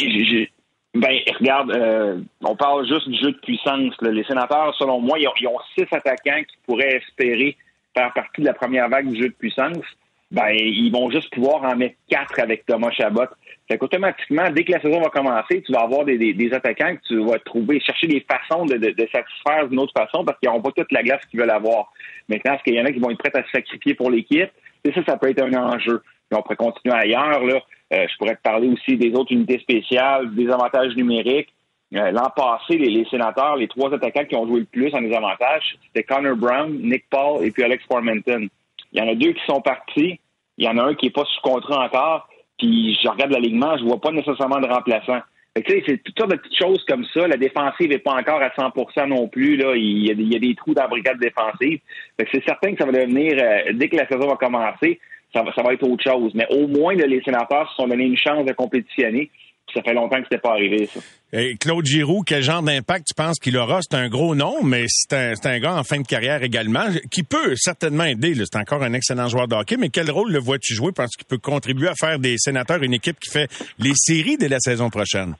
Ben, 0.94 1.18
regarde, 1.38 2.24
on 2.42 2.54
parle 2.54 2.86
juste 2.86 3.08
du 3.08 3.18
jeu 3.18 3.32
de 3.32 3.38
puissance. 3.38 3.94
Les 4.02 4.24
sénateurs, 4.24 4.74
selon 4.78 5.00
moi, 5.00 5.18
ils 5.18 5.26
ont, 5.26 5.32
ils 5.40 5.48
ont, 5.48 5.58
six 5.74 5.86
attaquants 5.90 6.42
qui 6.42 6.56
pourraient 6.66 6.96
espérer 6.96 7.56
faire 7.94 8.12
partie 8.12 8.42
de 8.42 8.46
la 8.46 8.54
première 8.54 8.88
vague 8.88 9.08
du 9.08 9.20
jeu 9.20 9.28
de 9.28 9.34
puissance 9.34 9.84
ben, 10.32 10.48
ils 10.54 10.90
vont 10.90 11.10
juste 11.10 11.30
pouvoir 11.30 11.62
en 11.62 11.76
mettre 11.76 11.96
quatre 12.08 12.40
avec 12.40 12.64
Thomas 12.64 12.90
Chabot. 12.90 13.26
Fait 13.70 13.76
qu'automatiquement, 13.76 14.50
dès 14.50 14.64
que 14.64 14.72
la 14.72 14.80
saison 14.80 15.00
va 15.00 15.10
commencer, 15.10 15.62
tu 15.62 15.72
vas 15.72 15.82
avoir 15.82 16.06
des, 16.06 16.16
des, 16.16 16.54
attaquants 16.54 16.96
que 16.96 17.06
tu 17.06 17.22
vas 17.22 17.38
trouver, 17.38 17.80
chercher 17.80 18.06
des 18.06 18.24
façons 18.26 18.64
de, 18.64 18.76
de, 18.78 19.08
satisfaire 19.12 19.68
d'une 19.68 19.78
autre 19.78 19.92
façon 19.94 20.24
parce 20.24 20.38
qu'ils 20.38 20.48
n'auront 20.48 20.62
pas 20.62 20.72
toute 20.74 20.90
la 20.90 21.02
glace 21.02 21.20
qu'ils 21.30 21.38
veulent 21.38 21.50
avoir. 21.50 21.92
Maintenant, 22.30 22.54
est-ce 22.54 22.62
qu'il 22.62 22.74
y 22.74 22.80
en 22.80 22.86
a 22.86 22.92
qui 22.92 22.98
vont 22.98 23.10
être 23.10 23.18
prêts 23.18 23.30
à 23.34 23.44
se 23.44 23.50
sacrifier 23.50 23.94
pour 23.94 24.10
l'équipe? 24.10 24.50
Et 24.84 24.92
ça, 24.92 25.00
ça 25.06 25.18
peut 25.18 25.28
être 25.28 25.42
un 25.42 25.52
enjeu. 25.52 26.02
on 26.32 26.40
pourrait 26.40 26.56
continuer 26.56 26.94
ailleurs. 26.94 27.44
Là. 27.44 27.60
Euh, 27.92 28.06
je 28.10 28.16
pourrais 28.16 28.36
te 28.36 28.42
parler 28.42 28.68
aussi 28.68 28.96
des 28.96 29.12
autres 29.12 29.32
unités 29.32 29.58
spéciales, 29.58 30.34
des 30.34 30.48
avantages 30.48 30.96
numériques. 30.96 31.52
Euh, 31.94 32.10
l'an 32.10 32.30
passé, 32.34 32.78
les, 32.78 33.04
sénateurs, 33.10 33.56
les 33.56 33.68
trois 33.68 33.92
attaquants 33.92 34.24
qui 34.24 34.34
ont 34.34 34.46
joué 34.46 34.60
le 34.60 34.66
plus 34.66 34.94
en 34.94 35.02
désavantage, 35.02 35.76
c'était 35.86 36.04
Connor 36.04 36.36
Brown, 36.36 36.72
Nick 36.72 37.04
Paul 37.10 37.44
et 37.44 37.50
puis 37.50 37.62
Alex 37.62 37.84
Formenton. 37.84 38.48
Il 38.92 38.98
y 38.98 39.02
en 39.02 39.08
a 39.08 39.14
deux 39.14 39.32
qui 39.32 39.44
sont 39.46 39.60
partis. 39.60 40.18
Il 40.56 40.64
y 40.64 40.68
en 40.68 40.78
a 40.78 40.84
un 40.84 40.94
qui 40.94 41.06
n'est 41.06 41.12
pas 41.12 41.24
sous 41.24 41.40
contrat 41.42 41.84
encore. 41.84 42.28
Puis 42.58 42.98
je 43.02 43.08
regarde 43.08 43.32
l'alignement, 43.32 43.76
je 43.76 43.84
vois 43.84 44.00
pas 44.00 44.10
nécessairement 44.10 44.60
de 44.60 44.66
remplaçant. 44.66 45.20
c'est 45.54 46.02
toutes 46.02 46.18
sortes 46.18 46.30
de 46.30 46.36
petites 46.36 46.58
choses 46.58 46.82
comme 46.88 47.04
ça. 47.12 47.26
La 47.26 47.36
défensive 47.36 47.90
n'est 47.90 47.98
pas 47.98 48.12
encore 48.12 48.40
à 48.40 48.48
100% 48.48 49.08
non 49.08 49.28
plus. 49.28 49.60
Il, 49.76 50.06
y 50.06 50.36
a, 50.36 50.38
des 50.38 50.54
trous 50.54 50.72
dans 50.72 50.82
la 50.82 50.88
brigade 50.88 51.18
défensive. 51.18 51.80
c'est 52.18 52.44
certain 52.44 52.72
que 52.72 52.78
ça 52.78 52.86
va 52.86 52.92
devenir, 52.92 53.34
euh, 53.38 53.72
dès 53.74 53.88
que 53.88 53.96
la 53.96 54.06
saison 54.06 54.28
va 54.28 54.36
commencer, 54.36 54.98
ça 55.32 55.42
va, 55.42 55.52
ça 55.54 55.62
va 55.62 55.72
être 55.72 55.88
autre 55.88 56.02
chose. 56.02 56.32
Mais 56.34 56.46
au 56.50 56.66
moins, 56.66 56.94
les 56.94 57.22
sénateurs 57.22 57.70
se 57.70 57.76
sont 57.76 57.88
donné 57.88 58.04
une 58.04 58.16
chance 58.16 58.44
de 58.44 58.52
compétitionner. 58.52 59.30
ça 59.72 59.82
fait 59.82 59.94
longtemps 59.94 60.18
que 60.18 60.24
c'était 60.24 60.40
pas 60.40 60.52
arrivé, 60.52 60.86
ça. 60.86 61.00
Et 61.34 61.56
Claude 61.56 61.86
Giroux, 61.86 62.22
quel 62.26 62.42
genre 62.42 62.62
d'impact 62.62 63.06
tu 63.06 63.14
penses 63.14 63.38
qu'il 63.38 63.56
aura? 63.56 63.80
C'est 63.80 63.96
un 63.96 64.10
gros 64.10 64.34
nom, 64.34 64.62
mais 64.62 64.84
c'est 64.88 65.14
un, 65.14 65.32
un, 65.44 65.58
gars 65.60 65.76
en 65.76 65.82
fin 65.82 65.98
de 65.98 66.06
carrière 66.06 66.42
également, 66.42 66.84
qui 67.10 67.22
peut 67.22 67.56
certainement 67.56 68.04
aider. 68.04 68.34
C'est 68.34 68.58
encore 68.58 68.82
un 68.82 68.92
excellent 68.92 69.28
joueur 69.28 69.48
de 69.48 69.54
hockey, 69.54 69.78
mais 69.78 69.88
quel 69.88 70.10
rôle 70.10 70.30
le 70.30 70.38
vois-tu 70.38 70.74
jouer? 70.74 70.92
Parce 70.94 71.16
qu'il 71.16 71.26
peut 71.26 71.38
contribuer 71.38 71.88
à 71.88 71.94
faire 71.94 72.18
des 72.18 72.36
sénateurs 72.36 72.82
une 72.82 72.92
équipe 72.92 73.18
qui 73.18 73.30
fait 73.30 73.48
les 73.78 73.94
séries 73.94 74.36
dès 74.36 74.48
la 74.48 74.60
saison 74.60 74.90
prochaine. 74.90 75.34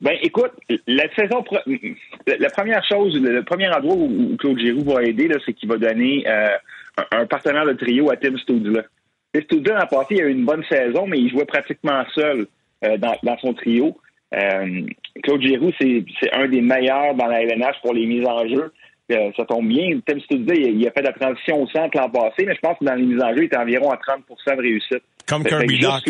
Ben, 0.00 0.16
écoute, 0.22 0.52
la 0.86 1.04
saison, 1.14 1.44
la 2.26 2.50
première 2.50 2.84
chose, 2.86 3.18
le 3.20 3.42
premier 3.42 3.68
endroit 3.68 3.96
où 3.96 4.36
Claude 4.38 4.58
Giroux 4.58 4.84
va 4.84 5.02
aider, 5.02 5.28
c'est 5.44 5.52
qu'il 5.52 5.68
va 5.68 5.76
donner 5.76 6.24
euh, 6.26 6.48
un 7.10 7.26
partenaire 7.26 7.66
de 7.66 7.72
trio 7.72 8.10
à 8.10 8.16
Tim 8.16 8.36
Studla. 8.38 8.82
Studla, 9.42 9.84
en 9.84 9.86
passé, 9.86 10.14
il 10.14 10.20
a 10.22 10.26
eu 10.26 10.30
une 10.30 10.44
bonne 10.44 10.64
saison, 10.64 11.06
mais 11.06 11.18
il 11.18 11.30
jouait 11.30 11.44
pratiquement 11.44 12.04
seul 12.14 12.46
euh, 12.84 12.96
dans, 12.98 13.38
son 13.38 13.52
trio. 13.54 13.96
Euh, 14.34 14.82
Claude 15.22 15.42
Giroux, 15.42 15.72
c'est 15.80 16.04
un 16.32 16.48
des 16.48 16.60
meilleurs 16.60 17.14
dans 17.14 17.26
la 17.26 17.42
LNH 17.42 17.80
pour 17.82 17.94
les 17.94 18.06
mises 18.06 18.26
en 18.26 18.46
jeu. 18.48 18.72
ça 19.08 19.44
tombe 19.46 19.68
bien. 19.68 19.98
Tim 20.06 20.20
Studla, 20.20 20.54
il, 20.54 20.86
a 20.86 20.92
fait 20.92 21.02
la 21.02 21.12
transition 21.12 21.62
au 21.62 21.68
centre 21.68 21.98
l'an 21.98 22.10
passé, 22.10 22.44
mais 22.46 22.54
je 22.54 22.60
pense 22.60 22.78
que 22.78 22.84
dans 22.84 22.94
les 22.94 23.04
mises 23.04 23.22
en 23.22 23.30
jeu, 23.30 23.42
il 23.42 23.44
était 23.44 23.56
environ 23.56 23.90
à 23.90 23.96
30% 23.96 24.56
de 24.56 24.62
réussite. 24.62 25.02
Comme 25.26 25.44
Kirby 25.44 25.80
Doc. 25.80 26.02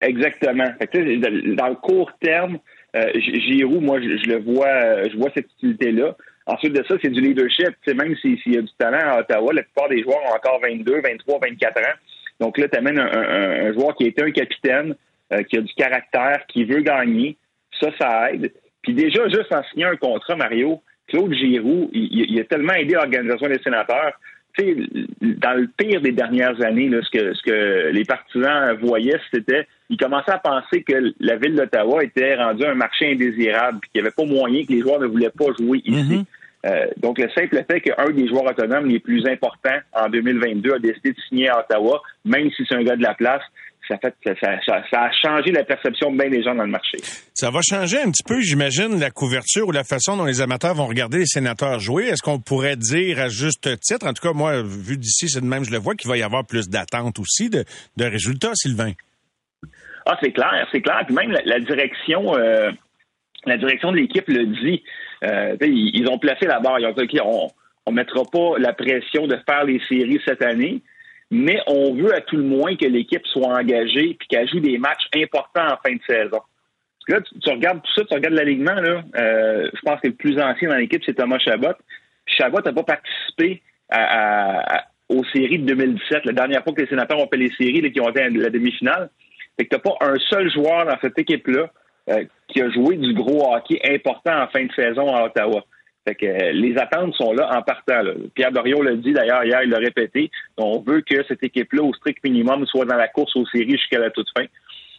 exactement. 0.00 0.70
dans 1.56 1.68
le 1.68 1.74
court 1.76 2.12
terme, 2.20 2.58
euh, 2.94 3.10
Giroud, 3.14 3.82
moi, 3.82 4.00
je, 4.00 4.28
le 4.28 4.40
vois, 4.40 4.68
euh, 4.68 5.08
je 5.10 5.16
vois 5.16 5.30
cette 5.34 5.48
utilité-là. 5.58 6.16
Ensuite 6.46 6.74
de 6.74 6.84
ça, 6.86 6.96
c'est 7.02 7.10
du 7.10 7.20
leadership. 7.20 7.74
même 7.86 8.16
s'il 8.16 8.38
y 8.46 8.58
a 8.58 8.62
du 8.62 8.72
talent 8.78 8.98
à 9.00 9.20
Ottawa, 9.20 9.52
la 9.52 9.62
plupart 9.62 9.88
des 9.88 10.02
joueurs 10.02 10.22
ont 10.24 10.34
encore 10.34 10.60
22, 10.60 11.00
23, 11.00 11.38
24 11.40 11.78
ans. 11.78 11.94
Donc 12.40 12.58
là, 12.58 12.68
tu 12.68 12.78
amènes 12.78 12.98
un, 12.98 13.72
joueur 13.72 13.94
qui 13.94 14.04
a 14.04 14.08
été 14.08 14.22
un 14.22 14.30
capitaine, 14.30 14.94
euh, 15.32 15.42
qui 15.44 15.56
a 15.56 15.60
du 15.60 15.72
caractère, 15.74 16.44
qui 16.48 16.64
veut 16.64 16.80
gagner. 16.80 17.36
Ça, 17.80 17.90
ça 17.98 18.32
aide. 18.32 18.52
Puis 18.82 18.92
déjà, 18.92 19.26
juste 19.28 19.52
en 19.52 19.62
signant 19.72 19.90
un 19.90 19.96
contrat, 19.96 20.36
Mario, 20.36 20.82
Claude 21.08 21.32
Giroux, 21.32 21.90
il, 21.92 22.38
a 22.38 22.44
tellement 22.44 22.74
aidé 22.74 22.94
l'organisation 22.94 23.48
des 23.48 23.58
sénateurs. 23.62 24.12
Tu 24.56 24.64
sais, 24.64 24.76
dans 25.22 25.54
le 25.54 25.68
pire 25.76 26.00
des 26.00 26.12
dernières 26.12 26.60
années, 26.62 26.90
ce, 26.90 27.10
que, 27.10 27.34
ce 27.34 27.42
que 27.42 27.90
les 27.90 28.04
partisans 28.04 28.76
voyaient, 28.80 29.18
c'était 29.32 29.66
ils 29.90 29.96
commençaient 29.96 30.32
à 30.32 30.38
penser 30.38 30.82
que 30.82 31.12
la 31.20 31.36
ville 31.36 31.54
d'Ottawa 31.54 32.02
était 32.02 32.34
rendue 32.36 32.64
un 32.64 32.74
marché 32.74 33.12
indésirable, 33.12 33.80
puis 33.80 33.90
qu'il 33.90 34.02
n'y 34.02 34.06
avait 34.06 34.14
pas 34.14 34.24
moyen 34.24 34.64
que 34.64 34.72
les 34.72 34.80
joueurs 34.80 35.00
ne 35.00 35.06
voulaient 35.06 35.30
pas 35.30 35.46
jouer 35.58 35.82
ici. 35.84 36.16
Mhm. 36.16 36.24
Euh, 36.66 36.86
donc, 36.96 37.18
le 37.18 37.28
simple 37.30 37.62
fait 37.70 37.80
qu'un 37.80 38.10
des 38.10 38.26
joueurs 38.26 38.46
autonomes 38.46 38.86
les 38.86 38.98
plus 38.98 39.26
importants 39.26 39.78
en 39.92 40.08
2022 40.08 40.74
a 40.74 40.78
décidé 40.78 41.12
de 41.12 41.20
signer 41.28 41.48
à 41.50 41.60
Ottawa, 41.60 42.00
même 42.24 42.50
si 42.56 42.64
c'est 42.66 42.74
un 42.74 42.82
gars 42.82 42.96
de 42.96 43.02
la 43.02 43.14
place, 43.14 43.42
ça, 43.86 43.98
fait, 43.98 44.14
ça, 44.40 45.02
a 45.02 45.10
changé 45.12 45.52
la 45.52 45.62
perception 45.62 46.10
de 46.10 46.16
bien 46.16 46.30
des 46.30 46.42
gens 46.42 46.54
dans 46.54 46.64
le 46.64 46.70
marché. 46.70 46.96
Ça 47.34 47.50
va 47.50 47.60
changer 47.62 47.98
un 48.00 48.10
petit 48.10 48.22
peu, 48.22 48.40
j'imagine, 48.40 48.98
la 48.98 49.10
couverture 49.10 49.68
ou 49.68 49.72
la 49.72 49.84
façon 49.84 50.16
dont 50.16 50.24
les 50.24 50.40
amateurs 50.40 50.74
vont 50.74 50.86
regarder 50.86 51.18
les 51.18 51.26
sénateurs 51.26 51.80
jouer. 51.80 52.06
Est-ce 52.06 52.22
qu'on 52.22 52.38
pourrait 52.38 52.76
dire 52.76 53.20
à 53.20 53.28
juste 53.28 53.78
titre, 53.80 54.06
en 54.06 54.14
tout 54.14 54.26
cas, 54.26 54.32
moi, 54.32 54.62
vu 54.62 54.96
d'ici, 54.96 55.28
c'est 55.28 55.42
de 55.42 55.46
même, 55.46 55.64
je 55.64 55.70
le 55.70 55.76
vois, 55.76 55.94
qu'il 55.94 56.08
va 56.08 56.16
y 56.16 56.22
avoir 56.22 56.46
plus 56.46 56.70
d'attentes 56.70 57.18
aussi 57.18 57.50
de, 57.50 57.64
de 57.98 58.04
résultats, 58.04 58.52
Sylvain? 58.54 58.92
Ah, 60.06 60.18
c'est 60.22 60.32
clair, 60.32 60.68
c'est 60.70 60.82
clair. 60.82 61.02
Puis 61.06 61.14
même 61.14 61.36
la, 61.44 61.60
direction, 61.60 62.36
euh, 62.36 62.70
la 63.46 63.56
direction 63.56 63.92
de 63.92 63.96
l'équipe 63.96 64.28
le 64.28 64.46
dit. 64.46 64.82
Euh, 65.24 65.56
ils, 65.62 66.06
ont 66.08 66.18
placé 66.18 66.46
la 66.46 66.60
barre. 66.60 66.80
Ils 66.80 66.86
ont 66.86 66.92
dit, 66.92 67.20
on, 67.22 67.48
on 67.86 67.92
mettra 67.92 68.22
pas 68.30 68.58
la 68.58 68.72
pression 68.72 69.26
de 69.26 69.38
faire 69.48 69.64
les 69.64 69.80
séries 69.88 70.20
cette 70.24 70.42
année, 70.42 70.82
mais 71.30 71.60
on 71.66 71.94
veut 71.94 72.14
à 72.14 72.20
tout 72.20 72.36
le 72.36 72.42
moins 72.42 72.76
que 72.76 72.86
l'équipe 72.86 73.26
soit 73.26 73.48
engagée 73.48 74.16
puis 74.18 74.28
qu'elle 74.28 74.48
joue 74.48 74.60
des 74.60 74.78
matchs 74.78 75.08
importants 75.16 75.66
en 75.66 75.76
fin 75.84 75.94
de 75.94 76.02
saison. 76.06 76.40
Parce 76.40 77.06
que 77.06 77.12
là, 77.12 77.40
tu, 77.42 77.50
regardes 77.50 77.82
tout 77.82 77.92
ça, 77.94 78.04
tu 78.04 78.14
regardes 78.14 78.34
l'alignement, 78.34 78.74
là. 78.74 79.02
Euh, 79.16 79.68
je 79.74 79.80
pense 79.82 80.00
que 80.00 80.08
le 80.08 80.14
plus 80.14 80.40
ancien 80.40 80.68
dans 80.70 80.76
l'équipe, 80.76 81.02
c'est 81.04 81.14
Thomas 81.14 81.38
Chabot. 81.38 81.74
Chabot 82.26 82.60
n'a 82.64 82.72
pas 82.72 82.82
participé 82.82 83.62
à, 83.90 84.84
aux 85.08 85.24
séries 85.34 85.58
de 85.58 85.66
2017, 85.66 86.24
la 86.24 86.32
dernière 86.32 86.64
fois 86.64 86.72
que 86.72 86.80
les 86.80 86.88
sénateurs 86.88 87.18
ont 87.18 87.28
fait 87.28 87.36
les 87.36 87.52
séries, 87.58 87.82
là, 87.82 87.90
qui 87.90 88.00
ont 88.00 88.08
été 88.08 88.22
à 88.22 88.28
la 88.30 88.50
demi-finale. 88.50 89.10
Fait 89.56 89.66
que 89.66 89.76
t'as 89.76 89.78
pas 89.78 89.96
un 90.00 90.16
seul 90.30 90.50
joueur 90.50 90.86
dans 90.86 90.98
cette 91.00 91.18
équipe-là 91.18 91.70
euh, 92.10 92.24
qui 92.48 92.60
a 92.60 92.70
joué 92.70 92.96
du 92.96 93.14
gros 93.14 93.54
hockey 93.54 93.80
important 93.84 94.42
en 94.42 94.48
fin 94.48 94.64
de 94.64 94.72
saison 94.72 95.14
à 95.14 95.24
Ottawa. 95.24 95.64
Fait 96.06 96.14
que 96.14 96.26
euh, 96.26 96.52
les 96.52 96.76
attentes 96.76 97.14
sont 97.14 97.32
là 97.32 97.48
en 97.56 97.62
partant. 97.62 98.02
Pierre 98.34 98.52
Dorion 98.52 98.82
l'a 98.82 98.94
dit 98.94 99.12
d'ailleurs 99.12 99.44
hier, 99.44 99.62
il 99.62 99.70
l'a 99.70 99.78
répété. 99.78 100.30
On 100.58 100.80
veut 100.80 101.00
que 101.00 101.24
cette 101.28 101.42
équipe-là, 101.42 101.82
au 101.82 101.94
strict 101.94 102.22
minimum, 102.24 102.66
soit 102.66 102.84
dans 102.84 102.96
la 102.96 103.08
course 103.08 103.34
aux 103.36 103.46
séries 103.46 103.70
jusqu'à 103.70 103.98
la 103.98 104.10
toute 104.10 104.28
fin. 104.36 104.44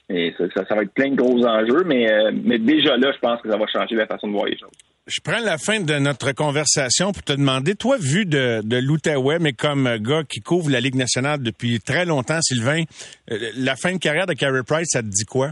Et 0.09 0.33
ça, 0.37 0.75
va 0.75 0.83
être 0.83 0.93
plein 0.93 1.09
de 1.09 1.15
gros 1.15 1.45
enjeux, 1.45 1.83
mais, 1.83 2.11
euh, 2.11 2.31
mais 2.33 2.59
déjà 2.59 2.95
là, 2.97 3.11
je 3.11 3.19
pense 3.19 3.41
que 3.41 3.49
ça 3.49 3.57
va 3.57 3.65
changer 3.67 3.95
la 3.95 4.05
façon 4.05 4.27
de 4.27 4.33
voir 4.33 4.45
les 4.45 4.57
choses. 4.57 4.69
Je 5.07 5.21
prends 5.21 5.39
la 5.39 5.59
fin 5.59 5.81
de 5.81 5.99
notre 5.99 6.31
conversation 6.31 7.11
pour 7.11 7.21
te 7.21 7.33
demander, 7.33 7.75
toi, 7.75 7.95
vu 7.99 8.25
de, 8.25 8.61
de 8.63 8.77
l'Outaouais, 8.77 9.37
mais 9.37 9.53
comme 9.53 9.97
gars 9.99 10.23
qui 10.27 10.41
couvre 10.41 10.71
la 10.71 10.79
Ligue 10.79 10.95
nationale 10.95 11.43
depuis 11.43 11.79
très 11.79 12.05
longtemps, 12.05 12.41
Sylvain, 12.41 12.85
euh, 13.29 13.37
la 13.55 13.75
fin 13.75 13.93
de 13.93 13.99
carrière 13.99 14.25
de 14.25 14.33
Carey 14.33 14.63
Price, 14.65 14.87
ça 14.89 15.03
te 15.03 15.07
dit 15.07 15.25
quoi? 15.25 15.51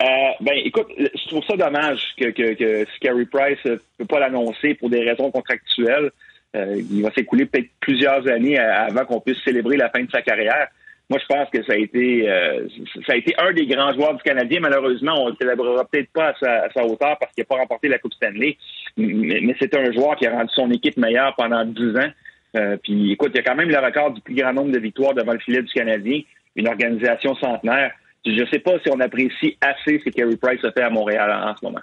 Euh, 0.00 0.06
ben, 0.40 0.54
écoute, 0.64 0.86
je 0.96 1.28
trouve 1.28 1.42
ça 1.48 1.56
dommage 1.56 2.00
que, 2.16 2.30
que, 2.30 2.86
Carey 3.00 3.26
Price 3.26 3.58
ne 3.64 3.74
peut 3.98 4.06
pas 4.06 4.20
l'annoncer 4.20 4.74
pour 4.74 4.88
des 4.88 5.02
raisons 5.02 5.32
contractuelles. 5.32 6.12
Euh, 6.54 6.80
il 6.88 7.02
va 7.02 7.10
s'écouler 7.10 7.46
peut-être 7.46 7.70
plusieurs 7.80 8.24
années 8.28 8.56
avant 8.56 9.04
qu'on 9.04 9.20
puisse 9.20 9.42
célébrer 9.42 9.76
la 9.76 9.90
fin 9.90 10.04
de 10.04 10.10
sa 10.12 10.22
carrière. 10.22 10.68
Moi, 11.10 11.18
je 11.18 11.26
pense 11.26 11.48
que 11.48 11.64
ça 11.64 11.72
a 11.72 11.76
été 11.76 12.28
euh, 12.28 12.68
ça 13.06 13.14
a 13.14 13.16
été 13.16 13.34
un 13.38 13.52
des 13.52 13.66
grands 13.66 13.94
joueurs 13.94 14.14
du 14.14 14.22
Canadien. 14.22 14.60
Malheureusement, 14.60 15.14
on 15.22 15.26
ne 15.26 15.30
le 15.30 15.36
célébrera 15.40 15.84
peut-être 15.86 16.12
pas 16.12 16.34
à 16.42 16.68
sa, 16.70 16.84
hauteur 16.84 17.16
parce 17.18 17.32
qu'il 17.32 17.42
n'a 17.42 17.46
pas 17.46 17.56
remporté 17.56 17.88
la 17.88 17.98
Coupe 17.98 18.12
Stanley. 18.12 18.58
Mais, 18.98 19.56
c'est 19.58 19.74
un 19.74 19.90
joueur 19.92 20.16
qui 20.16 20.26
a 20.26 20.32
rendu 20.32 20.50
son 20.54 20.70
équipe 20.70 20.98
meilleure 20.98 21.34
pendant 21.36 21.64
10 21.64 21.96
ans. 21.96 22.10
Euh, 22.56 22.76
puis 22.82 23.12
écoute, 23.12 23.30
il 23.34 23.36
y 23.36 23.40
a 23.40 23.42
quand 23.42 23.54
même 23.54 23.70
le 23.70 23.78
record 23.78 24.10
du 24.10 24.20
plus 24.20 24.34
grand 24.34 24.52
nombre 24.52 24.72
de 24.72 24.78
victoires 24.78 25.14
devant 25.14 25.32
le 25.32 25.38
filet 25.38 25.62
du 25.62 25.72
Canadien, 25.72 26.20
une 26.56 26.68
organisation 26.68 27.34
centenaire. 27.36 27.92
Je 28.26 28.32
ne 28.32 28.46
sais 28.46 28.58
pas 28.58 28.78
si 28.80 28.90
on 28.90 29.00
apprécie 29.00 29.56
assez 29.62 30.00
ce 30.00 30.04
que 30.04 30.10
Carey 30.10 30.36
Price 30.36 30.62
a 30.64 30.72
fait 30.72 30.82
à 30.82 30.90
Montréal 30.90 31.30
en 31.30 31.56
ce 31.56 31.64
moment. 31.64 31.80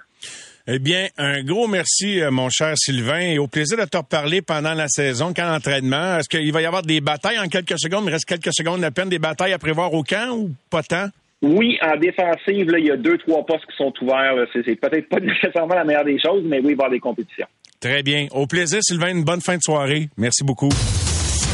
Eh 0.68 0.80
bien, 0.80 1.06
un 1.16 1.44
gros 1.44 1.68
merci, 1.68 2.20
euh, 2.20 2.32
mon 2.32 2.48
cher 2.50 2.74
Sylvain, 2.76 3.20
et 3.20 3.38
au 3.38 3.46
plaisir 3.46 3.78
de 3.78 3.84
te 3.84 3.98
reparler 3.98 4.42
pendant 4.42 4.74
la 4.74 4.88
saison, 4.88 5.32
quand 5.34 5.46
l'entraînement. 5.46 6.18
Est-ce 6.18 6.28
qu'il 6.28 6.52
va 6.52 6.60
y 6.60 6.66
avoir 6.66 6.82
des 6.82 7.00
batailles 7.00 7.38
en 7.38 7.46
quelques 7.46 7.78
secondes? 7.78 8.02
Il 8.06 8.12
reste 8.12 8.24
quelques 8.24 8.52
secondes 8.52 8.82
à 8.82 8.90
peine, 8.90 9.08
des 9.08 9.20
batailles 9.20 9.52
à 9.52 9.58
prévoir 9.58 9.94
au 9.94 10.02
camp 10.02 10.36
ou 10.36 10.50
pas 10.68 10.82
tant? 10.82 11.06
Oui, 11.40 11.78
en 11.80 11.96
défensive, 11.96 12.66
il 12.78 12.84
y 12.84 12.90
a 12.90 12.96
deux, 12.96 13.16
trois 13.18 13.46
postes 13.46 13.66
qui 13.66 13.76
sont 13.76 13.92
ouverts. 14.02 14.34
C'est 14.52 14.74
peut-être 14.74 15.08
pas 15.08 15.20
nécessairement 15.22 15.76
la 15.76 15.84
meilleure 15.84 16.04
des 16.04 16.18
choses, 16.18 16.42
mais 16.44 16.58
oui, 16.58 16.72
il 16.72 16.76
va 16.76 16.84
y 16.84 16.86
avoir 16.86 16.90
des 16.90 17.00
compétitions. 17.00 17.46
Très 17.78 18.02
bien. 18.02 18.26
Au 18.32 18.48
plaisir, 18.48 18.80
Sylvain. 18.82 19.10
Une 19.10 19.22
bonne 19.22 19.42
fin 19.42 19.56
de 19.56 19.62
soirée. 19.62 20.08
Merci 20.16 20.42
beaucoup. 20.42 20.70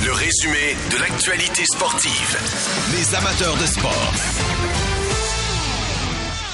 Le 0.06 0.12
résumé 0.12 0.74
de 0.90 1.00
l'actualité 1.02 1.64
sportive. 1.64 2.38
Les 2.96 3.14
amateurs 3.14 3.56
de 3.60 3.66
sport. 3.66 4.71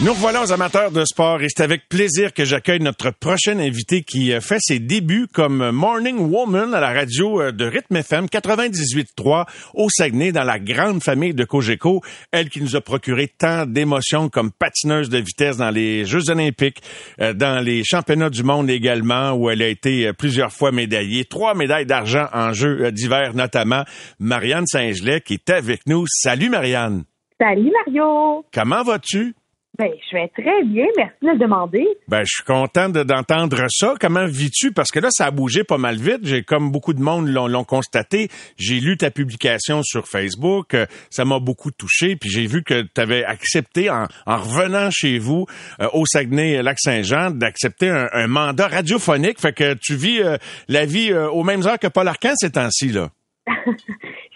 Nous 0.00 0.12
revoilà 0.12 0.44
aux 0.44 0.52
amateurs 0.52 0.92
de 0.92 1.04
sport 1.04 1.42
et 1.42 1.48
c'est 1.48 1.64
avec 1.64 1.88
plaisir 1.88 2.32
que 2.32 2.44
j'accueille 2.44 2.78
notre 2.78 3.10
prochaine 3.10 3.60
invité 3.60 4.02
qui 4.02 4.32
euh, 4.32 4.40
fait 4.40 4.60
ses 4.60 4.78
débuts 4.78 5.26
comme 5.26 5.72
Morning 5.72 6.18
Woman 6.30 6.72
à 6.72 6.78
la 6.78 6.92
radio 6.92 7.42
euh, 7.42 7.50
de 7.50 7.64
Rythme 7.64 7.96
FM 7.96 8.26
98.3 8.26 9.46
au 9.74 9.88
Saguenay 9.90 10.30
dans 10.30 10.44
la 10.44 10.60
grande 10.60 11.02
famille 11.02 11.34
de 11.34 11.44
Cogeco. 11.44 12.00
Elle 12.30 12.48
qui 12.48 12.62
nous 12.62 12.76
a 12.76 12.80
procuré 12.80 13.26
tant 13.26 13.66
d'émotions 13.66 14.28
comme 14.28 14.52
patineuse 14.52 15.08
de 15.08 15.18
vitesse 15.18 15.56
dans 15.56 15.70
les 15.70 16.04
Jeux 16.04 16.30
olympiques, 16.30 16.80
euh, 17.20 17.32
dans 17.32 17.58
les 17.58 17.82
championnats 17.82 18.30
du 18.30 18.44
monde 18.44 18.70
également 18.70 19.32
où 19.32 19.50
elle 19.50 19.62
a 19.62 19.68
été 19.68 20.12
plusieurs 20.12 20.52
fois 20.52 20.70
médaillée, 20.70 21.24
trois 21.24 21.54
médailles 21.54 21.86
d'argent 21.86 22.28
en 22.32 22.52
Jeux 22.52 22.92
d'hiver 22.92 23.34
notamment. 23.34 23.82
Marianne 24.20 24.66
Saint-Gelais 24.68 25.22
qui 25.22 25.34
est 25.34 25.50
avec 25.50 25.88
nous. 25.88 26.04
Salut 26.06 26.50
Marianne. 26.50 27.02
Salut 27.40 27.72
Mario. 27.84 28.44
Comment 28.54 28.84
vas-tu? 28.84 29.34
Ben, 29.78 29.92
je 30.10 30.16
vais 30.16 30.26
très 30.26 30.64
bien, 30.64 30.86
merci 30.96 31.14
de 31.22 31.28
le 31.28 31.38
demander. 31.38 31.86
Ben, 32.08 32.24
je 32.24 32.32
suis 32.34 32.42
content 32.42 32.88
d'entendre 32.88 33.64
ça. 33.68 33.94
Comment 34.00 34.26
vis-tu? 34.26 34.72
Parce 34.72 34.90
que 34.90 34.98
là, 34.98 35.06
ça 35.12 35.26
a 35.26 35.30
bougé 35.30 35.62
pas 35.62 35.78
mal 35.78 35.94
vite. 35.94 36.22
J'ai, 36.24 36.42
comme 36.42 36.72
beaucoup 36.72 36.94
de 36.94 37.00
monde 37.00 37.28
l'ont 37.28 37.62
constaté, 37.62 38.28
j'ai 38.56 38.80
lu 38.80 38.96
ta 38.96 39.12
publication 39.12 39.84
sur 39.84 40.08
Facebook. 40.08 40.74
Euh, 40.74 40.86
ça 41.10 41.24
m'a 41.24 41.38
beaucoup 41.38 41.70
touché. 41.70 42.16
Puis 42.16 42.28
j'ai 42.28 42.48
vu 42.48 42.64
que 42.64 42.82
tu 42.82 43.00
avais 43.00 43.22
accepté, 43.22 43.88
en, 43.88 44.06
revenant 44.26 44.90
chez 44.90 45.20
vous 45.20 45.46
euh, 45.80 45.86
au 45.92 46.06
Saguenay-Lac-Saint-Jean, 46.06 47.30
d'accepter 47.30 47.88
un, 47.88 48.26
mandat 48.26 48.66
radiophonique. 48.66 49.40
Fait 49.40 49.52
que 49.52 49.74
tu 49.74 49.94
vis 49.94 50.20
euh, 50.20 50.38
la 50.66 50.86
vie 50.86 51.14
aux 51.14 51.44
mêmes 51.44 51.64
heures 51.64 51.78
que 51.78 51.86
Paul 51.86 52.08
Arcand 52.08 52.34
ces 52.34 52.50
temps-ci, 52.50 52.88
là. 52.88 53.10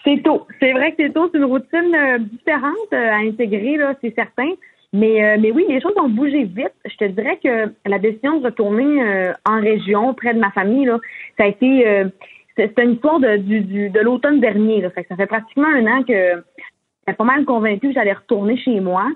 c'est 0.05 0.23
tôt. 0.23 0.47
C'est 0.61 0.71
vrai 0.71 0.91
que 0.91 1.03
c'est 1.03 1.13
tôt. 1.13 1.29
C'est 1.33 1.37
une 1.37 1.43
routine 1.43 2.29
différente 2.31 2.93
à 2.93 3.17
intégrer, 3.17 3.75
là, 3.75 3.93
c'est 4.01 4.15
certain. 4.15 4.49
Mais, 4.93 5.23
euh, 5.23 5.37
mais 5.39 5.51
oui, 5.51 5.65
les 5.67 5.81
choses 5.81 5.93
ont 5.97 6.09
bougé 6.09 6.43
vite. 6.43 6.73
Je 6.85 6.95
te 6.97 7.05
dirais 7.05 7.39
que 7.43 7.73
la 7.85 7.97
décision 7.97 8.39
de 8.39 8.45
retourner 8.45 9.01
euh, 9.01 9.33
en 9.45 9.59
région, 9.59 10.13
près 10.13 10.35
de 10.35 10.39
ma 10.39 10.51
famille, 10.51 10.85
là, 10.85 10.99
ça 11.37 11.45
a 11.45 11.47
été 11.47 11.87
euh, 11.87 12.05
c'est 12.55 12.77
une 12.79 12.93
histoire 12.93 13.19
de, 13.19 13.37
du, 13.37 13.61
du, 13.61 13.89
de 13.89 13.99
l'automne 13.99 14.39
dernier. 14.39 14.81
Là. 14.81 14.89
Ça 15.09 15.15
fait 15.15 15.25
pratiquement 15.25 15.67
un 15.67 15.85
an 15.87 16.03
que 16.03 16.43
j'étais 16.99 17.17
pas 17.17 17.23
mal 17.23 17.45
convaincue 17.45 17.87
que 17.89 17.93
j'allais 17.93 18.13
retourner 18.13 18.57
chez 18.57 18.79
moi. 18.79 19.07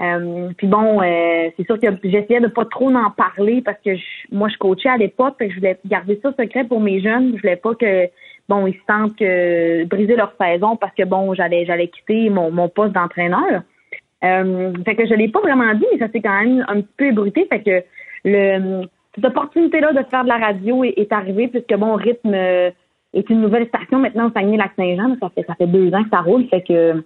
Euh, 0.00 0.50
puis 0.56 0.68
bon, 0.68 1.02
euh, 1.02 1.50
c'est 1.56 1.66
sûr 1.66 1.78
que 1.78 1.88
j'essayais 2.04 2.40
de 2.40 2.46
pas 2.46 2.64
trop 2.64 2.88
en 2.94 3.10
parler 3.10 3.62
parce 3.62 3.78
que 3.84 3.90
moi 4.30 4.48
je 4.48 4.56
coachais 4.56 4.88
à 4.88 4.96
l'époque, 4.96 5.36
je 5.40 5.54
voulais 5.56 5.78
garder 5.86 6.20
ça 6.22 6.32
secret 6.38 6.64
pour 6.64 6.80
mes 6.80 7.00
jeunes. 7.00 7.32
Je 7.36 7.42
voulais 7.42 7.56
pas 7.56 7.74
que 7.74 8.08
bon 8.48 8.66
ils 8.68 8.74
se 8.74 8.80
sentent 8.88 9.16
que 9.16 9.84
briser 9.84 10.14
leur 10.14 10.32
saison 10.40 10.76
parce 10.76 10.94
que 10.94 11.02
bon 11.02 11.34
j'allais 11.34 11.66
j'allais 11.66 11.88
quitter 11.88 12.30
mon, 12.30 12.50
mon 12.52 12.68
poste 12.68 12.92
d'entraîneur. 12.92 13.62
Euh, 14.24 14.72
fait 14.84 14.96
que 14.96 15.06
je 15.06 15.14
l'ai 15.14 15.28
pas 15.28 15.40
vraiment 15.40 15.72
dit, 15.74 15.84
mais 15.92 15.98
ça 15.98 16.10
s'est 16.10 16.20
quand 16.20 16.40
même 16.42 16.64
un 16.68 16.80
petit 16.80 16.94
peu 16.96 17.06
ébruité. 17.06 17.46
Fait 17.50 17.62
que 17.62 17.84
le 18.24 18.86
cette 19.14 19.24
opportunité-là 19.24 19.92
de 19.92 20.02
faire 20.10 20.22
de 20.22 20.28
la 20.28 20.36
radio 20.36 20.84
est, 20.84 21.12
arrivée 21.12 21.48
puisque 21.48 21.74
bon 21.74 21.94
rythme 21.94 22.34
est 22.34 23.30
une 23.30 23.40
nouvelle 23.40 23.66
station 23.66 23.98
maintenant 23.98 24.28
au 24.28 24.32
Saguenay-Lac-Saint-Jean. 24.32 25.16
Ça 25.20 25.28
fait 25.34 25.44
ça 25.46 25.54
fait 25.54 25.66
deux 25.66 25.92
ans 25.92 26.04
que 26.04 26.10
ça 26.10 26.20
roule. 26.20 26.46
Fait 26.48 26.62
que 26.62 27.02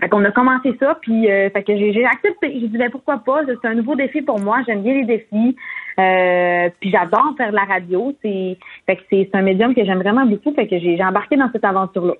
fait 0.00 0.08
qu'on 0.08 0.24
a 0.24 0.30
commencé 0.30 0.74
ça, 0.78 0.96
puis 1.00 1.30
euh, 1.30 1.50
fait 1.50 1.62
que 1.64 1.76
j'ai 1.76 2.04
accepté. 2.04 2.60
J'ai 2.60 2.68
dit 2.68 2.78
ben 2.78 2.90
pourquoi 2.90 3.18
pas, 3.18 3.40
c'est 3.46 3.68
un 3.68 3.74
nouveau 3.74 3.96
défi 3.96 4.22
pour 4.22 4.38
moi. 4.38 4.58
J'aime 4.66 4.82
bien 4.82 4.94
les 4.94 5.04
défis, 5.04 5.56
euh, 5.98 6.70
puis 6.80 6.90
j'adore 6.90 7.34
faire 7.36 7.50
de 7.50 7.56
la 7.56 7.64
radio. 7.64 8.14
C'est 8.22 8.56
fait 8.86 8.96
que 8.96 9.02
c'est 9.10 9.30
un 9.34 9.42
médium 9.42 9.74
que 9.74 9.84
j'aime 9.84 9.98
vraiment 9.98 10.24
beaucoup. 10.24 10.52
Fait 10.54 10.68
que 10.68 10.78
j'ai 10.78 11.02
embarqué 11.02 11.36
dans 11.36 11.50
cette 11.52 11.64
aventure-là. 11.64 12.14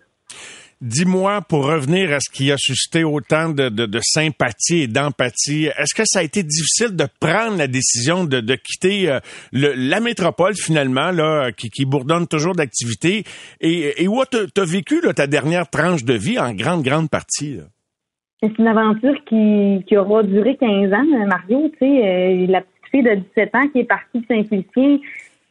Dis-moi, 0.80 1.40
pour 1.48 1.66
revenir 1.66 2.12
à 2.12 2.20
ce 2.20 2.30
qui 2.30 2.52
a 2.52 2.56
suscité 2.56 3.02
autant 3.02 3.48
de, 3.48 3.68
de, 3.68 3.98
sympathie 4.00 4.82
et 4.82 4.86
d'empathie, 4.86 5.66
est-ce 5.76 5.92
que 5.92 6.04
ça 6.06 6.20
a 6.20 6.22
été 6.22 6.44
difficile 6.44 6.94
de 6.94 7.04
prendre 7.18 7.58
la 7.58 7.66
décision 7.66 8.22
de, 8.22 8.38
de 8.38 8.54
quitter 8.54 9.10
euh, 9.10 9.18
la 9.52 9.98
métropole 9.98 10.54
finalement, 10.54 11.10
là, 11.10 11.50
qui, 11.50 11.68
qui 11.70 11.84
bourdonne 11.84 12.28
toujours 12.28 12.54
d'activité, 12.54 13.24
et, 13.60 14.06
où 14.06 14.22
tu 14.30 14.36
as, 14.60 14.64
vécu 14.64 15.00
ta 15.16 15.26
dernière 15.26 15.68
tranche 15.68 16.04
de 16.04 16.14
vie 16.14 16.38
en 16.38 16.54
grande, 16.54 16.84
grande 16.84 17.10
partie? 17.10 17.58
C'est 18.40 18.56
une 18.56 18.68
aventure 18.68 19.16
qui, 19.28 19.84
qui 19.88 19.96
aura 19.96 20.22
duré 20.22 20.56
15 20.56 20.92
ans, 20.92 21.26
Mario. 21.26 21.70
Tu 21.72 21.78
sais, 21.80 21.86
euh, 21.86 22.46
la 22.46 22.60
petite 22.60 22.90
fille 22.92 23.02
de 23.02 23.14
17 23.34 23.54
ans 23.56 23.68
qui 23.72 23.80
est 23.80 23.84
partie 23.84 24.20
de 24.20 24.26
Saint-Félicien 24.28 24.98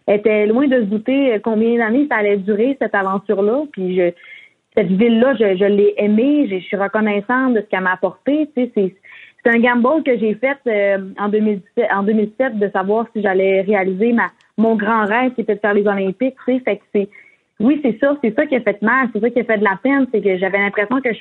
était 0.07 0.45
loin 0.45 0.67
de 0.67 0.79
se 0.79 0.85
douter 0.85 1.33
euh, 1.33 1.39
combien 1.43 1.77
d'années 1.77 2.07
ça 2.09 2.15
allait 2.15 2.37
durer, 2.37 2.77
cette 2.81 2.95
aventure-là. 2.95 3.65
Puis 3.73 3.97
je 3.97 4.13
cette 4.77 4.91
ville-là, 4.91 5.33
je, 5.33 5.65
l'ai 5.65 5.95
aimée, 5.97 6.47
je, 6.51 6.59
suis 6.59 6.77
reconnaissante 6.77 7.55
de 7.55 7.61
ce 7.61 7.65
qu'elle 7.65 7.81
m'a 7.81 7.93
apporté. 7.93 8.47
c'est, 8.55 8.93
un 9.45 9.59
gamble 9.59 10.03
que 10.03 10.17
j'ai 10.19 10.35
fait 10.35 10.57
euh, 10.67 11.13
en, 11.17 11.29
2017, 11.29 11.87
en 11.95 12.03
2007 12.03 12.59
de 12.59 12.69
savoir 12.69 13.07
si 13.13 13.21
j'allais 13.21 13.61
réaliser 13.61 14.11
ma 14.11 14.27
mon 14.57 14.75
grand 14.75 15.05
rêve, 15.05 15.33
qui 15.35 15.41
était 15.41 15.55
de 15.55 15.59
faire 15.59 15.73
les 15.73 15.87
Olympiques. 15.87 16.35
fait 16.45 16.59
que 16.59 16.83
c'est, 16.93 17.07
oui, 17.59 17.79
c'est 17.81 17.97
ça, 17.99 18.17
c'est 18.21 18.35
ça 18.35 18.45
qui 18.45 18.55
a 18.55 18.61
fait 18.61 18.81
mal, 18.81 19.07
c'est 19.13 19.21
ça 19.21 19.29
qui 19.29 19.39
a 19.39 19.43
fait 19.45 19.57
de 19.57 19.63
la 19.63 19.79
peine, 19.81 20.05
c'est 20.11 20.21
que 20.21 20.37
j'avais 20.37 20.57
l'impression 20.57 20.99
que 20.99 21.13
je, 21.13 21.19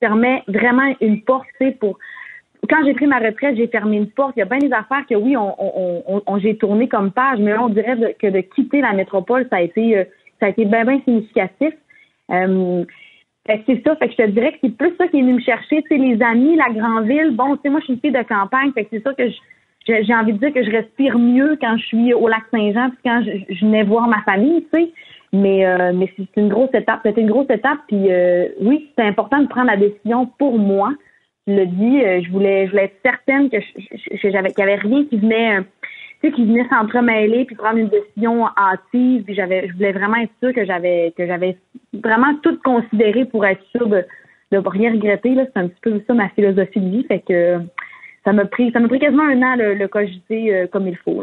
fermais 0.00 0.42
vraiment 0.48 0.94
une 1.00 1.22
porte, 1.22 1.46
pour 1.78 1.98
quand 2.68 2.84
j'ai 2.84 2.92
pris 2.92 3.06
ma 3.06 3.18
retraite, 3.18 3.56
j'ai 3.56 3.68
fermé 3.68 3.96
une 3.96 4.10
porte. 4.10 4.34
Il 4.36 4.40
y 4.40 4.42
a 4.42 4.46
bien 4.46 4.58
des 4.58 4.72
affaires 4.72 5.06
que 5.08 5.14
oui, 5.14 5.34
on, 5.36 6.38
j'ai 6.38 6.56
tourné 6.56 6.88
comme 6.88 7.12
page, 7.12 7.38
mais 7.38 7.52
là, 7.52 7.62
on 7.62 7.68
dirait 7.70 8.16
que 8.18 8.26
de 8.26 8.40
quitter 8.40 8.80
la 8.80 8.92
métropole, 8.92 9.46
ça 9.48 9.56
a 9.56 9.62
été, 9.62 9.96
euh, 9.96 10.04
ça 10.40 10.46
a 10.46 10.48
été 10.50 10.64
bien, 10.64 10.84
bien 10.84 11.00
significatif. 11.04 11.72
Euh, 12.30 12.84
c'est 13.66 13.82
ça, 13.84 13.96
fait 13.96 14.08
que 14.08 14.12
je 14.12 14.16
te 14.16 14.30
dirais 14.30 14.52
que 14.52 14.58
c'est 14.62 14.76
plus 14.76 14.94
ça 14.96 15.08
qui 15.08 15.18
est 15.18 15.22
venu 15.22 15.34
me 15.34 15.40
chercher, 15.40 15.82
tu 15.82 15.88
sais, 15.88 15.96
les 15.96 16.22
amis, 16.22 16.56
la 16.56 16.70
grande 16.70 17.06
ville. 17.06 17.30
Bon, 17.32 17.56
tu 17.56 17.62
sais, 17.62 17.68
moi, 17.70 17.80
je 17.80 17.84
suis 17.86 17.94
une 17.94 18.00
fille 18.00 18.12
de 18.12 18.22
campagne, 18.22 18.72
fait 18.72 18.84
que 18.84 18.90
c'est 18.92 19.02
ça 19.02 19.14
que 19.14 19.24
j'ai 19.86 20.14
envie 20.14 20.34
de 20.34 20.38
dire 20.38 20.52
que 20.52 20.62
je 20.62 20.70
respire 20.70 21.18
mieux 21.18 21.56
quand 21.60 21.76
je 21.78 21.86
suis 21.86 22.14
au 22.14 22.28
lac 22.28 22.42
Saint-Jean, 22.50 22.90
puis 22.90 22.98
quand 23.04 23.22
je, 23.24 23.64
venais 23.64 23.82
voir 23.82 24.06
ma 24.08 24.22
famille, 24.22 24.64
tu 24.72 24.78
sais. 24.78 24.92
Mais, 25.32 25.64
euh, 25.64 25.92
mais 25.94 26.12
c'est 26.16 26.40
une 26.40 26.48
grosse 26.48 26.74
étape. 26.74 27.00
C'était 27.04 27.20
une 27.20 27.30
grosse 27.30 27.50
étape, 27.50 27.78
puis 27.88 28.10
euh, 28.10 28.48
oui, 28.60 28.90
c'est 28.96 29.04
important 29.04 29.40
de 29.40 29.46
prendre 29.46 29.68
la 29.68 29.76
décision 29.76 30.26
pour 30.38 30.58
moi. 30.58 30.92
Je 31.46 31.54
le 31.54 31.66
dis, 31.66 32.00
je 32.24 32.30
voulais, 32.30 32.66
je 32.66 32.70
voulais 32.70 32.84
être 32.84 33.00
certaine 33.02 33.48
que 33.48 33.58
j'avais 34.22 34.50
qu'il 34.50 34.64
n'y 34.64 34.70
avait 34.70 34.82
rien 34.82 35.04
qui 35.04 35.16
venait 35.16 35.60
tu 36.20 36.28
sais, 36.28 36.34
qui 36.34 36.44
venait 36.44 36.68
s'entremêler 36.68 37.44
puis 37.44 37.56
prendre 37.56 37.78
une 37.78 37.88
décision 37.88 38.46
hâtive. 38.56 39.22
Puis 39.24 39.34
j'avais, 39.34 39.68
je 39.68 39.72
voulais 39.74 39.92
vraiment 39.92 40.16
être 40.16 40.32
sûre 40.42 40.52
que 40.52 40.64
j'avais, 40.64 41.12
que 41.16 41.26
j'avais 41.26 41.56
vraiment 41.94 42.34
tout 42.42 42.58
considéré 42.62 43.24
pour 43.24 43.44
être 43.46 43.62
sûre 43.74 43.88
de, 43.88 44.04
de 44.52 44.58
rien 44.58 44.92
regretter. 44.92 45.34
Là, 45.34 45.44
c'est 45.46 45.60
un 45.60 45.68
petit 45.68 45.80
peu 45.80 46.02
ça 46.06 46.14
ma 46.14 46.28
philosophie 46.30 46.80
de 46.80 46.90
vie. 46.90 47.04
Fait 47.04 47.20
que 47.20 47.60
ça 48.24 48.32
m'a 48.32 48.44
pris, 48.44 48.70
ça 48.72 48.80
m'a 48.80 48.88
pris 48.88 48.98
quasiment 48.98 49.24
un 49.24 49.42
an 49.42 49.56
le, 49.56 49.74
le 49.74 49.88
cogiter 49.88 50.54
euh, 50.54 50.66
comme 50.66 50.86
il 50.86 50.96
faut. 50.96 51.22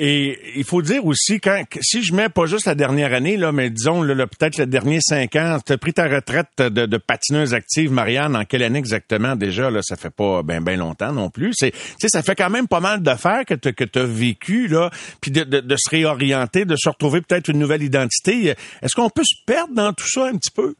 Et 0.00 0.36
il 0.56 0.64
faut 0.64 0.82
dire 0.82 1.06
aussi, 1.06 1.38
quand 1.38 1.62
si 1.80 2.02
je 2.02 2.12
mets 2.12 2.28
pas 2.28 2.46
juste 2.46 2.66
la 2.66 2.74
dernière 2.74 3.14
année, 3.14 3.36
là, 3.36 3.52
mais 3.52 3.70
disons 3.70 4.02
là, 4.02 4.26
peut-être 4.26 4.56
les 4.56 4.66
derniers 4.66 4.98
cinq 5.00 5.36
ans, 5.36 5.58
tu 5.64 5.72
as 5.72 5.78
pris 5.78 5.92
ta 5.92 6.08
retraite 6.08 6.48
de, 6.58 6.96
patineuse 6.96 7.54
active, 7.54 7.92
Marianne, 7.92 8.34
en 8.34 8.44
quelle 8.44 8.64
année 8.64 8.80
exactement 8.80 9.36
déjà? 9.36 9.70
Là, 9.70 9.82
ça 9.82 9.94
fait 9.94 10.12
pas 10.12 10.42
bien 10.42 10.60
ben 10.60 10.76
longtemps 10.76 11.12
non 11.12 11.30
plus. 11.30 11.52
C'est, 11.54 11.72
ça 12.00 12.22
fait 12.22 12.34
quand 12.34 12.50
même 12.50 12.66
pas 12.66 12.80
mal 12.80 13.02
d'affaires 13.02 13.44
que 13.46 13.54
tu 13.54 13.72
que 13.72 13.84
as 13.96 14.04
vécu, 14.04 14.66
là, 14.66 14.90
puis 15.20 15.30
de, 15.30 15.44
de, 15.44 15.60
de, 15.60 15.76
se 15.78 15.88
réorienter, 15.88 16.64
de 16.64 16.74
se 16.76 16.88
retrouver 16.88 17.20
peut-être 17.20 17.48
une 17.48 17.60
nouvelle 17.60 17.84
identité. 17.84 18.54
Est-ce 18.82 18.96
qu'on 18.96 19.10
peut 19.10 19.22
se 19.24 19.44
perdre 19.46 19.74
dans 19.74 19.92
tout 19.92 20.08
ça 20.08 20.26
un 20.26 20.32
petit 20.32 20.50
peu? 20.50 20.74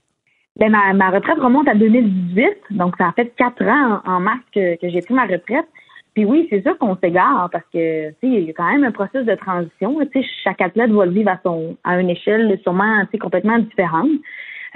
Ben, 0.57 0.70
ma, 0.70 0.92
ma 0.92 1.11
retraite 1.11 1.38
remonte 1.38 1.68
à 1.68 1.74
2018, 1.77 2.46
donc 2.70 2.94
ça 2.98 3.12
fait 3.14 3.33
quatre 3.37 3.62
ans 3.62 4.00
en, 4.05 4.18
mars 4.18 4.42
que 4.53 4.77
j'ai 4.83 5.00
pris 5.03 5.14
ma 5.14 5.27
retraite. 5.27 5.66
Puis 6.14 6.24
oui, 6.24 6.46
c'est 6.48 6.62
sûr 6.62 6.79
qu'on 6.79 6.96
s'égare 6.96 7.48
parce 7.50 7.64
que 7.72 8.11
tu 8.11 8.14
sais, 8.20 8.27
il 8.27 8.44
y 8.44 8.50
a 8.50 8.53
quand 8.53 8.70
même 8.70 8.85
un 8.85 8.92
processus 8.92 9.27
de 9.27 9.35
transition. 9.35 9.98
Tu 10.12 10.22
sais, 10.22 10.29
chaque 10.44 10.61
athlète 10.61 10.90
va 10.90 11.07
le 11.07 11.12
vivre 11.12 11.31
à 11.31 11.40
son 11.44 11.77
à 11.83 12.00
une 12.00 12.11
échelle 12.11 12.59
sûrement 12.62 13.03
tu 13.07 13.12
sais, 13.12 13.18
complètement 13.18 13.59
différente. 13.59 14.11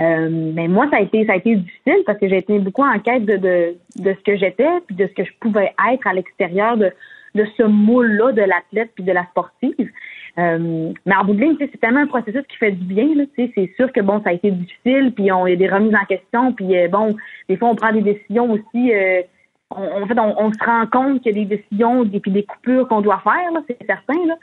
Euh, 0.01 0.29
mais 0.55 0.69
moi, 0.69 0.89
ça 0.91 0.99
a 0.99 1.01
été 1.01 1.27
ça 1.27 1.33
a 1.33 1.37
été 1.37 1.57
difficile 1.57 2.03
parce 2.07 2.19
que 2.19 2.29
j'ai 2.29 2.39
été 2.39 2.59
beaucoup 2.59 2.83
en 2.85 2.99
quête 2.99 3.25
de, 3.25 3.37
de, 3.37 3.77
de 3.97 4.15
ce 4.15 4.23
que 4.25 4.37
j'étais 4.37 4.69
puis 4.87 4.97
de 4.97 5.07
ce 5.07 5.13
que 5.13 5.25
je 5.25 5.33
pouvais 5.41 5.73
être 5.93 6.07
à 6.07 6.13
l'extérieur 6.13 6.77
de, 6.77 6.93
de 7.35 7.47
ce 7.57 7.63
moule-là 7.63 8.33
de 8.33 8.43
l'athlète 8.43 8.91
puis 8.95 9.05
de 9.05 9.13
la 9.13 9.25
sportive. 9.27 9.91
Euh, 10.39 10.93
mais 11.05 11.17
en 11.17 11.25
bout 11.25 11.35
de 11.35 11.41
ligne, 11.41 11.57
c'est 11.59 11.81
tellement 11.81 12.01
un 12.01 12.07
processus 12.07 12.43
qui 12.49 12.57
fait 12.57 12.73
du 12.73 12.85
bien. 12.85 13.09
C'est 13.37 13.73
sûr 13.77 13.93
que 13.93 14.01
bon, 14.01 14.23
ça 14.23 14.31
a 14.31 14.33
été 14.33 14.51
difficile, 14.53 15.13
puis 15.15 15.33
on, 15.33 15.47
il 15.47 15.51
y 15.51 15.53
a 15.55 15.57
des 15.57 15.69
remises 15.69 15.95
en 15.95 16.05
question, 16.05 16.53
puis 16.53 16.77
euh, 16.77 16.89
bon, 16.89 17.17
des 17.49 17.57
fois 17.57 17.71
on 17.71 17.75
prend 17.75 17.93
des 17.93 18.03
décisions 18.03 18.53
aussi 18.53 18.93
euh, 18.93 19.23
on, 19.71 20.03
en 20.03 20.07
fait, 20.07 20.19
on, 20.19 20.53
se 20.53 20.65
rend 20.65 20.87
compte 20.87 21.23
qu'il 21.23 21.37
y 21.37 21.41
a 21.41 21.45
des 21.45 21.57
décisions 21.57 22.05
et 22.05 22.21
puis 22.21 22.31
des 22.31 22.45
coupures 22.45 22.89
qu'on 22.89 23.01
doit 23.01 23.21
faire, 23.23 23.51
c'est 23.67 23.79
certain. 23.87 24.27
Là. 24.27 24.35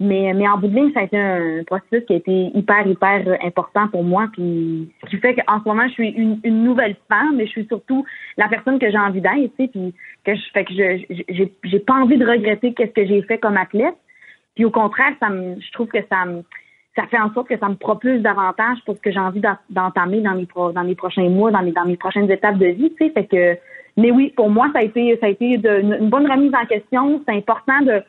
Mais, 0.00 0.32
mais 0.34 0.48
en 0.48 0.58
bout 0.58 0.66
de 0.66 0.74
ligne, 0.74 0.92
ça 0.92 1.00
a 1.00 1.02
été 1.04 1.18
un 1.18 1.62
processus 1.64 2.04
qui 2.06 2.14
a 2.14 2.16
été 2.16 2.50
hyper, 2.54 2.86
hyper 2.86 3.38
important 3.42 3.88
pour 3.88 4.02
moi. 4.02 4.28
Puis 4.32 4.90
ce 5.04 5.10
qui 5.10 5.18
fait 5.18 5.36
qu'en 5.36 5.60
ce 5.62 5.68
moment, 5.68 5.86
je 5.86 5.92
suis 5.92 6.08
une, 6.08 6.40
une 6.42 6.64
nouvelle 6.64 6.96
femme, 7.08 7.36
mais 7.36 7.46
je 7.46 7.52
suis 7.52 7.66
surtout 7.66 8.04
la 8.36 8.48
personne 8.48 8.78
que 8.78 8.90
j'ai 8.90 8.98
envie 8.98 9.20
d'être, 9.20 9.54
tu 9.56 9.64
sais, 9.64 9.68
puis 9.68 9.94
que 10.24 10.34
je 10.34 10.42
fais 10.52 10.64
que 10.64 10.74
je 10.74 11.46
j'ai, 11.62 11.78
pas 11.78 11.94
envie 11.94 12.18
de 12.18 12.26
regretter 12.26 12.74
qu'est-ce 12.74 12.92
que 12.92 13.06
j'ai 13.06 13.22
fait 13.22 13.38
comme 13.38 13.56
athlète. 13.56 13.96
Puis 14.56 14.64
au 14.64 14.70
contraire, 14.70 15.12
ça 15.20 15.30
me, 15.30 15.60
je 15.60 15.72
trouve 15.72 15.88
que 15.88 16.04
ça 16.10 16.24
me 16.24 16.42
ça 16.96 17.06
fait 17.08 17.18
en 17.18 17.32
sorte 17.32 17.48
que 17.48 17.58
ça 17.58 17.68
me 17.68 17.74
propulse 17.74 18.22
davantage 18.22 18.78
pour 18.86 18.94
ce 18.96 19.00
que 19.00 19.10
j'ai 19.10 19.18
envie 19.18 19.42
d'entamer 19.68 20.20
dans 20.20 20.34
mes 20.34 20.46
dans 20.54 20.82
les 20.82 20.94
prochains 20.94 21.28
mois, 21.28 21.50
dans 21.50 21.62
mes 21.62 21.72
dans 21.72 21.84
mes 21.84 21.96
prochaines 21.96 22.30
étapes 22.30 22.58
de 22.58 22.66
vie, 22.66 22.92
tu 22.98 23.06
sais. 23.06 23.10
Fait 23.10 23.26
que 23.26 23.58
mais 23.96 24.10
oui, 24.10 24.32
pour 24.36 24.50
moi, 24.50 24.68
ça 24.72 24.80
a 24.80 24.82
été, 24.82 25.16
ça 25.20 25.26
a 25.26 25.28
été 25.28 25.54
une 25.54 26.08
bonne 26.10 26.30
remise 26.30 26.52
en 26.54 26.66
question. 26.66 27.22
C'est 27.26 27.34
important 27.34 27.80
de, 27.82 28.02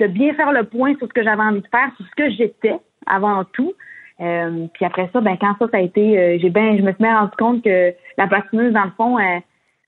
de 0.00 0.06
bien 0.06 0.34
faire 0.34 0.52
le 0.52 0.64
point 0.64 0.94
sur 0.96 1.06
ce 1.06 1.12
que 1.12 1.22
j'avais 1.22 1.42
envie 1.42 1.60
de 1.60 1.68
faire, 1.68 1.90
sur 1.96 2.06
ce 2.06 2.14
que 2.16 2.30
j'étais 2.30 2.76
avant 3.06 3.44
tout. 3.44 3.72
Euh, 4.20 4.66
puis 4.72 4.84
après 4.84 5.08
ça, 5.12 5.20
ben 5.20 5.36
quand 5.40 5.54
ça, 5.58 5.66
ça 5.70 5.78
a 5.78 5.80
été, 5.80 6.18
euh, 6.18 6.38
j'ai 6.40 6.50
ben, 6.50 6.76
je 6.76 6.82
me 6.82 6.90
suis 6.90 7.02
bien 7.02 7.18
rendu 7.18 7.36
compte 7.38 7.62
que 7.62 7.94
la 8.16 8.26
patineuse, 8.26 8.72
dans 8.72 8.84
le 8.84 8.90
fond, 8.96 9.18
euh, 9.18 9.38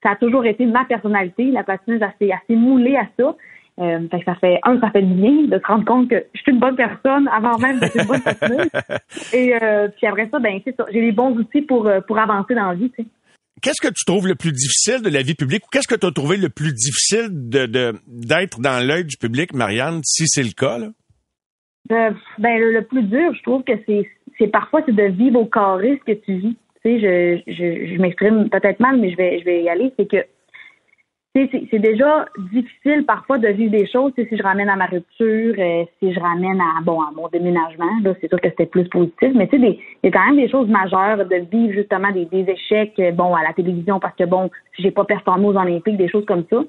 ça 0.03 0.11
a 0.11 0.15
toujours 0.15 0.45
été 0.45 0.65
ma 0.65 0.85
personnalité. 0.85 1.51
La 1.51 1.63
patineuse, 1.63 2.01
elle 2.01 2.27
s'est, 2.27 2.33
assez 2.33 2.55
moulée 2.55 2.95
à 2.95 3.07
ça. 3.19 3.35
Euh, 3.79 4.07
fait 4.09 4.19
que 4.19 4.25
ça 4.25 4.35
fait 4.35 4.59
un, 4.63 4.79
ça 4.79 4.89
fait 4.91 5.01
du 5.01 5.13
bien 5.13 5.43
de 5.43 5.59
se 5.59 5.65
rendre 5.65 5.85
compte 5.85 6.09
que 6.09 6.23
je 6.33 6.41
suis 6.41 6.51
une 6.51 6.59
bonne 6.59 6.75
personne 6.75 7.27
avant 7.29 7.57
même 7.57 7.79
d'être 7.79 7.95
une 7.95 8.07
bonne 8.07 8.21
patineuse. 8.21 8.69
Et 9.33 9.53
puis 9.97 10.07
après 10.07 10.29
ça, 10.29 10.39
ben 10.39 10.59
c'est 10.63 10.75
ça. 10.75 10.85
J'ai 10.91 11.01
les 11.01 11.11
bons 11.11 11.31
outils 11.31 11.61
pour 11.61 11.89
pour 12.07 12.19
avancer 12.19 12.53
dans 12.53 12.69
la 12.69 12.75
vie. 12.75 12.89
Tu 12.91 13.03
sais. 13.03 13.09
Qu'est-ce 13.61 13.81
que 13.81 13.93
tu 13.93 14.05
trouves 14.05 14.27
le 14.27 14.35
plus 14.35 14.51
difficile 14.51 15.01
de 15.03 15.09
la 15.09 15.21
vie 15.21 15.35
publique 15.35 15.65
ou 15.65 15.69
qu'est-ce 15.71 15.87
que 15.87 15.99
tu 15.99 16.07
as 16.07 16.11
trouvé 16.11 16.37
le 16.37 16.49
plus 16.49 16.73
difficile 16.73 17.27
de, 17.29 17.93
d'être 18.07 18.59
dans 18.59 18.85
l'œil 18.85 19.05
du 19.05 19.17
public, 19.17 19.53
Marianne, 19.53 20.01
si 20.03 20.23
c'est 20.27 20.43
le 20.43 20.53
cas? 20.53 20.79
Là? 20.79 20.87
Euh, 21.91 22.11
ben, 22.39 22.59
le, 22.59 22.81
plus 22.83 23.03
dur, 23.03 23.33
je 23.35 23.41
trouve 23.43 23.63
que 23.63 23.73
c'est, 23.85 24.09
c'est 24.37 24.47
parfois 24.47 24.81
c'est 24.85 24.95
de 24.95 25.03
vivre 25.03 25.39
au 25.39 25.45
carré 25.45 25.99
ce 25.99 26.13
que 26.13 26.17
tu 26.19 26.37
vis. 26.37 26.57
Tu 26.83 26.99
sais, 26.99 26.99
je, 26.99 27.51
je, 27.51 27.93
je 27.93 28.01
m'exprime 28.01 28.49
peut-être 28.49 28.79
mal, 28.79 28.97
mais 28.97 29.11
je 29.11 29.17
vais, 29.17 29.39
je 29.39 29.45
vais 29.45 29.63
y 29.63 29.69
aller. 29.69 29.93
C'est 29.97 30.09
que 30.09 30.25
c'est 31.33 31.79
déjà 31.79 32.25
difficile 32.51 33.05
parfois 33.05 33.37
de 33.37 33.47
vivre 33.47 33.71
des 33.71 33.87
choses. 33.87 34.11
Si 34.17 34.35
je 34.35 34.43
ramène 34.43 34.67
à 34.67 34.75
ma 34.75 34.85
rupture, 34.85 35.55
euh, 35.57 35.85
si 35.99 36.13
je 36.13 36.19
ramène 36.19 36.59
à 36.59 36.81
bon 36.83 36.99
à 37.01 37.11
mon 37.15 37.29
déménagement, 37.29 37.91
là, 38.03 38.13
c'est 38.19 38.27
sûr 38.27 38.39
que 38.41 38.49
c'était 38.49 38.65
plus 38.65 38.87
positif. 38.89 39.31
Mais 39.33 39.47
tu 39.47 39.57
sais, 39.57 39.79
il 40.03 40.05
y 40.05 40.07
a 40.07 40.11
quand 40.11 40.25
même 40.25 40.35
des 40.35 40.49
choses 40.49 40.67
majeures 40.67 41.25
de 41.25 41.35
vivre 41.49 41.73
justement 41.73 42.11
des, 42.11 42.25
des 42.25 42.51
échecs, 42.51 42.95
euh, 42.99 43.11
bon, 43.11 43.33
à 43.33 43.43
la 43.43 43.53
télévision 43.53 43.99
parce 43.99 44.15
que 44.15 44.25
bon, 44.25 44.49
si 44.75 44.81
j'ai 44.81 44.91
pas 44.91 45.05
performé 45.05 45.47
aux 45.47 45.55
Olympiques, 45.55 45.95
des 45.95 46.09
choses 46.09 46.25
comme 46.25 46.43
ça. 46.49 46.63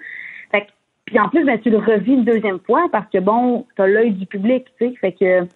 Fait 0.53 0.67
puis 1.07 1.19
en 1.19 1.29
plus, 1.29 1.45
ben, 1.45 1.59
tu 1.59 1.69
le 1.69 1.79
revis 1.79 2.13
une 2.13 2.25
deuxième 2.25 2.61
fois 2.61 2.87
parce 2.93 3.11
que 3.11 3.19
bon, 3.19 3.67
t'as 3.77 3.89
l'œil 3.89 4.13
du 4.13 4.27
public, 4.27 4.67
tu 4.79 4.87
sais. 4.87 4.95
Fait 5.01 5.13
que 5.13 5.49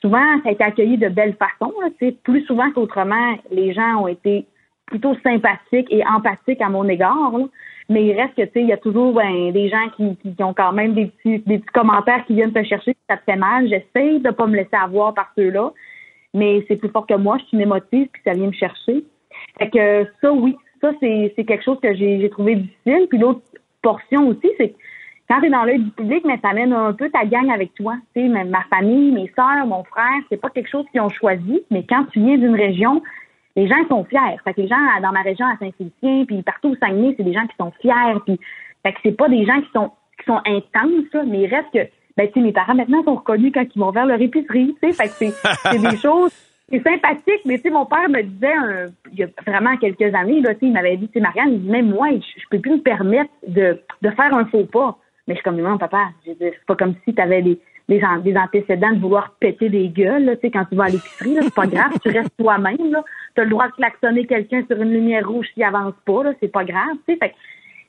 souvent, 0.00 0.24
ça 0.44 0.50
a 0.50 0.52
été 0.52 0.62
accueilli 0.62 0.96
de 0.96 1.08
belle 1.08 1.34
façon. 1.34 1.72
Tu 1.98 2.06
sais, 2.06 2.16
plus 2.22 2.44
souvent 2.44 2.70
qu'autrement, 2.70 3.36
les 3.50 3.72
gens 3.72 4.02
ont 4.02 4.08
été 4.08 4.46
plutôt 4.86 5.16
sympathiques 5.24 5.88
et 5.90 6.06
empathiques 6.06 6.62
à 6.62 6.68
mon 6.68 6.88
égard. 6.88 7.36
Là. 7.36 7.46
Mais 7.88 8.06
il 8.06 8.18
reste 8.18 8.34
que, 8.34 8.42
tu 8.42 8.52
sais, 8.52 8.60
il 8.62 8.68
y 8.68 8.72
a 8.72 8.78
toujours 8.78 9.12
ben, 9.12 9.52
des 9.52 9.68
gens 9.68 9.88
qui, 9.96 10.16
qui, 10.16 10.42
ont 10.42 10.54
quand 10.54 10.72
même 10.72 10.94
des 10.94 11.06
petits, 11.06 11.38
des 11.40 11.58
petits 11.58 11.72
commentaires 11.72 12.24
qui 12.26 12.34
viennent 12.34 12.52
te 12.52 12.62
chercher, 12.62 12.96
ça 13.08 13.16
te 13.16 13.24
fait 13.24 13.36
mal. 13.36 13.68
J'essaie 13.68 14.20
de 14.20 14.30
pas 14.30 14.46
me 14.46 14.56
laisser 14.56 14.76
avoir 14.76 15.12
par 15.12 15.30
ceux-là, 15.36 15.72
mais 16.32 16.64
c'est 16.66 16.76
plus 16.76 16.88
fort 16.88 17.06
que 17.06 17.14
moi. 17.14 17.36
Je 17.38 17.44
suis 17.44 17.56
une 17.56 17.62
émotive, 17.62 18.08
puis 18.10 18.22
ça 18.24 18.32
vient 18.32 18.46
me 18.46 18.52
chercher. 18.52 19.04
Fait 19.58 19.68
que 19.68 20.06
ça, 20.22 20.32
oui, 20.32 20.56
ça, 20.80 20.92
c'est, 21.00 21.44
quelque 21.44 21.64
chose 21.64 21.78
que 21.82 21.94
j'ai, 21.94 22.28
trouvé 22.30 22.56
difficile. 22.56 23.06
Puis 23.08 23.18
l'autre 23.18 23.42
portion 23.82 24.28
aussi, 24.28 24.50
c'est 24.58 24.70
que 24.70 24.76
quand 25.28 25.40
tu 25.40 25.46
es 25.46 25.50
dans 25.50 25.64
l'œil 25.64 25.80
du 25.80 25.90
public, 25.90 26.22
mais 26.24 26.38
t'amènes 26.38 26.72
un 26.72 26.92
peu 26.92 27.10
ta 27.10 27.24
gang 27.24 27.50
avec 27.50 27.74
toi. 27.74 27.96
Tu 28.14 28.22
sais, 28.22 28.28
ma 28.28 28.62
famille, 28.64 29.12
mes 29.12 29.30
soeurs, 29.34 29.66
mon 29.66 29.84
frère, 29.84 30.20
c'est 30.28 30.40
pas 30.40 30.50
quelque 30.50 30.68
chose 30.68 30.84
qu'ils 30.90 31.00
ont 31.00 31.08
choisi, 31.08 31.62
mais 31.70 31.84
quand 31.88 32.04
tu 32.12 32.20
viens 32.20 32.36
d'une 32.36 32.54
région, 32.54 33.02
les 33.56 33.68
gens 33.68 33.86
sont 33.88 34.04
fiers. 34.04 34.38
Fait 34.44 34.54
que 34.54 34.60
les 34.60 34.68
gens 34.68 34.76
dans 35.02 35.12
ma 35.12 35.22
région 35.22 35.46
à 35.46 35.56
Saint-Félicien, 35.58 36.24
puis 36.26 36.42
partout 36.42 36.70
au 36.70 36.76
Saguenay, 36.76 37.14
c'est 37.16 37.24
des 37.24 37.32
gens 37.32 37.46
qui 37.46 37.56
sont 37.56 37.72
fiers. 37.80 38.20
Puis, 38.26 38.38
fait 38.82 38.92
que 38.92 38.98
c'est 39.02 39.16
pas 39.16 39.28
des 39.28 39.44
gens 39.44 39.60
qui 39.60 39.70
sont 39.72 39.90
qui 40.18 40.26
sont 40.26 40.40
intenses, 40.46 41.26
mais 41.26 41.42
il 41.42 41.46
reste 41.46 41.70
que 41.72 41.90
ben 42.16 42.28
tu 42.28 42.34
sais, 42.34 42.40
mes 42.40 42.52
parents 42.52 42.74
maintenant 42.74 43.02
sont 43.02 43.16
reconnus 43.16 43.52
quand 43.52 43.64
ils 43.74 43.78
vont 43.78 43.90
vers 43.90 44.06
leur 44.06 44.20
épicerie. 44.20 44.76
Tu 44.82 44.92
sais, 44.92 45.08
fait 45.08 45.08
que 45.08 45.34
c'est, 45.34 45.78
des 45.90 45.96
choses. 45.96 46.32
C'est 46.70 46.82
sympathique, 46.82 47.42
mais 47.44 47.56
tu 47.56 47.62
sais, 47.62 47.70
mon 47.70 47.84
père 47.84 48.08
me 48.08 48.22
disait 48.22 48.92
il 49.12 49.18
y 49.18 49.22
a 49.24 49.26
vraiment 49.46 49.76
quelques 49.76 50.14
années, 50.14 50.40
là, 50.40 50.54
tu 50.54 50.60
sais, 50.60 50.66
il 50.66 50.72
m'avait 50.72 50.96
dit, 50.96 51.08
tu 51.08 51.14
sais, 51.14 51.20
Marianne, 51.20 51.52
il 51.52 51.62
dit, 51.62 51.68
même 51.68 51.90
moi, 51.90 52.08
je, 52.12 52.40
je 52.40 52.44
peux 52.50 52.58
plus 52.58 52.72
me 52.72 52.82
permettre 52.82 53.30
de, 53.46 53.80
de 54.00 54.10
faire 54.10 54.34
un 54.34 54.46
faux 54.46 54.64
pas. 54.64 54.96
Mais 55.26 55.34
je 55.34 55.40
suis 55.40 55.44
comme, 55.44 55.60
non, 55.60 55.78
papa, 55.78 56.08
c'est 56.24 56.54
pas 56.66 56.76
comme 56.76 56.94
si 57.04 57.14
tu 57.14 57.20
avais 57.20 57.42
des, 57.42 57.58
des, 57.88 58.00
des, 58.22 58.36
antécédents 58.36 58.92
de 58.92 59.00
vouloir 59.00 59.34
péter 59.40 59.68
des 59.68 59.88
gueules, 59.88 60.24
là, 60.24 60.36
tu 60.36 60.42
sais, 60.42 60.50
quand 60.50 60.64
tu 60.64 60.74
vas 60.74 60.84
à 60.84 60.88
l'épicerie, 60.88 61.36
c'est 61.40 61.54
pas 61.54 61.66
grave, 61.74 61.92
tu 62.02 62.10
restes 62.10 62.36
toi-même, 62.38 62.90
là. 62.90 63.04
Tu 63.34 63.40
as 63.40 63.44
le 63.44 63.50
droit 63.50 63.66
de 63.66 63.72
klaxonner 63.72 64.26
quelqu'un 64.26 64.64
sur 64.70 64.80
une 64.80 64.92
lumière 64.92 65.28
rouge 65.28 65.46
s'il 65.54 65.62
avance 65.62 65.94
pas, 66.04 66.24
là, 66.24 66.32
c'est 66.40 66.52
pas 66.52 66.64
grave, 66.64 66.96
tu 67.06 67.14
sais. 67.14 67.18
Fait 67.18 67.34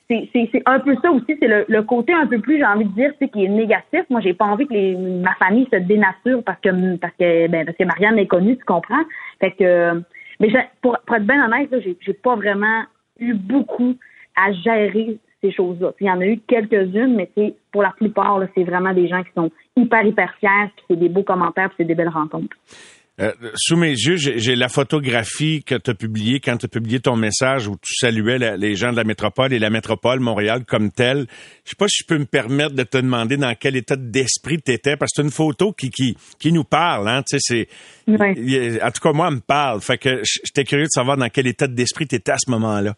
c'est, 0.08 0.62
un 0.66 0.78
peu 0.78 0.94
ça 1.02 1.10
aussi, 1.10 1.36
c'est 1.40 1.48
le, 1.48 1.64
le 1.68 1.82
côté 1.82 2.12
un 2.12 2.26
peu 2.26 2.38
plus, 2.38 2.58
j'ai 2.58 2.64
envie 2.64 2.84
de 2.84 2.92
dire, 2.92 3.12
qui 3.32 3.44
est 3.44 3.48
négatif. 3.48 4.02
Moi, 4.08 4.20
j'ai 4.20 4.34
pas 4.34 4.44
envie 4.44 4.66
que 4.66 4.72
les, 4.72 4.94
ma 4.94 5.34
famille 5.34 5.66
se 5.72 5.78
dénature 5.78 6.44
parce 6.44 6.60
que 6.60 6.96
parce 6.96 7.12
que 7.18 7.48
ben 7.48 7.66
parce 7.66 7.76
que 7.76 7.84
Marianne 7.84 8.18
est 8.18 8.28
connue, 8.28 8.56
tu 8.56 8.64
comprends? 8.64 9.02
Fait 9.40 9.50
que 9.50 10.00
mais 10.38 10.48
pour, 10.80 10.96
pour 11.06 11.16
être 11.16 11.26
bien 11.26 11.44
honnête, 11.44 11.74
j'ai 12.00 12.12
pas 12.12 12.36
vraiment 12.36 12.84
eu 13.18 13.34
beaucoup 13.34 13.96
à 14.36 14.52
gérer 14.52 15.18
ces 15.46 15.52
choses-là. 15.52 15.92
Il 16.00 16.06
y 16.06 16.10
en 16.10 16.20
a 16.20 16.26
eu 16.26 16.40
quelques-unes, 16.46 17.16
mais 17.16 17.30
pour 17.72 17.82
la 17.82 17.90
plupart, 17.90 18.40
c'est 18.54 18.64
vraiment 18.64 18.92
des 18.92 19.08
gens 19.08 19.22
qui 19.22 19.30
sont 19.34 19.50
hyper, 19.76 20.04
hyper 20.04 20.34
fiers, 20.40 20.70
puis 20.76 20.84
c'est 20.90 20.96
des 20.96 21.08
beaux 21.08 21.22
commentaires, 21.22 21.68
puis 21.68 21.76
c'est 21.78 21.84
des 21.84 21.94
belles 21.94 22.08
rencontres. 22.08 22.56
Euh, 23.18 23.32
sous 23.54 23.76
mes 23.76 23.92
yeux, 23.92 24.16
j'ai 24.16 24.56
la 24.56 24.68
photographie 24.68 25.62
que 25.64 25.74
tu 25.74 25.90
as 25.90 25.94
publiée 25.94 26.38
quand 26.38 26.58
tu 26.58 26.66
as 26.66 26.68
publié 26.68 27.00
ton 27.00 27.16
message 27.16 27.66
où 27.66 27.76
tu 27.80 27.94
saluais 27.94 28.38
les 28.58 28.74
gens 28.74 28.90
de 28.90 28.96
la 28.96 29.04
métropole 29.04 29.54
et 29.54 29.58
la 29.58 29.70
métropole 29.70 30.20
Montréal 30.20 30.64
comme 30.66 30.90
telle. 30.90 31.26
Je 31.64 31.70
sais 31.70 31.76
pas 31.78 31.88
si 31.88 32.02
je 32.02 32.06
peux 32.06 32.18
me 32.18 32.26
permettre 32.26 32.74
de 32.74 32.82
te 32.82 32.98
demander 32.98 33.38
dans 33.38 33.54
quel 33.58 33.76
état 33.76 33.96
d'esprit 33.96 34.58
tu 34.60 34.72
étais 34.72 34.98
parce 34.98 35.12
que 35.12 35.22
c'est 35.22 35.26
une 35.26 35.32
photo 35.32 35.72
qui, 35.72 35.88
qui, 35.88 36.14
qui 36.38 36.52
nous 36.52 36.64
parle. 36.64 37.08
Hein, 37.08 37.22
En 37.26 38.90
tout 38.90 39.00
cas, 39.02 39.12
moi, 39.14 39.28
elle 39.28 39.36
me 39.36 39.40
parle. 39.40 39.80
Fait 39.80 39.96
que 39.96 40.20
j'étais 40.22 40.64
curieux 40.64 40.84
de 40.84 40.90
savoir 40.90 41.16
dans 41.16 41.30
quel 41.30 41.46
état 41.46 41.66
d'esprit 41.66 42.06
tu 42.06 42.16
étais 42.16 42.32
à 42.32 42.38
ce 42.38 42.50
moment-là. 42.50 42.96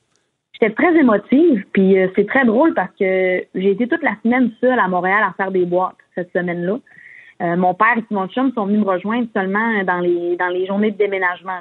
J'étais 0.60 0.74
très 0.74 0.96
émotive, 0.96 1.64
puis 1.72 1.98
euh, 1.98 2.08
c'est 2.16 2.26
très 2.26 2.44
drôle 2.44 2.74
parce 2.74 2.90
que 2.98 3.44
j'ai 3.54 3.70
été 3.70 3.86
toute 3.86 4.02
la 4.02 4.16
semaine 4.24 4.50
seule 4.60 4.78
à 4.78 4.88
Montréal 4.88 5.22
à 5.22 5.32
faire 5.36 5.52
des 5.52 5.64
boîtes 5.64 5.96
cette 6.16 6.32
semaine-là. 6.32 6.78
Euh, 7.40 7.56
mon 7.56 7.74
père 7.74 7.96
et 7.96 8.04
mon 8.10 8.26
chum 8.26 8.52
sont 8.52 8.66
venus 8.66 8.80
me 8.80 8.90
rejoindre 8.90 9.28
seulement 9.32 9.84
dans 9.84 10.00
les 10.00 10.36
dans 10.36 10.48
les 10.48 10.66
journées 10.66 10.90
de 10.90 10.96
déménagement. 10.96 11.60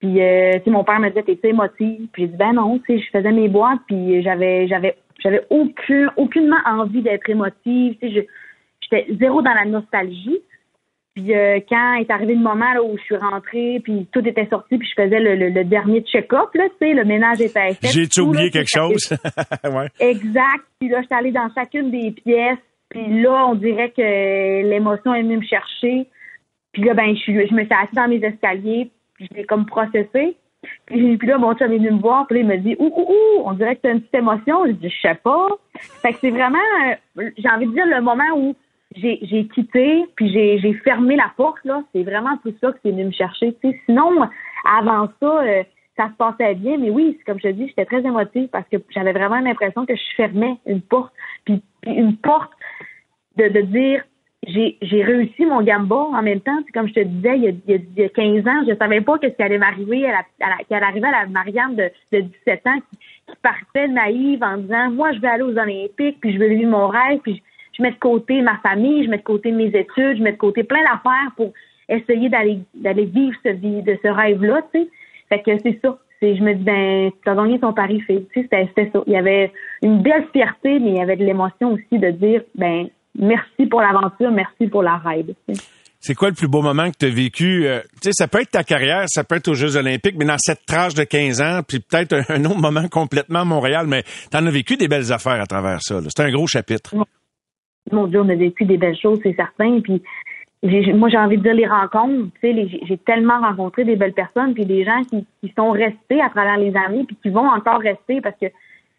Puis 0.00 0.20
euh, 0.20 0.58
mon 0.66 0.84
père 0.84 1.00
me 1.00 1.08
disait 1.08 1.22
t'es 1.22 1.48
émotive, 1.48 2.08
puis 2.12 2.24
j'ai 2.24 2.28
dit 2.28 2.36
ben 2.36 2.52
non, 2.52 2.78
tu 2.80 2.98
sais 2.98 3.02
je 3.02 3.10
faisais 3.10 3.32
mes 3.32 3.48
boîtes 3.48 3.80
puis 3.86 4.22
j'avais 4.22 4.68
j'avais 4.68 4.96
j'avais 5.20 5.46
aucun 5.48 6.12
aucunement 6.18 6.60
envie 6.66 7.00
d'être 7.00 7.28
émotive, 7.30 7.96
tu 8.02 8.12
sais 8.12 8.28
j'étais 8.82 9.06
zéro 9.18 9.40
dans 9.40 9.54
la 9.54 9.64
nostalgie. 9.64 10.40
Puis 11.14 11.34
euh, 11.34 11.58
quand 11.68 11.94
est 11.94 12.10
arrivé 12.10 12.34
le 12.34 12.40
moment 12.40 12.72
là, 12.72 12.82
où 12.82 12.96
je 12.96 13.02
suis 13.02 13.16
rentrée, 13.16 13.80
puis 13.82 14.06
tout 14.12 14.26
était 14.26 14.46
sorti, 14.46 14.78
puis 14.78 14.88
je 14.88 15.02
faisais 15.02 15.18
le, 15.18 15.64
dernier 15.64 16.02
check-up, 16.02 16.54
là, 16.54 16.68
tu 16.68 16.86
sais, 16.86 16.94
le 16.94 17.04
ménage 17.04 17.40
était 17.40 17.74
fait. 17.74 18.08
J'ai 18.12 18.22
oublié 18.22 18.50
quelque 18.50 18.70
chose? 18.72 19.12
ouais. 19.64 19.88
Exact. 19.98 20.64
Puis 20.78 20.88
là, 20.88 21.02
j'étais 21.02 21.14
allée 21.14 21.32
dans 21.32 21.50
chacune 21.54 21.90
des 21.90 22.12
pièces. 22.12 22.58
Puis 22.88 23.22
là, 23.22 23.46
on 23.46 23.54
dirait 23.54 23.90
que 23.90 24.68
l'émotion 24.68 25.14
est 25.14 25.22
venue 25.22 25.38
me 25.38 25.44
chercher. 25.44 26.06
Puis 26.72 26.84
là, 26.84 26.94
ben, 26.94 27.14
je, 27.16 27.32
je 27.32 27.54
me 27.54 27.64
suis 27.64 27.74
assise 27.74 27.94
dans 27.94 28.08
mes 28.08 28.24
escaliers, 28.24 28.90
puis 29.14 29.28
je 29.30 29.36
l'ai 29.36 29.44
comme 29.44 29.66
processé. 29.66 30.36
Puis, 30.86 31.16
puis 31.16 31.28
là, 31.28 31.38
mon 31.38 31.54
chum 31.54 31.72
est 31.72 31.78
venu 31.78 31.92
me 31.92 32.00
voir, 32.00 32.26
puis 32.26 32.36
là, 32.36 32.42
il 32.42 32.46
me 32.46 32.56
dit 32.58 32.76
Ouh, 32.78 32.92
ouh, 32.94 33.12
ouh, 33.12 33.42
on 33.44 33.52
dirait 33.52 33.76
que 33.76 33.80
c'est 33.84 33.92
une 33.92 34.00
petite 34.00 34.14
émotion. 34.14 34.66
Je 34.66 34.72
dis 34.72 34.90
Je 34.90 35.08
sais 35.08 35.14
pas. 35.14 35.48
Fait 36.02 36.12
que 36.12 36.18
c'est 36.20 36.30
vraiment, 36.30 36.58
euh, 37.18 37.30
j'ai 37.36 37.48
envie 37.48 37.66
de 37.66 37.72
dire, 37.72 37.86
le 37.86 38.00
moment 38.00 38.24
où 38.36 38.54
j'ai 38.96 39.46
quitté, 39.54 40.04
puis 40.16 40.30
j'ai 40.30 40.72
fermé 40.84 41.16
la 41.16 41.32
porte, 41.36 41.64
là. 41.64 41.82
C'est 41.94 42.02
vraiment 42.02 42.36
tout 42.38 42.52
ça 42.60 42.72
que 42.72 42.78
c'est 42.82 42.90
venu 42.90 43.04
me 43.04 43.12
chercher. 43.12 43.56
sais. 43.62 43.80
Sinon, 43.86 44.28
avant 44.64 45.08
ça, 45.20 45.42
euh, 45.42 45.62
ça 45.96 46.08
se 46.08 46.14
passait 46.14 46.54
bien, 46.54 46.78
mais 46.78 46.90
oui, 46.90 47.18
comme 47.26 47.38
je 47.38 47.48
te 47.48 47.52
dis, 47.52 47.68
j'étais 47.68 47.84
très 47.84 48.00
émotive 48.00 48.48
parce 48.48 48.68
que 48.68 48.78
j'avais 48.90 49.12
vraiment 49.12 49.40
l'impression 49.40 49.86
que 49.86 49.94
je 49.94 50.16
fermais 50.16 50.56
une 50.66 50.80
porte, 50.80 51.12
puis, 51.44 51.62
une 51.86 52.16
porte 52.16 52.50
de, 53.36 53.48
de 53.48 53.60
dire 53.62 54.02
j'ai 54.46 55.04
réussi 55.04 55.44
mon 55.44 55.62
gamba 55.62 55.96
en 55.96 56.22
même 56.22 56.40
temps. 56.40 56.58
C'est 56.64 56.72
comme 56.72 56.88
je 56.88 56.94
te 56.94 57.00
disais, 57.00 57.36
il 57.36 57.44
y, 57.44 57.48
a, 57.48 57.76
il 57.76 57.98
y 57.98 58.04
a 58.04 58.08
15 58.08 58.46
ans, 58.46 58.64
je 58.66 58.74
savais 58.76 59.02
pas 59.02 59.18
qu'est-ce 59.18 59.36
qui 59.36 59.42
allait 59.42 59.58
m'arriver 59.58 60.06
à 60.06 60.12
la, 60.12 60.46
à 60.46 60.48
la, 60.48 60.76
allait 60.76 60.86
arriver 60.86 61.08
à 61.08 61.22
la 61.22 61.26
Marianne 61.26 61.76
de, 61.76 61.90
de 62.12 62.20
17 62.20 62.66
ans 62.66 62.78
qui, 62.90 62.98
qui, 62.98 63.36
partait 63.42 63.88
naïve 63.88 64.42
en 64.42 64.56
disant 64.56 64.90
moi 64.90 65.12
je 65.12 65.20
vais 65.20 65.28
aller 65.28 65.42
aux 65.42 65.58
Olympiques, 65.58 66.18
puis 66.20 66.32
je 66.32 66.38
vais 66.38 66.48
vivre 66.48 66.70
mon 66.70 66.88
rêve, 66.88 67.20
puis 67.22 67.42
je 67.80 67.82
mets 67.82 67.92
de 67.92 67.98
côté 67.98 68.42
ma 68.42 68.58
famille, 68.58 69.04
je 69.04 69.10
mets 69.10 69.18
de 69.18 69.22
côté 69.22 69.50
mes 69.52 69.68
études, 69.68 70.18
je 70.18 70.22
mets 70.22 70.32
de 70.32 70.36
côté 70.36 70.64
plein 70.64 70.82
d'affaires 70.82 71.32
pour 71.36 71.52
essayer 71.88 72.28
d'aller 72.28 72.60
d'aller 72.74 73.06
vivre 73.06 73.36
ce 73.42 73.48
de 73.48 73.98
ce 74.02 74.08
rêve-là, 74.08 74.62
tu 74.72 74.80
sais. 74.80 74.88
Fait 75.30 75.42
que 75.42 75.58
c'est 75.62 75.80
ça. 75.82 75.98
C'est, 76.20 76.36
je 76.36 76.42
me 76.42 76.52
dis 76.54 76.62
ben, 76.62 77.10
tu 77.22 77.30
as 77.30 77.34
gagné 77.34 77.58
ton 77.58 77.72
pari 77.72 78.00
fait. 78.02 78.26
Tu 78.34 78.42
sais, 78.42 78.48
c'était, 78.66 78.90
ça. 78.92 79.02
Il 79.06 79.14
y 79.14 79.16
avait 79.16 79.50
une 79.82 80.02
belle 80.02 80.26
fierté, 80.32 80.78
mais 80.78 80.90
il 80.90 80.96
y 80.96 81.00
avait 81.00 81.16
de 81.16 81.24
l'émotion 81.24 81.72
aussi 81.72 81.98
de 81.98 82.10
dire 82.10 82.42
ben 82.54 82.88
merci 83.18 83.66
pour 83.66 83.80
l'aventure, 83.80 84.30
merci 84.30 84.66
pour 84.66 84.82
la 84.82 84.98
rêve. 84.98 85.32
C'est 86.02 86.14
quoi 86.14 86.28
le 86.28 86.34
plus 86.34 86.48
beau 86.48 86.62
moment 86.62 86.90
que 86.90 86.96
tu 86.98 87.06
as 87.06 87.10
vécu? 87.10 87.66
Euh, 87.66 87.80
tu 88.02 88.08
sais, 88.08 88.12
ça 88.12 88.28
peut 88.28 88.40
être 88.40 88.50
ta 88.50 88.64
carrière, 88.64 89.04
ça 89.08 89.22
peut 89.22 89.36
être 89.36 89.48
aux 89.48 89.54
Jeux 89.54 89.76
olympiques, 89.76 90.16
mais 90.18 90.24
dans 90.24 90.38
cette 90.38 90.64
tranche 90.66 90.94
de 90.94 91.04
15 91.04 91.40
ans, 91.42 91.60
puis 91.66 91.80
peut-être 91.80 92.14
un, 92.30 92.44
autre 92.46 92.58
moment 92.58 92.88
complètement 92.88 93.40
à 93.40 93.44
Montréal, 93.44 93.86
mais 93.86 94.02
tu 94.30 94.36
en 94.36 94.46
as 94.46 94.50
vécu 94.50 94.76
des 94.76 94.88
belles 94.88 95.12
affaires 95.12 95.40
à 95.40 95.46
travers 95.46 95.82
ça. 95.82 96.00
C'est 96.08 96.22
un 96.22 96.30
gros 96.30 96.46
chapitre 96.46 96.94
mon 97.92 98.06
Dieu, 98.06 98.20
on 98.20 98.28
a 98.28 98.34
vécu 98.34 98.64
des 98.64 98.76
belles 98.76 98.98
choses, 98.98 99.18
c'est 99.22 99.34
certain. 99.34 99.80
Puis 99.80 100.02
moi, 100.94 101.08
j'ai 101.08 101.18
envie 101.18 101.38
de 101.38 101.42
dire 101.42 101.54
les 101.54 101.66
rencontres. 101.66 102.30
J'ai 102.42 102.98
tellement 103.06 103.40
rencontré 103.40 103.84
des 103.84 103.96
belles 103.96 104.12
personnes, 104.12 104.54
puis 104.54 104.66
des 104.66 104.84
gens 104.84 105.02
qui, 105.04 105.52
sont 105.56 105.70
restés 105.70 106.20
à 106.20 106.28
travers 106.28 106.58
les 106.58 106.74
années, 106.76 107.04
puis 107.04 107.16
qui 107.22 107.30
vont 107.30 107.48
encore 107.48 107.80
rester 107.80 108.20
parce 108.20 108.36
que 108.40 108.46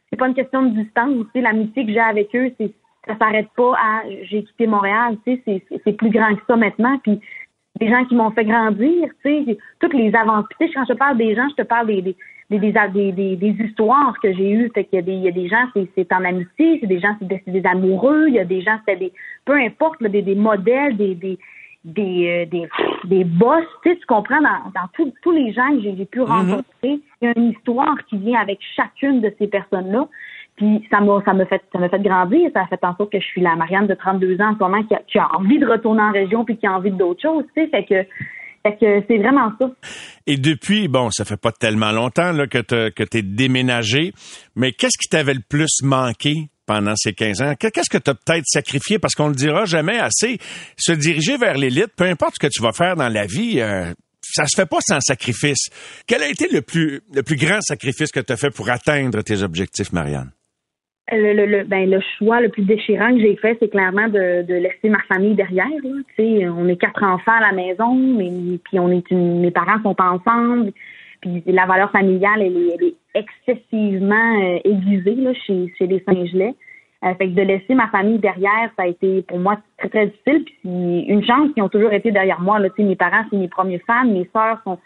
c'est 0.09 0.17
pas 0.17 0.27
une 0.27 0.33
question 0.33 0.63
de 0.63 0.81
distance. 0.81 1.25
L'amitié 1.35 1.85
que 1.85 1.91
j'ai 1.91 1.99
avec 1.99 2.35
eux, 2.35 2.51
c'est 2.59 2.71
ça 3.07 3.17
s'arrête 3.17 3.47
pas 3.55 3.73
à 3.73 4.03
j'ai 4.23 4.43
quitté 4.43 4.67
Montréal. 4.67 5.17
C'est 5.25 5.97
plus 5.97 6.09
grand 6.09 6.35
que 6.35 6.41
ça 6.47 6.55
maintenant. 6.55 6.99
Puis 6.99 7.19
des 7.79 7.89
gens 7.89 8.05
qui 8.05 8.15
m'ont 8.15 8.31
fait 8.31 8.45
grandir. 8.45 9.09
Toutes 9.79 9.93
les 9.93 10.11
sais, 10.11 10.69
quand 10.73 10.85
je 10.87 10.93
parle 10.93 11.17
des 11.17 11.35
gens, 11.35 11.47
je 11.49 11.63
te 11.63 11.67
parle 11.67 11.87
des 11.87 12.15
des, 12.59 12.73
des, 12.93 13.11
des, 13.11 13.35
des, 13.37 13.65
histoires 13.65 14.13
que 14.21 14.33
j'ai 14.33 14.51
eues. 14.51 14.71
Fait 14.73 14.83
qu'il 14.83 14.97
y 14.97 14.99
a 14.99 15.01
des, 15.01 15.13
il 15.13 15.23
y 15.23 15.27
a 15.27 15.31
des 15.31 15.47
gens, 15.47 15.65
c'est 15.73 16.13
en 16.13 16.23
amitié, 16.23 16.79
c'est 16.81 16.87
des 16.87 16.99
gens, 16.99 17.15
c'est 17.19 17.49
des, 17.51 17.65
amoureux, 17.65 18.25
il 18.27 18.35
y 18.35 18.39
a 18.39 18.45
des 18.45 18.61
gens, 18.61 18.77
c'est 18.87 18.97
des, 18.97 19.13
peu 19.45 19.53
importe, 19.53 20.03
des, 20.03 20.21
des 20.21 20.35
modèles, 20.35 20.97
des, 20.97 21.15
des, 21.15 21.39
des, 21.85 22.27
euh, 22.27 22.45
des, 22.45 22.67
des 23.05 23.23
boss, 23.23 23.63
tu 23.83 23.89
sais, 23.89 23.95
tu 23.95 24.05
comprends, 24.05 24.41
dans, 24.41 24.71
dans 24.75 25.11
tous 25.21 25.31
les 25.31 25.53
gens 25.53 25.69
que 25.71 25.81
j'ai 25.81 26.05
pu 26.05 26.19
mm-hmm. 26.19 26.25
rencontrer, 26.25 26.65
il 26.83 26.99
y 27.21 27.27
a 27.27 27.33
une 27.37 27.51
histoire 27.51 27.95
qui 28.09 28.17
vient 28.17 28.39
avec 28.39 28.59
chacune 28.75 29.21
de 29.21 29.33
ces 29.39 29.47
personnes-là. 29.47 30.07
Puis 30.57 30.85
ça 30.91 30.99
m'a 30.99 31.21
ça 31.25 31.33
me 31.33 31.45
fait 31.45 31.61
ça 31.71 31.79
m'a 31.79 31.87
fait 31.87 32.01
grandir, 32.01 32.51
ça 32.53 32.63
a 32.63 32.67
fait 32.67 32.83
en 32.83 32.95
sorte 32.95 33.11
que 33.11 33.19
je 33.19 33.25
suis 33.25 33.41
la 33.41 33.55
Marianne 33.55 33.87
de 33.87 33.95
32 33.95 34.41
ans 34.41 34.49
en 34.49 34.53
ce 34.53 34.59
moment 34.59 34.83
qui 34.83 34.93
a, 34.93 35.01
qui 35.07 35.17
a 35.17 35.33
envie 35.35 35.57
de 35.57 35.65
retourner 35.65 36.01
en 36.01 36.11
région 36.11 36.43
puis 36.43 36.57
qui 36.57 36.67
a 36.67 36.73
envie 36.73 36.91
d'autres 36.91 37.21
choses, 37.21 37.45
tu 37.55 37.63
sais, 37.63 37.67
fait 37.69 37.85
que 37.85 38.05
fait 38.63 38.75
que 38.75 39.03
c'est 39.07 39.17
vraiment 39.17 39.51
ça. 39.59 39.71
Et 40.27 40.37
depuis, 40.37 40.87
bon, 40.87 41.09
ça 41.11 41.25
fait 41.25 41.37
pas 41.37 41.51
tellement 41.51 41.91
longtemps 41.91 42.31
là, 42.31 42.47
que 42.47 42.59
tu 42.59 43.17
es 43.17 43.21
déménagé, 43.21 44.13
mais 44.55 44.71
qu'est-ce 44.73 44.97
qui 45.01 45.09
t'avait 45.09 45.33
le 45.33 45.41
plus 45.47 45.81
manqué 45.83 46.49
pendant 46.65 46.93
ces 46.95 47.13
15 47.13 47.41
ans? 47.41 47.55
Qu'est-ce 47.59 47.89
que 47.89 47.97
tu 47.97 48.09
as 48.09 48.15
peut-être 48.15 48.45
sacrifié? 48.45 48.99
Parce 48.99 49.15
qu'on 49.15 49.25
ne 49.25 49.33
le 49.33 49.35
dira 49.35 49.65
jamais 49.65 49.99
assez. 49.99 50.37
Se 50.77 50.91
diriger 50.91 51.37
vers 51.37 51.57
l'élite, 51.57 51.93
peu 51.95 52.05
importe 52.05 52.35
ce 52.35 52.47
que 52.47 52.51
tu 52.51 52.61
vas 52.61 52.71
faire 52.71 52.95
dans 52.95 53.09
la 53.09 53.25
vie, 53.25 53.59
euh, 53.59 53.93
ça 54.21 54.45
se 54.45 54.55
fait 54.55 54.65
pas 54.65 54.79
sans 54.81 54.99
sacrifice. 55.01 55.69
Quel 56.07 56.23
a 56.23 56.29
été 56.29 56.47
le 56.47 56.61
plus, 56.61 57.01
le 57.13 57.23
plus 57.23 57.35
grand 57.35 57.61
sacrifice 57.61 58.11
que 58.11 58.19
tu 58.19 58.31
as 58.31 58.37
fait 58.37 58.51
pour 58.51 58.69
atteindre 58.69 59.21
tes 59.21 59.41
objectifs, 59.41 59.91
Marianne? 59.91 60.31
Le, 61.11 61.45
le, 61.45 61.63
ben, 61.63 61.89
le 61.89 61.99
choix 62.17 62.41
le 62.41 62.49
plus 62.49 62.63
déchirant 62.63 63.13
que 63.13 63.19
j'ai 63.19 63.35
fait, 63.35 63.57
c'est 63.59 63.69
clairement 63.69 64.07
de, 64.07 64.43
de 64.43 64.53
laisser 64.53 64.89
ma 64.89 65.01
famille 65.03 65.35
derrière. 65.35 65.67
sais, 66.15 66.47
on 66.47 66.67
est 66.67 66.77
quatre 66.77 67.03
enfants 67.03 67.33
à 67.37 67.41
la 67.41 67.51
maison, 67.51 67.93
mais 67.95 68.59
puis 68.63 68.79
on 68.79 68.89
est 68.89 69.09
une, 69.11 69.41
mes 69.41 69.51
parents 69.51 69.81
sont 69.83 69.95
ensemble. 69.99 70.71
puis 71.21 71.43
la 71.47 71.65
valeur 71.65 71.91
familiale, 71.91 72.41
elle 72.41 72.57
est 72.57 72.95
excessivement 73.13 74.41
euh, 74.41 74.59
aiguisée 74.63 75.15
là, 75.15 75.33
chez, 75.33 75.73
chez 75.77 75.87
les 75.87 76.03
Saint-Gelais. 76.07 76.55
Euh, 77.03 77.15
fait 77.15 77.29
que 77.29 77.33
de 77.33 77.41
laisser 77.41 77.73
ma 77.73 77.87
famille 77.87 78.19
derrière, 78.19 78.69
ça 78.77 78.83
a 78.83 78.87
été 78.87 79.23
pour 79.23 79.39
moi 79.39 79.57
très, 79.77 79.89
très 79.89 80.05
difficile. 80.07 80.45
Puis 80.45 80.99
une 81.07 81.25
chance 81.25 81.51
qu'ils 81.53 81.63
ont 81.63 81.69
toujours 81.69 81.93
été 81.93 82.11
derrière 82.11 82.39
moi. 82.39 82.59
Là. 82.59 82.69
mes 82.77 82.95
parents, 82.95 83.23
c'est 83.29 83.37
mes 83.37 83.47
premiers 83.47 83.81
fans. 83.87 84.05
Mes 84.05 84.29
sœurs 84.31 84.61
sont 84.63 84.77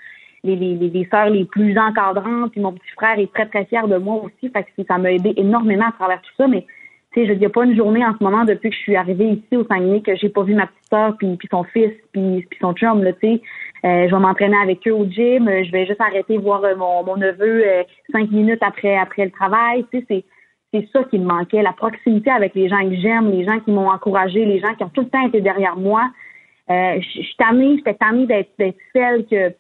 les, 0.46 0.56
les, 0.56 0.76
les, 0.76 1.08
les 1.32 1.46
plus 1.46 1.78
encadrantes. 1.78 2.52
Puis 2.52 2.62
mon 2.62 2.72
petit 2.72 2.92
frère 2.96 3.20
est 3.20 3.32
très, 3.34 3.48
très 3.48 3.66
fier 3.66 3.88
de 3.88 3.98
moi 3.98 4.24
aussi. 4.24 4.50
Fait 4.52 4.64
que 4.64 4.84
ça 4.88 4.98
m'a 4.98 5.12
aidé 5.12 5.34
énormément 5.36 5.88
à 5.88 5.92
travers 5.92 6.22
tout 6.22 6.32
ça. 6.38 6.48
Mais 6.48 6.66
tu 7.12 7.22
sais, 7.22 7.28
je 7.28 7.34
dis 7.34 7.48
pas 7.48 7.66
une 7.66 7.76
journée 7.76 8.06
en 8.06 8.14
ce 8.18 8.24
moment 8.24 8.46
depuis 8.46 8.70
que 8.70 8.76
je 8.76 8.82
suis 8.82 8.96
arrivée 8.96 9.30
ici 9.30 9.58
au 9.58 9.66
Saguenay 9.66 10.02
que 10.02 10.16
j'ai 10.16 10.30
pas 10.30 10.44
vu 10.44 10.54
ma 10.54 10.68
petite 10.68 10.90
sœur 10.90 11.16
puis, 11.18 11.36
puis 11.38 11.48
son 11.52 11.64
fils 11.64 11.94
puis, 12.14 12.46
puis 12.50 12.60
son 12.62 12.74
chum 12.74 13.04
là, 13.04 13.14
tu 13.14 13.20
sais. 13.22 13.42
Euh, 13.86 14.08
je 14.08 14.16
vais 14.16 14.22
m'entraîner 14.22 14.58
avec 14.62 14.88
eux 14.88 14.94
au 14.94 15.06
gym. 15.06 15.50
Je 15.50 15.72
vais 15.72 15.86
juste 15.86 16.02
arrêter 16.02 16.38
voir 16.38 16.64
euh, 16.64 16.76
mon, 16.76 17.04
mon 17.04 17.18
neveu 17.18 17.64
cinq 18.12 18.32
minutes 18.32 18.62
après 18.62 18.98
après 18.98 19.26
le 19.26 19.32
travail. 19.32 19.86
Tu 19.92 20.00
sais, 20.00 20.06
c'est 20.10 20.26
c'est 20.76 20.88
ça 20.92 21.04
qui 21.06 21.20
me 21.20 21.26
manquait, 21.26 21.62
la 21.62 21.74
proximité 21.74 22.30
avec 22.30 22.54
les 22.54 22.68
gens 22.68 22.82
que 22.82 22.96
j'aime, 22.96 23.32
les 23.32 23.46
gens 23.46 23.60
qui 23.60 23.72
m'ont 23.72 23.90
encouragé, 23.90 24.44
les 24.46 24.60
gens 24.60 24.74
qui 24.76 24.84
ont 24.84 24.90
tout 24.90 25.02
le 25.02 25.10
temps 25.10 25.26
été 25.26 25.40
derrière 25.42 25.78
moi. 25.78 26.04
Euh, 26.70 27.00
je 27.00 27.22
suis 27.22 27.36
tannée, 27.38 27.78
j'étais 27.78 27.94
tannée 27.94 28.26
d'être, 28.26 28.52
celle 28.92 29.26
que, 29.28 29.54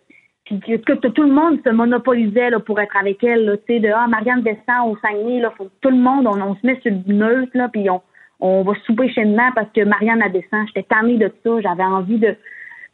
que, 0.46 1.08
tout 1.08 1.24
le 1.24 1.32
monde 1.32 1.60
se 1.66 1.70
monopolisait 1.70 2.52
là, 2.52 2.60
pour 2.60 2.80
être 2.80 2.96
avec 2.98 3.24
elle. 3.24 3.60
Tu 3.68 3.74
sais, 3.74 3.80
de 3.80 3.90
ah, 3.90 4.08
Marianne 4.08 4.42
descend 4.42 4.92
au 4.92 4.98
Saguenay, 4.98 5.42
là, 5.42 5.52
faut 5.58 5.70
tout 5.82 5.90
le 5.90 5.98
monde, 5.98 6.28
on, 6.28 6.56
se 6.56 6.66
met 6.66 6.80
sur 6.82 6.92
le 6.92 7.14
neutre, 7.14 7.52
là, 7.56 7.70
puis 7.70 7.90
on, 7.90 8.02
on 8.40 8.64
va 8.64 8.74
souper 8.86 9.10
chez 9.10 9.26
moi 9.26 9.52
parce 9.56 9.72
que 9.74 9.84
Marianne 9.84 10.22
a 10.22 10.30
descend. 10.30 10.68
J'étais 10.68 10.84
tannée 10.84 11.18
de 11.18 11.32
ça. 11.44 11.62
J'avais 11.62 11.84
envie 11.84 12.20
de, 12.20 12.28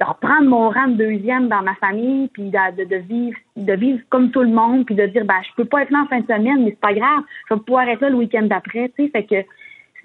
de 0.02 0.06
reprendre 0.06 0.50
mon 0.50 0.70
rang 0.70 0.88
de 0.88 0.96
deuxième 0.96 1.48
dans 1.48 1.62
ma 1.62 1.76
famille, 1.76 2.28
puis 2.30 2.50
de, 2.50 2.86
de, 2.86 2.96
vivre 2.96 3.38
de 3.56 3.74
vivre 3.74 4.00
comme 4.10 4.32
tout 4.32 4.42
le 4.42 4.50
monde, 4.50 4.86
puis 4.86 4.96
de 4.96 5.06
dire 5.06 5.26
ben 5.26 5.40
je 5.44 5.56
peux 5.56 5.66
pas 5.66 5.84
être 5.84 5.92
là 5.92 6.04
en 6.04 6.08
fin 6.08 6.22
de 6.22 6.26
semaine, 6.26 6.64
mais 6.64 6.72
c'est 6.72 6.80
pas 6.80 6.94
grave, 6.94 7.24
je 7.50 7.54
vais 7.54 7.60
pouvoir 7.60 7.88
être 7.88 8.02
là 8.02 8.10
le 8.10 8.16
week-end 8.16 8.44
d'après, 8.44 8.92
tu 8.98 9.06
sais, 9.06 9.12
fait 9.12 9.24
que 9.26 9.48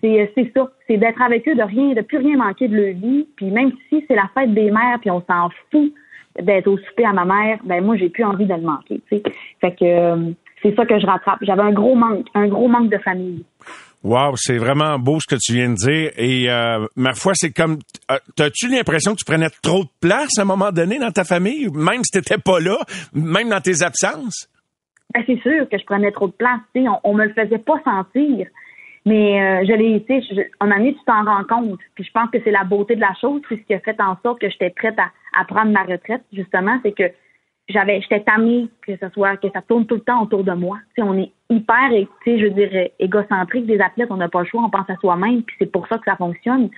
c'est 0.02 0.30
c'est 0.34 0.52
ça, 0.54 0.70
c'est 0.86 0.98
d'être 0.98 1.22
avec 1.22 1.48
eux, 1.48 1.54
de 1.54 1.62
rien, 1.62 1.94
de 1.94 2.02
plus 2.02 2.18
rien 2.18 2.36
manquer 2.36 2.68
de 2.68 2.76
leur 2.76 2.94
vie, 2.94 3.26
puis 3.36 3.50
même 3.50 3.72
si 3.88 4.04
c'est 4.06 4.16
la 4.16 4.28
fête 4.34 4.52
des 4.52 4.70
mères, 4.70 4.98
puis 5.00 5.10
on 5.10 5.22
s'en 5.22 5.48
fout 5.70 5.92
d'être 6.40 6.68
au 6.68 6.78
souper 6.78 7.04
à 7.04 7.12
ma 7.12 7.24
mère, 7.24 7.58
ben 7.64 7.84
moi 7.84 7.96
j'ai 7.96 8.08
plus 8.08 8.24
envie 8.24 8.46
de 8.46 8.54
le 8.54 8.62
manquer, 8.62 9.00
tu 9.08 9.16
sais, 9.16 9.22
fait 9.60 9.72
que 9.72 9.84
euh, 9.84 10.32
c'est 10.62 10.74
ça 10.74 10.86
que 10.86 10.98
je 10.98 11.06
rattrape. 11.06 11.38
J'avais 11.42 11.62
un 11.62 11.72
gros 11.72 11.94
manque, 11.94 12.26
un 12.34 12.48
gros 12.48 12.68
manque 12.68 12.90
de 12.90 12.98
famille. 12.98 13.44
Wow, 14.02 14.36
c'est 14.36 14.58
vraiment 14.58 14.98
beau 14.98 15.18
ce 15.20 15.26
que 15.26 15.38
tu 15.40 15.54
viens 15.54 15.70
de 15.70 15.74
dire. 15.74 16.12
Et 16.16 16.50
euh, 16.50 16.86
ma 16.96 17.12
foi, 17.12 17.32
c'est 17.34 17.50
comme, 17.50 17.78
euh, 18.10 18.18
as-tu 18.38 18.68
l'impression 18.68 19.12
que 19.12 19.18
tu 19.18 19.24
prenais 19.24 19.48
trop 19.62 19.84
de 19.84 19.90
place 20.00 20.38
à 20.38 20.42
un 20.42 20.44
moment 20.44 20.70
donné 20.70 20.98
dans 20.98 21.10
ta 21.10 21.24
famille, 21.24 21.68
même 21.72 22.02
si 22.04 22.12
t'étais 22.12 22.38
pas 22.38 22.60
là, 22.60 22.78
même 23.12 23.48
dans 23.48 23.60
tes 23.60 23.82
absences? 23.82 24.48
Ben, 25.12 25.22
c'est 25.26 25.40
sûr 25.40 25.68
que 25.68 25.78
je 25.78 25.84
prenais 25.84 26.12
trop 26.12 26.28
de 26.28 26.32
place. 26.32 26.60
On, 26.76 26.98
on 27.04 27.14
me 27.14 27.24
le 27.24 27.32
faisait 27.32 27.58
pas 27.58 27.80
sentir. 27.84 28.46
Mais 29.06 29.40
euh, 29.40 29.64
je 29.66 29.72
l'ai 29.72 29.94
été, 29.94 30.20
moment 30.60 30.76
donné, 30.76 30.94
tu 30.94 31.04
t'en 31.06 31.24
rends 31.24 31.44
compte. 31.44 31.78
Puis 31.94 32.04
je 32.04 32.10
pense 32.10 32.28
que 32.30 32.38
c'est 32.42 32.50
la 32.50 32.64
beauté 32.64 32.96
de 32.96 33.00
la 33.00 33.14
chose, 33.20 33.40
c'est 33.48 33.56
ce 33.56 33.62
qui 33.62 33.74
a 33.74 33.78
fait 33.78 33.98
en 34.00 34.16
sorte 34.22 34.40
que 34.40 34.50
j'étais 34.50 34.70
prête 34.70 34.98
à, 34.98 35.12
à 35.40 35.44
prendre 35.44 35.70
ma 35.70 35.84
retraite, 35.84 36.22
justement, 36.32 36.78
c'est 36.82 36.92
que 36.92 37.04
j'avais 37.68 38.00
j'étais 38.00 38.20
tannée 38.20 38.68
que 38.82 38.96
ça 38.98 39.10
soit 39.10 39.36
que 39.36 39.48
ça 39.52 39.62
tourne 39.62 39.86
tout 39.86 39.96
le 39.96 40.00
temps 40.00 40.22
autour 40.22 40.44
de 40.44 40.52
moi. 40.52 40.78
sais 40.94 41.02
on 41.02 41.14
est 41.14 41.32
hyper 41.50 41.90
je 42.26 42.44
veux 42.44 42.50
dire 42.50 42.90
égocentrique 42.98 43.66
des 43.66 43.80
athlètes, 43.80 44.10
on 44.10 44.16
n'a 44.16 44.28
pas 44.28 44.40
le 44.40 44.46
choix, 44.46 44.62
on 44.64 44.70
pense 44.70 44.88
à 44.88 44.96
soi-même, 44.96 45.42
puis 45.42 45.56
c'est 45.58 45.70
pour 45.70 45.86
ça 45.88 45.98
que 45.98 46.04
ça 46.04 46.16
fonctionne. 46.16 46.70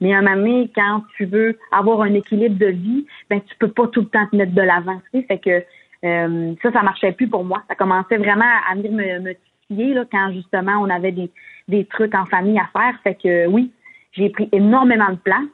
Mais 0.00 0.14
à 0.14 0.18
un 0.18 0.22
moment 0.22 0.66
quand 0.74 1.02
tu 1.16 1.24
veux 1.24 1.58
avoir 1.72 2.02
un 2.02 2.14
équilibre 2.14 2.58
de 2.58 2.66
vie, 2.66 3.06
ben 3.30 3.40
tu 3.40 3.56
peux 3.58 3.70
pas 3.70 3.88
tout 3.88 4.02
le 4.02 4.08
temps 4.08 4.26
te 4.26 4.36
mettre 4.36 4.52
de 4.52 4.62
l'avant. 4.62 5.00
Fait 5.12 5.38
que 5.38 5.64
euh, 6.04 6.54
ça, 6.62 6.72
ça 6.72 6.82
marchait 6.82 7.12
plus 7.12 7.28
pour 7.28 7.44
moi. 7.44 7.62
Ça 7.68 7.74
commençait 7.74 8.18
vraiment 8.18 8.44
à 8.70 8.74
venir 8.74 8.92
me, 8.92 9.20
me 9.20 9.34
titiller 9.34 9.94
là, 9.94 10.04
quand 10.10 10.30
justement 10.32 10.76
on 10.80 10.90
avait 10.90 11.12
des, 11.12 11.30
des 11.68 11.84
trucs 11.84 12.14
en 12.14 12.26
famille 12.26 12.58
à 12.58 12.68
faire. 12.72 12.98
Fait 13.02 13.14
que 13.14 13.46
oui, 13.46 13.70
j'ai 14.12 14.30
pris 14.30 14.48
énormément 14.52 15.10
de 15.10 15.16
place. 15.16 15.44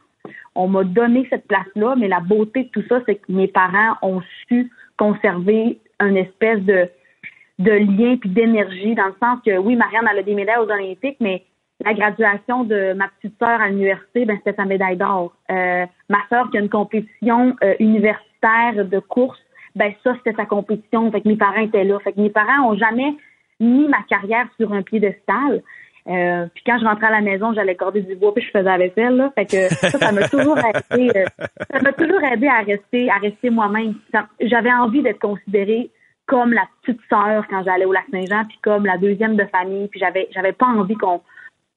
On 0.54 0.68
m'a 0.68 0.84
donné 0.84 1.26
cette 1.30 1.46
place-là, 1.46 1.94
mais 1.96 2.08
la 2.08 2.20
beauté 2.20 2.64
de 2.64 2.68
tout 2.68 2.84
ça, 2.88 3.00
c'est 3.06 3.16
que 3.16 3.32
mes 3.32 3.48
parents 3.48 3.96
ont 4.02 4.20
su 4.46 4.70
conserver 4.98 5.78
une 6.00 6.16
espèce 6.16 6.60
de, 6.60 6.88
de 7.58 7.72
lien 7.72 8.16
puis 8.16 8.30
d'énergie 8.30 8.94
dans 8.94 9.06
le 9.06 9.14
sens 9.22 9.38
que 9.44 9.56
oui, 9.56 9.76
Marianne 9.76 10.06
a 10.06 10.22
des 10.22 10.34
médailles 10.34 10.58
aux 10.58 10.70
Olympiques, 10.70 11.16
mais 11.20 11.44
la 11.84 11.94
graduation 11.94 12.64
de 12.64 12.92
ma 12.92 13.08
petite 13.08 13.36
sœur 13.38 13.60
à 13.60 13.68
l'université, 13.68 14.24
ben 14.24 14.36
c'était 14.36 14.56
sa 14.56 14.64
médaille 14.64 14.96
d'or. 14.96 15.32
Euh, 15.50 15.86
ma 16.08 16.18
sœur 16.28 16.50
qui 16.50 16.58
a 16.58 16.60
une 16.60 16.68
compétition 16.68 17.56
euh, 17.62 17.74
universitaire 17.80 18.84
de 18.84 18.98
course, 18.98 19.40
ben 19.74 19.92
ça 20.04 20.14
c'était 20.16 20.36
sa 20.36 20.46
compétition. 20.46 21.10
Fait 21.10 21.20
que 21.20 21.28
mes 21.28 21.36
parents 21.36 21.60
étaient 21.60 21.84
là. 21.84 21.98
Fait 22.00 22.12
que 22.12 22.20
mes 22.20 22.30
parents 22.30 22.70
ont 22.70 22.76
jamais 22.76 23.14
mis 23.58 23.88
ma 23.88 24.02
carrière 24.08 24.46
sur 24.58 24.72
un 24.72 24.82
piédestal. 24.82 25.62
Euh, 26.08 26.46
puis 26.52 26.64
quand 26.66 26.78
je 26.78 26.84
rentrais 26.84 27.06
à 27.06 27.12
la 27.12 27.20
maison, 27.20 27.52
j'allais 27.54 27.76
corder 27.76 28.02
du 28.02 28.16
bois 28.16 28.34
puis 28.34 28.44
je 28.44 28.50
faisais 28.50 28.64
la 28.64 28.78
vaisselle. 28.78 29.16
Là. 29.16 29.32
Fait 29.34 29.46
que 29.46 29.68
ça, 29.74 29.98
ça 29.98 30.12
m'a 30.12 30.28
toujours 30.28 30.58
aidé. 30.58 31.10
Euh, 31.16 31.24
ça 31.70 31.80
m'a 31.80 31.92
toujours 31.92 32.22
aidé 32.24 32.48
à 32.48 32.60
rester, 32.62 33.08
à 33.08 33.18
rester 33.18 33.50
moi-même. 33.50 33.94
J'avais 34.40 34.72
envie 34.72 35.02
d'être 35.02 35.20
considérée 35.20 35.90
comme 36.26 36.52
la 36.52 36.66
petite 36.82 37.00
sœur 37.08 37.46
quand 37.48 37.62
j'allais 37.64 37.84
au 37.84 37.92
lac 37.92 38.04
Saint-Jean, 38.10 38.44
puis 38.48 38.58
comme 38.62 38.86
la 38.86 38.98
deuxième 38.98 39.36
de 39.36 39.44
famille. 39.44 39.88
Puis 39.88 40.00
j'avais, 40.00 40.28
j'avais 40.32 40.52
pas 40.52 40.66
envie 40.66 40.96
qu'on 40.96 41.20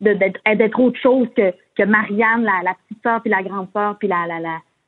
d'être, 0.01 0.39
d'être 0.55 0.79
autre 0.79 0.99
chose 0.99 1.27
que, 1.35 1.51
que 1.77 1.83
Marianne, 1.83 2.43
la, 2.43 2.75
petite 2.87 3.01
sœur, 3.03 3.21
puis 3.21 3.29
la 3.29 3.43
grande 3.43 3.67
sœur, 3.73 3.97
puis 3.97 4.07
la, 4.07 4.25
la, 4.27 4.39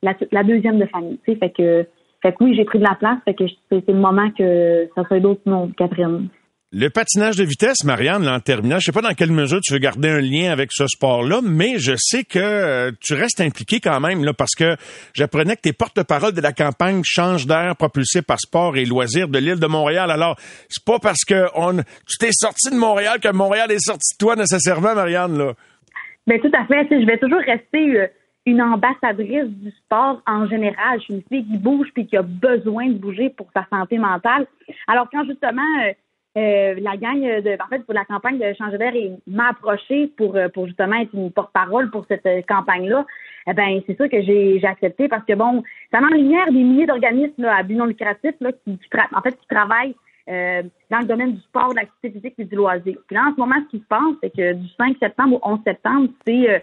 la, 0.02 0.14
la, 0.30 0.44
deuxième 0.44 0.78
de 0.78 0.86
famille. 0.86 1.18
Tu 1.24 1.32
sais, 1.32 1.38
fait 1.38 1.50
que, 1.50 1.86
fait 2.22 2.32
que 2.32 2.44
oui, 2.44 2.54
j'ai 2.54 2.64
pris 2.64 2.78
de 2.78 2.84
la 2.84 2.94
place. 2.94 3.18
Fait 3.24 3.34
que 3.34 3.44
c'est, 3.70 3.86
le 3.86 3.94
moment 3.94 4.30
que 4.30 4.88
ça 4.94 5.04
soit 5.04 5.20
d'autres 5.20 5.42
noms, 5.46 5.70
Catherine. 5.76 6.28
Le 6.70 6.90
patinage 6.90 7.36
de 7.36 7.44
vitesse, 7.44 7.82
Marianne, 7.82 8.24
là, 8.24 8.34
en 8.34 8.40
terminant, 8.40 8.78
je 8.78 8.84
sais 8.84 8.92
pas 8.92 9.00
dans 9.00 9.14
quelle 9.14 9.30
mesure 9.32 9.58
tu 9.62 9.72
veux 9.72 9.78
garder 9.78 10.10
un 10.10 10.20
lien 10.20 10.52
avec 10.52 10.70
ce 10.70 10.86
sport-là, 10.86 11.40
mais 11.42 11.78
je 11.78 11.94
sais 11.96 12.24
que 12.24 12.38
euh, 12.38 12.90
tu 13.00 13.14
restes 13.14 13.40
impliqué 13.40 13.80
quand 13.80 14.00
même, 14.00 14.22
là, 14.22 14.34
parce 14.34 14.54
que 14.54 14.76
j'apprenais 15.14 15.56
que 15.56 15.62
tes 15.62 15.72
porte-parole 15.72 16.34
de 16.34 16.42
la 16.42 16.52
campagne 16.52 17.00
Change 17.04 17.46
d'air 17.46 17.74
propulsé 17.74 18.20
par 18.20 18.38
sport 18.38 18.76
et 18.76 18.84
loisirs 18.84 19.28
de 19.28 19.38
l'île 19.38 19.60
de 19.60 19.66
Montréal. 19.66 20.10
Alors, 20.10 20.36
c'est 20.68 20.84
pas 20.84 20.98
parce 20.98 21.24
que 21.24 21.46
tu 22.06 22.18
t'es 22.18 22.32
sorti 22.32 22.68
de 22.70 22.76
Montréal 22.76 23.18
que 23.18 23.32
Montréal 23.32 23.72
est 23.72 23.82
sorti 23.82 24.14
de 24.14 24.18
toi 24.18 24.36
nécessairement, 24.36 24.94
Marianne, 24.94 25.38
là. 25.38 25.54
Ben, 26.26 26.38
tout 26.38 26.52
à 26.52 26.66
fait. 26.66 26.86
Je 26.90 27.06
vais 27.06 27.16
toujours 27.16 27.40
rester 27.40 27.98
euh, 27.98 28.06
une 28.44 28.60
ambassadrice 28.60 29.48
du 29.48 29.70
sport 29.70 30.20
en 30.26 30.46
général. 30.46 30.98
Je 30.98 31.04
suis 31.04 31.14
une 31.14 31.22
fille 31.30 31.46
qui 31.46 31.56
bouge 31.56 31.88
puis 31.94 32.06
qui 32.06 32.18
a 32.18 32.22
besoin 32.22 32.88
de 32.88 32.98
bouger 32.98 33.30
pour 33.30 33.48
sa 33.54 33.64
santé 33.70 33.96
mentale. 33.96 34.46
Alors, 34.86 35.08
quand 35.10 35.24
justement, 35.24 35.62
euh, 35.86 35.92
euh, 36.38 36.74
la 36.80 36.96
gang 36.96 37.20
de, 37.20 37.62
en 37.62 37.68
fait, 37.68 37.84
pour 37.84 37.94
la 37.94 38.04
campagne 38.04 38.38
de 38.38 38.54
changer 38.54 38.78
d'air 38.78 38.92
m'a 39.26 39.48
approché 39.48 40.12
pour, 40.16 40.36
euh, 40.36 40.48
pour 40.48 40.66
justement 40.66 41.00
être 41.00 41.12
une 41.12 41.32
porte-parole 41.32 41.90
pour 41.90 42.04
cette 42.06 42.26
euh, 42.26 42.42
campagne-là. 42.46 43.04
Eh 43.48 43.54
ben, 43.54 43.80
c'est 43.86 43.96
ça 43.96 44.08
que 44.08 44.22
j'ai, 44.22 44.60
accepté 44.64 45.08
parce 45.08 45.24
que 45.24 45.32
bon, 45.32 45.62
ça 45.92 46.00
met 46.00 46.06
en 46.06 46.16
lumière 46.16 46.46
des 46.46 46.62
milliers 46.62 46.86
d'organismes 46.86 47.44
à 47.46 47.62
but 47.62 47.74
non 47.74 47.86
lucratif 47.86 48.34
là, 48.40 48.52
qui, 48.52 48.78
en 49.14 49.20
fait, 49.22 49.36
qui 49.38 49.46
travaillent 49.48 49.94
dans 50.28 50.98
le 51.00 51.06
domaine 51.06 51.32
du 51.32 51.40
sport, 51.40 51.70
de 51.70 51.76
l'activité 51.76 52.10
physique 52.10 52.34
et 52.36 52.44
du 52.44 52.54
loisir. 52.54 52.98
Puis 53.06 53.16
là, 53.16 53.22
en 53.30 53.34
ce 53.34 53.40
moment, 53.40 53.54
ce 53.64 53.76
qui 53.76 53.82
se 53.82 53.88
passe, 53.88 54.14
c'est 54.22 54.28
que 54.28 54.52
du 54.52 54.68
5 54.76 54.96
septembre 55.00 55.40
au 55.42 55.52
11 55.52 55.60
septembre, 55.64 56.10
c'est 56.26 56.62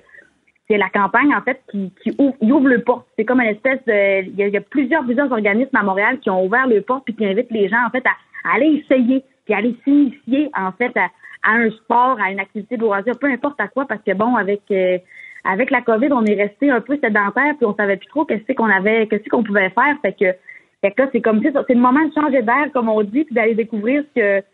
c'est 0.67 0.77
la 0.77 0.89
campagne 0.89 1.33
en 1.35 1.41
fait 1.41 1.61
qui, 1.71 1.91
qui 2.03 2.15
ouvre, 2.19 2.67
le 2.67 2.83
port. 2.83 3.05
C'est 3.17 3.25
comme 3.25 3.41
une 3.41 3.49
espèce 3.49 3.83
de, 3.85 4.23
il 4.23 4.35
y, 4.35 4.57
a, 4.57 4.61
plusieurs 4.61 5.03
plusieurs 5.03 5.31
organismes 5.31 5.75
à 5.75 5.81
Montréal 5.81 6.19
qui 6.19 6.29
ont 6.29 6.45
ouvert 6.45 6.67
le 6.67 6.81
port 6.81 7.03
puis 7.03 7.15
qui 7.15 7.25
invitent 7.25 7.51
les 7.51 7.67
gens 7.67 7.83
en 7.85 7.89
fait 7.89 8.03
à 8.05 8.53
aller 8.53 8.83
essayer 8.83 9.23
puis 9.45 9.53
aller 9.53 9.75
s'initier 9.83 10.49
en 10.55 10.71
fait 10.71 10.91
à, 10.97 11.09
un 11.43 11.69
sport, 11.69 12.17
à 12.19 12.31
une 12.31 12.39
activité 12.39 12.75
de 12.75 12.81
loisir, 12.81 13.17
peu 13.19 13.27
importe 13.27 13.61
à 13.61 13.67
quoi, 13.67 13.85
parce 13.85 14.01
que 14.01 14.13
bon, 14.13 14.35
avec 14.35 14.61
euh, 14.71 14.97
avec 15.43 15.69
la 15.69 15.81
COVID, 15.81 16.11
on 16.11 16.25
est 16.25 16.41
resté 16.41 16.71
un 16.71 16.81
peu 16.81 16.97
sédentaire, 16.97 17.53
puis 17.57 17.65
on 17.65 17.75
savait 17.75 17.97
plus 17.97 18.07
trop 18.07 18.25
qu'est-ce 18.25 18.51
qu'on 18.53 18.69
avait, 18.69 19.07
qu'est-ce 19.07 19.29
qu'on 19.29 19.43
pouvait 19.43 19.69
faire. 19.69 19.95
Fait 20.01 20.13
que, 20.13 20.33
fait 20.81 20.91
que 20.91 21.03
là, 21.03 21.09
c'est 21.11 21.21
comme 21.21 21.41
c'est 21.43 21.73
le 21.73 21.79
moment 21.79 22.03
de 22.03 22.13
changer 22.13 22.41
d'air, 22.41 22.71
comme 22.73 22.89
on 22.89 23.03
dit, 23.03 23.25
puis 23.25 23.35
d'aller 23.35 23.53
découvrir 23.53 24.03
ce 24.15 24.19
que 24.19 24.45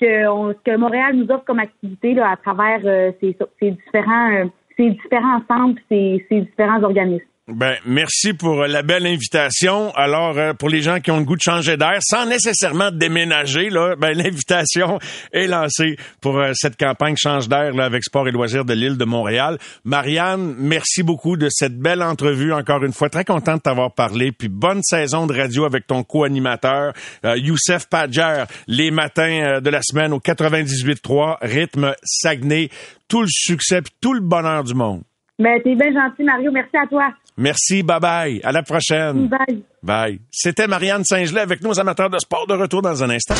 ce 0.00 0.52
que, 0.64 0.76
Montréal 0.76 1.14
nous 1.14 1.30
offre 1.30 1.44
comme 1.44 1.60
activité 1.60 2.14
là, 2.14 2.30
à 2.30 2.36
travers 2.36 2.80
euh, 2.84 3.12
ces, 3.20 3.36
différents 3.70 4.32
euh, 4.32 4.44
ces 4.76 4.90
différents 4.90 5.40
centres, 5.46 5.80
ces, 5.88 6.24
ces 6.28 6.40
différents 6.40 6.82
organismes. 6.82 7.24
Ben, 7.46 7.76
merci 7.84 8.32
pour 8.32 8.64
la 8.64 8.80
belle 8.80 9.06
invitation. 9.06 9.92
Alors, 9.96 10.38
euh, 10.38 10.54
pour 10.54 10.70
les 10.70 10.80
gens 10.80 11.00
qui 11.00 11.10
ont 11.10 11.18
le 11.18 11.24
goût 11.24 11.36
de 11.36 11.42
changer 11.42 11.76
d'air, 11.76 11.98
sans 12.00 12.24
nécessairement 12.24 12.90
déménager, 12.90 13.68
là, 13.68 13.96
ben, 13.96 14.12
l'invitation 14.16 14.98
est 15.30 15.46
lancée 15.46 15.96
pour 16.22 16.38
euh, 16.38 16.52
cette 16.54 16.78
campagne 16.78 17.16
Change 17.18 17.46
d'air 17.50 17.78
avec 17.78 18.02
Sport 18.02 18.28
et 18.28 18.30
Loisirs 18.30 18.64
de 18.64 18.72
l'île 18.72 18.96
de 18.96 19.04
Montréal. 19.04 19.58
Marianne, 19.84 20.54
merci 20.56 21.02
beaucoup 21.02 21.36
de 21.36 21.48
cette 21.50 21.78
belle 21.78 22.02
entrevue. 22.02 22.54
Encore 22.54 22.82
une 22.82 22.94
fois, 22.94 23.10
très 23.10 23.26
content 23.26 23.56
de 23.56 23.60
t'avoir 23.60 23.92
parlé. 23.92 24.32
Puis 24.32 24.48
bonne 24.48 24.82
saison 24.82 25.26
de 25.26 25.34
radio 25.34 25.66
avec 25.66 25.86
ton 25.86 26.02
co-animateur, 26.02 26.94
euh, 27.26 27.36
Youssef 27.36 27.90
Padjer, 27.90 28.44
les 28.68 28.90
matins 28.90 29.60
de 29.60 29.68
la 29.68 29.82
semaine 29.82 30.14
au 30.14 30.18
98.3, 30.18 31.36
rythme 31.42 31.94
Saguenay. 32.04 32.70
Tout 33.06 33.20
le 33.20 33.28
succès 33.28 33.82
puis 33.82 33.92
tout 34.00 34.14
le 34.14 34.20
bonheur 34.20 34.64
du 34.64 34.72
monde. 34.72 35.02
Ben, 35.38 35.60
t'es 35.62 35.74
bien 35.74 35.92
gentil, 35.92 36.22
Mario. 36.22 36.50
Merci 36.50 36.76
à 36.82 36.86
toi. 36.86 37.10
Merci, 37.36 37.82
bye 37.82 38.00
bye. 38.00 38.40
À 38.44 38.52
la 38.52 38.62
prochaine. 38.62 39.28
Bye. 39.28 39.62
Bye. 39.82 40.20
C'était 40.30 40.66
Marianne 40.66 41.04
Saint-Gelais 41.04 41.40
avec 41.40 41.62
nos 41.62 41.78
amateurs 41.80 42.10
de 42.10 42.18
sport 42.18 42.46
de 42.46 42.54
retour 42.54 42.82
dans 42.82 43.02
un 43.02 43.10
instant. 43.10 43.34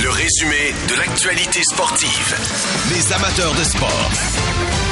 Le 0.00 0.10
résumé 0.10 0.72
de 0.88 0.96
l'actualité 0.96 1.62
sportive. 1.64 2.36
Les 2.94 3.12
amateurs 3.12 3.54
de 3.54 3.64
sport. 3.64 4.87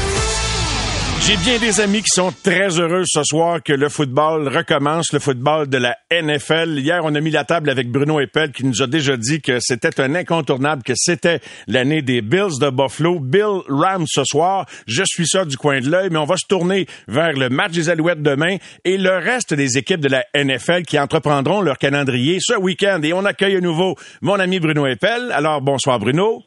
J'ai 1.22 1.36
bien 1.38 1.58
des 1.58 1.80
amis 1.80 2.02
qui 2.02 2.10
sont 2.14 2.32
très 2.44 2.78
heureux 2.78 3.02
ce 3.04 3.24
soir 3.24 3.60
que 3.62 3.72
le 3.72 3.88
football 3.88 4.46
recommence, 4.46 5.12
le 5.12 5.18
football 5.18 5.68
de 5.68 5.78
la 5.78 5.96
NFL. 6.10 6.78
Hier, 6.78 7.00
on 7.04 7.14
a 7.16 7.20
mis 7.20 7.32
la 7.32 7.44
table 7.44 7.68
avec 7.68 7.90
Bruno 7.90 8.20
Eppel 8.20 8.52
qui 8.52 8.64
nous 8.64 8.80
a 8.80 8.86
déjà 8.86 9.16
dit 9.16 9.40
que 9.40 9.58
c'était 9.58 10.00
un 10.00 10.14
incontournable, 10.14 10.84
que 10.84 10.92
c'était 10.94 11.40
l'année 11.66 12.02
des 12.02 12.22
Bills 12.22 12.60
de 12.60 12.70
Buffalo. 12.70 13.18
Bill 13.18 13.62
Rams 13.68 14.06
ce 14.06 14.22
soir. 14.24 14.66
Je 14.86 15.02
suis 15.04 15.26
ça 15.26 15.44
du 15.44 15.56
coin 15.56 15.80
de 15.80 15.90
l'œil, 15.90 16.10
mais 16.12 16.18
on 16.18 16.26
va 16.26 16.36
se 16.36 16.46
tourner 16.48 16.86
vers 17.08 17.32
le 17.32 17.48
match 17.48 17.72
des 17.72 17.88
Alouettes 17.88 18.22
demain 18.22 18.58
et 18.84 18.96
le 18.96 19.16
reste 19.16 19.52
des 19.52 19.78
équipes 19.78 20.00
de 20.00 20.08
la 20.08 20.24
NFL 20.36 20.82
qui 20.82 20.98
entreprendront 20.98 21.60
leur 21.60 21.78
calendrier 21.78 22.38
ce 22.40 22.56
week-end. 22.56 23.00
Et 23.02 23.12
on 23.12 23.24
accueille 23.24 23.56
à 23.56 23.60
nouveau 23.60 23.96
mon 24.20 24.38
ami 24.38 24.60
Bruno 24.60 24.86
Eppel. 24.86 25.32
Alors, 25.32 25.60
bonsoir 25.60 25.98
Bruno. 25.98 26.44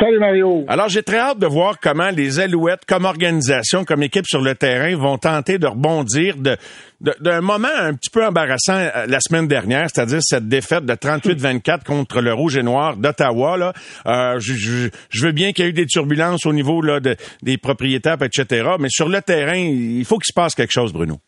Salut 0.00 0.18
Mario. 0.18 0.64
Alors 0.66 0.88
j'ai 0.88 1.02
très 1.04 1.18
hâte 1.18 1.38
de 1.38 1.46
voir 1.46 1.78
comment 1.80 2.10
les 2.10 2.40
Alouettes, 2.40 2.84
comme 2.84 3.04
organisation, 3.04 3.84
comme 3.84 4.02
équipe 4.02 4.26
sur 4.26 4.40
le 4.40 4.56
terrain, 4.56 4.96
vont 4.96 5.18
tenter 5.18 5.58
de 5.58 5.66
rebondir 5.66 6.36
de 6.36 6.56
d'un 7.00 7.40
moment 7.40 7.68
un 7.76 7.94
petit 7.94 8.10
peu 8.10 8.26
embarrassant 8.26 8.74
euh, 8.74 9.06
la 9.06 9.20
semaine 9.20 9.46
dernière, 9.46 9.88
c'est-à-dire 9.88 10.18
cette 10.20 10.48
défaite 10.48 10.84
de 10.84 10.94
38-24 10.94 11.84
contre 11.84 12.20
le 12.20 12.32
Rouge 12.32 12.56
et 12.56 12.64
Noir 12.64 12.96
d'Ottawa. 12.96 13.56
Là, 13.56 13.72
euh, 14.06 14.40
je, 14.40 14.88
je, 15.10 15.24
veux 15.24 15.32
bien 15.32 15.52
qu'il 15.52 15.64
y 15.64 15.68
ait 15.68 15.70
eu 15.70 15.74
des 15.74 15.86
turbulences 15.86 16.44
au 16.44 16.52
niveau 16.52 16.82
là, 16.82 16.98
de, 16.98 17.14
des 17.42 17.56
propriétaires, 17.56 18.20
etc. 18.20 18.70
Mais 18.80 18.88
sur 18.88 19.08
le 19.08 19.22
terrain, 19.22 19.56
il 19.56 20.04
faut 20.04 20.16
qu'il 20.18 20.32
se 20.32 20.34
passe 20.34 20.56
quelque 20.56 20.72
chose, 20.72 20.92
Bruno. 20.92 21.18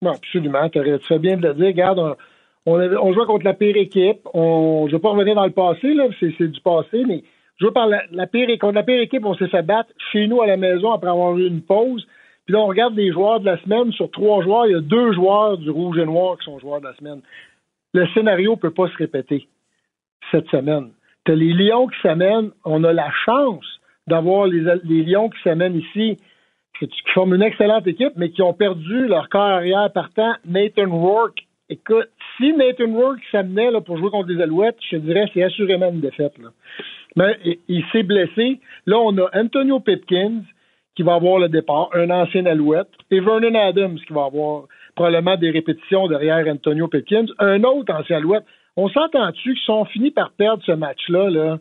Non, 0.00 0.12
absolument. 0.12 0.70
Tu 0.70 0.80
fais 1.06 1.18
bien 1.18 1.36
de 1.36 1.48
le 1.48 1.54
dire. 1.54 1.66
Regarde, 1.66 2.16
on, 2.64 2.80
on, 2.80 3.26
contre 3.26 3.44
la 3.44 3.54
pire 3.54 3.76
équipe. 3.76 4.20
On, 4.32 4.86
je 4.86 4.92
ne 4.92 4.96
veux 4.96 5.02
pas 5.02 5.10
revenir 5.10 5.34
dans 5.34 5.44
le 5.44 5.52
passé, 5.52 5.92
là, 5.92 6.04
c'est, 6.18 6.32
c'est 6.38 6.48
du 6.48 6.60
passé, 6.62 7.04
mais 7.06 7.22
je 7.60 7.66
par 7.68 7.86
la, 7.86 8.02
la 8.10 8.26
pire, 8.26 8.48
la 8.48 8.82
pire 8.82 9.00
équipe, 9.00 9.24
on 9.24 9.34
s'est 9.34 9.48
fait 9.48 9.62
battre 9.62 9.90
chez 10.12 10.26
nous 10.26 10.40
à 10.40 10.46
la 10.46 10.56
maison 10.56 10.92
après 10.92 11.10
avoir 11.10 11.36
eu 11.36 11.46
une 11.46 11.62
pause. 11.62 12.06
Puis 12.46 12.54
là, 12.54 12.60
on 12.60 12.66
regarde 12.66 12.96
les 12.96 13.12
joueurs 13.12 13.40
de 13.40 13.46
la 13.46 13.58
semaine. 13.62 13.92
Sur 13.92 14.10
trois 14.10 14.42
joueurs, 14.42 14.66
il 14.66 14.72
y 14.72 14.76
a 14.76 14.80
deux 14.80 15.12
joueurs 15.12 15.58
du 15.58 15.70
rouge 15.70 15.98
et 15.98 16.06
noir 16.06 16.38
qui 16.38 16.46
sont 16.46 16.58
joueurs 16.58 16.80
de 16.80 16.86
la 16.86 16.94
semaine. 16.94 17.20
Le 17.92 18.06
scénario 18.08 18.52
ne 18.52 18.56
peut 18.56 18.72
pas 18.72 18.88
se 18.88 18.96
répéter 18.96 19.46
cette 20.30 20.48
semaine. 20.48 20.90
Tu 21.26 21.32
as 21.32 21.34
les 21.34 21.52
Lions 21.52 21.88
qui 21.88 22.00
s'amènent. 22.00 22.50
On 22.64 22.82
a 22.84 22.92
la 22.92 23.10
chance 23.26 23.66
d'avoir 24.06 24.46
les, 24.46 24.62
Lions 25.04 25.28
qui 25.28 25.42
s'amènent 25.42 25.76
ici, 25.76 26.16
qui 26.78 26.88
forment 27.12 27.34
une 27.34 27.42
excellente 27.42 27.86
équipe, 27.86 28.14
mais 28.16 28.30
qui 28.30 28.40
ont 28.40 28.54
perdu 28.54 29.06
leur 29.06 29.28
corps 29.28 29.42
arrière 29.42 29.92
partant, 29.92 30.32
Nathan 30.46 30.88
Rourke. 30.90 31.46
Écoute, 31.68 32.08
si 32.36 32.54
Nathan 32.54 32.90
Rourke 32.92 33.20
s'amenait 33.30 33.70
pour 33.82 33.98
jouer 33.98 34.10
contre 34.10 34.30
les 34.30 34.42
Alouettes, 34.42 34.78
je 34.90 34.96
te 34.96 35.02
dirais 35.02 35.26
c'est 35.34 35.42
assurément 35.42 35.90
une 35.90 36.00
défaite. 36.00 36.36
Là 36.38 36.48
mais 37.16 37.38
il, 37.68 37.84
s'est 37.92 38.02
blessé. 38.02 38.60
Là, 38.86 38.98
on 38.98 39.16
a 39.18 39.28
Antonio 39.34 39.80
Pipkins 39.80 40.42
qui 40.96 41.02
va 41.02 41.14
avoir 41.14 41.38
le 41.38 41.48
départ, 41.48 41.88
un 41.94 42.10
ancien 42.10 42.46
Alouette, 42.46 42.88
et 43.10 43.20
Vernon 43.20 43.54
Adams 43.54 43.98
qui 44.06 44.12
va 44.12 44.24
avoir 44.24 44.64
probablement 44.94 45.36
des 45.36 45.50
répétitions 45.50 46.08
derrière 46.08 46.46
Antonio 46.46 46.88
Pipkins, 46.88 47.26
un 47.38 47.62
autre 47.64 47.92
ancien 47.94 48.18
Alouette. 48.18 48.44
On 48.76 48.88
s'entend-tu 48.88 49.54
qu'ils 49.54 49.64
sont 49.64 49.84
finis 49.86 50.10
par 50.10 50.32
perdre 50.32 50.62
ce 50.64 50.72
match-là, 50.72 51.30
là? 51.30 51.58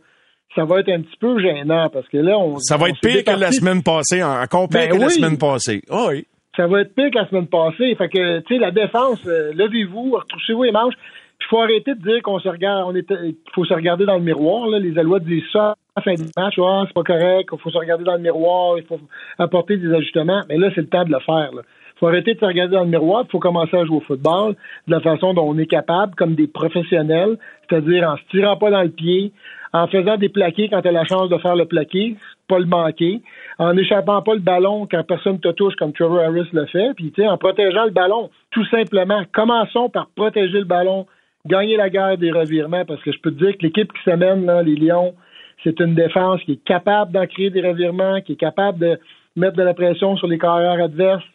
ça 0.55 0.65
va 0.65 0.79
être 0.79 0.89
un 0.89 1.01
petit 1.01 1.17
peu 1.19 1.39
gênant 1.39 1.89
parce 1.89 2.07
que 2.09 2.17
là, 2.17 2.37
on. 2.37 2.57
Ça 2.57 2.77
va 2.77 2.89
être 2.89 2.99
pire 2.99 3.23
que 3.23 3.39
la 3.39 3.51
semaine 3.51 3.83
passée, 3.83 4.23
encore 4.23 4.67
pire 4.67 4.89
ben 4.89 4.97
que 4.97 5.01
la 5.01 5.09
semaine 5.09 5.37
passée. 5.37 5.81
Oh 5.89 6.07
oui. 6.09 6.25
Ça 6.55 6.67
va 6.67 6.81
être 6.81 6.93
pire 6.95 7.11
que 7.11 7.17
la 7.17 7.29
semaine 7.29 7.47
passée. 7.47 7.95
Fait 7.95 8.09
que, 8.09 8.39
tu 8.39 8.55
sais, 8.55 8.59
la 8.59 8.71
défense, 8.71 9.25
euh, 9.27 9.53
levez-vous, 9.53 10.11
retroussez-vous 10.11 10.63
les 10.63 10.71
manches. 10.71 10.95
Il 11.41 11.45
faut 11.49 11.61
arrêter 11.61 11.95
de 11.95 12.01
dire 12.01 12.21
qu'on 12.21 12.39
se 12.39 12.49
regarde, 12.49 12.83
on 12.87 12.95
est, 12.95 13.09
il 13.09 13.35
faut 13.53 13.65
se 13.65 13.73
regarder 13.73 14.05
dans 14.05 14.17
le 14.17 14.23
miroir. 14.23 14.67
Là. 14.67 14.77
Les 14.77 14.97
Alouettes 14.97 15.23
disent 15.23 15.49
ça 15.51 15.71
à 15.71 15.75
la 15.97 16.01
fin 16.03 16.13
du 16.13 16.29
match, 16.37 16.55
c'est 16.55 16.93
pas 16.93 17.03
correct, 17.03 17.49
il 17.51 17.59
faut 17.59 17.69
se 17.71 17.77
regarder 17.77 18.03
dans 18.03 18.15
le 18.15 18.19
miroir, 18.19 18.77
il 18.77 18.83
faut 18.83 18.99
apporter 19.37 19.77
des 19.77 19.91
ajustements. 19.93 20.41
Mais 20.47 20.57
là, 20.57 20.69
c'est 20.75 20.81
le 20.81 20.87
temps 20.87 21.03
de 21.03 21.11
le 21.11 21.19
faire. 21.19 21.49
Il 21.53 21.99
faut 21.99 22.07
arrêter 22.07 22.35
de 22.35 22.39
se 22.39 22.45
regarder 22.45 22.75
dans 22.75 22.83
le 22.83 22.89
miroir, 22.89 23.23
il 23.27 23.31
faut 23.31 23.39
commencer 23.39 23.75
à 23.75 23.85
jouer 23.85 23.97
au 23.97 24.01
football 24.01 24.55
de 24.87 24.91
la 24.91 24.99
façon 24.99 25.33
dont 25.33 25.49
on 25.49 25.57
est 25.57 25.65
capable, 25.65 26.13
comme 26.15 26.35
des 26.35 26.47
professionnels, 26.47 27.37
c'est-à-dire 27.67 28.07
en 28.07 28.17
se 28.17 28.23
tirant 28.31 28.57
pas 28.57 28.69
dans 28.69 28.83
le 28.83 28.89
pied, 28.89 29.31
en 29.73 29.87
faisant 29.87 30.17
des 30.17 30.29
plaqués 30.29 30.69
quand 30.69 30.81
tu 30.81 30.87
as 30.87 30.91
la 30.91 31.05
chance 31.05 31.29
de 31.29 31.37
faire 31.37 31.55
le 31.55 31.65
plaqué, 31.65 32.15
pas 32.47 32.59
le 32.59 32.65
manquer, 32.65 33.21
en 33.59 33.73
n'échappant 33.73 34.21
pas 34.21 34.33
le 34.33 34.39
ballon 34.39 34.87
quand 34.89 35.03
personne 35.03 35.39
te 35.39 35.49
touche 35.49 35.75
comme 35.75 35.93
Trevor 35.93 36.19
Harris 36.19 36.47
le 36.53 36.65
fait, 36.65 36.93
puis 36.95 37.11
en 37.27 37.37
protégeant 37.37 37.85
le 37.85 37.91
ballon, 37.91 38.29
tout 38.51 38.65
simplement. 38.65 39.21
Commençons 39.33 39.89
par 39.89 40.07
protéger 40.15 40.59
le 40.59 40.65
ballon 40.65 41.05
gagner 41.49 41.75
la 41.75 41.89
guerre 41.89 42.17
des 42.17 42.31
revirements 42.31 42.85
parce 42.85 43.01
que 43.01 43.11
je 43.11 43.19
peux 43.19 43.31
te 43.31 43.43
dire 43.43 43.57
que 43.57 43.63
l'équipe 43.63 43.91
qui 43.91 44.03
s'amène, 44.05 44.45
là, 44.45 44.61
les 44.61 44.75
Lions, 44.75 45.15
c'est 45.63 45.79
une 45.79 45.95
défense 45.95 46.41
qui 46.43 46.53
est 46.53 46.63
capable 46.63 47.11
d'en 47.11 47.25
créer 47.25 47.49
des 47.49 47.67
revirements, 47.67 48.21
qui 48.21 48.33
est 48.33 48.43
capable 48.47 48.79
de 48.79 48.99
mettre 49.35 49.57
de 49.57 49.63
la 49.63 49.73
pression 49.73 50.15
sur 50.15 50.27
les 50.27 50.37
carrières 50.37 50.81
adverses. 50.81 51.25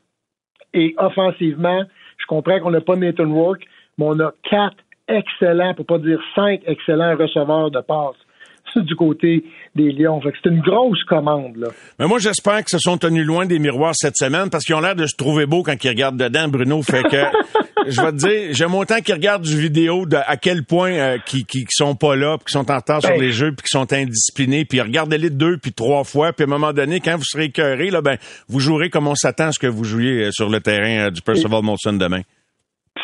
Et 0.72 0.94
offensivement, 0.98 1.82
je 2.16 2.26
comprends 2.26 2.60
qu'on 2.60 2.70
n'a 2.70 2.80
pas 2.80 2.96
Nathan 2.96 3.30
Rourke, 3.30 3.64
mais 3.98 4.06
on 4.08 4.18
a 4.20 4.32
quatre 4.48 4.78
excellents, 5.08 5.74
pour 5.74 5.84
pas 5.84 5.98
dire 5.98 6.20
cinq 6.34 6.62
excellents 6.66 7.16
receveurs 7.16 7.70
de 7.70 7.80
passes 7.80 8.23
du 8.76 8.96
côté 8.96 9.44
des 9.74 9.92
Lions. 9.92 10.20
c'est 10.22 10.50
une 10.50 10.60
grosse 10.60 11.02
commande. 11.04 11.56
Là. 11.56 11.68
Mais 11.98 12.06
moi, 12.06 12.18
j'espère 12.18 12.64
qu'ils 12.64 12.78
se 12.78 12.78
sont 12.78 12.98
tenus 12.98 13.26
loin 13.26 13.46
des 13.46 13.58
miroirs 13.58 13.94
cette 13.94 14.16
semaine 14.16 14.50
parce 14.50 14.64
qu'ils 14.64 14.74
ont 14.74 14.80
l'air 14.80 14.96
de 14.96 15.06
se 15.06 15.16
trouver 15.16 15.46
beaux 15.46 15.62
quand 15.62 15.82
ils 15.82 15.88
regardent 15.88 16.16
dedans, 16.16 16.48
Bruno. 16.48 16.82
Fait 16.82 17.02
que 17.02 17.16
je 17.88 18.00
vais 18.00 18.12
te 18.12 18.16
dire, 18.16 18.54
j'aime 18.54 18.74
autant 18.74 19.00
qu'ils 19.00 19.14
regardent 19.14 19.44
du 19.44 19.58
vidéo 19.58 20.06
de 20.06 20.16
à 20.16 20.36
quel 20.36 20.64
point 20.64 20.92
euh, 20.92 21.18
qui 21.24 21.44
qui, 21.44 21.64
sont 21.70 21.94
pas 21.94 22.16
là, 22.16 22.38
puis 22.38 22.46
qui 22.46 22.52
sont 22.52 22.70
en 22.70 22.76
retard 22.76 23.02
sur 23.02 23.16
les 23.16 23.32
jeux, 23.32 23.52
puis 23.52 23.64
qui 23.64 23.70
sont 23.70 23.92
indisciplinés, 23.92 24.64
puis 24.64 24.80
regardez-les 24.80 25.30
deux 25.30 25.58
puis 25.58 25.72
trois 25.72 26.04
fois, 26.04 26.32
puis 26.32 26.44
à 26.44 26.46
un 26.46 26.50
moment 26.50 26.72
donné, 26.72 27.00
quand 27.00 27.16
vous 27.16 27.24
serez 27.24 27.44
écœuré, 27.44 27.90
là, 27.90 28.00
ben 28.00 28.16
vous 28.48 28.60
jouerez 28.60 28.90
comme 28.90 29.06
on 29.06 29.14
s'attend 29.14 29.48
à 29.48 29.52
ce 29.52 29.58
que 29.58 29.66
vous 29.66 29.84
jouiez 29.84 30.24
euh, 30.24 30.30
sur 30.32 30.48
le 30.48 30.60
terrain 30.60 31.06
euh, 31.06 31.10
du 31.10 31.22
Percival 31.22 31.62
Molson 31.62 31.94
demain 31.94 32.22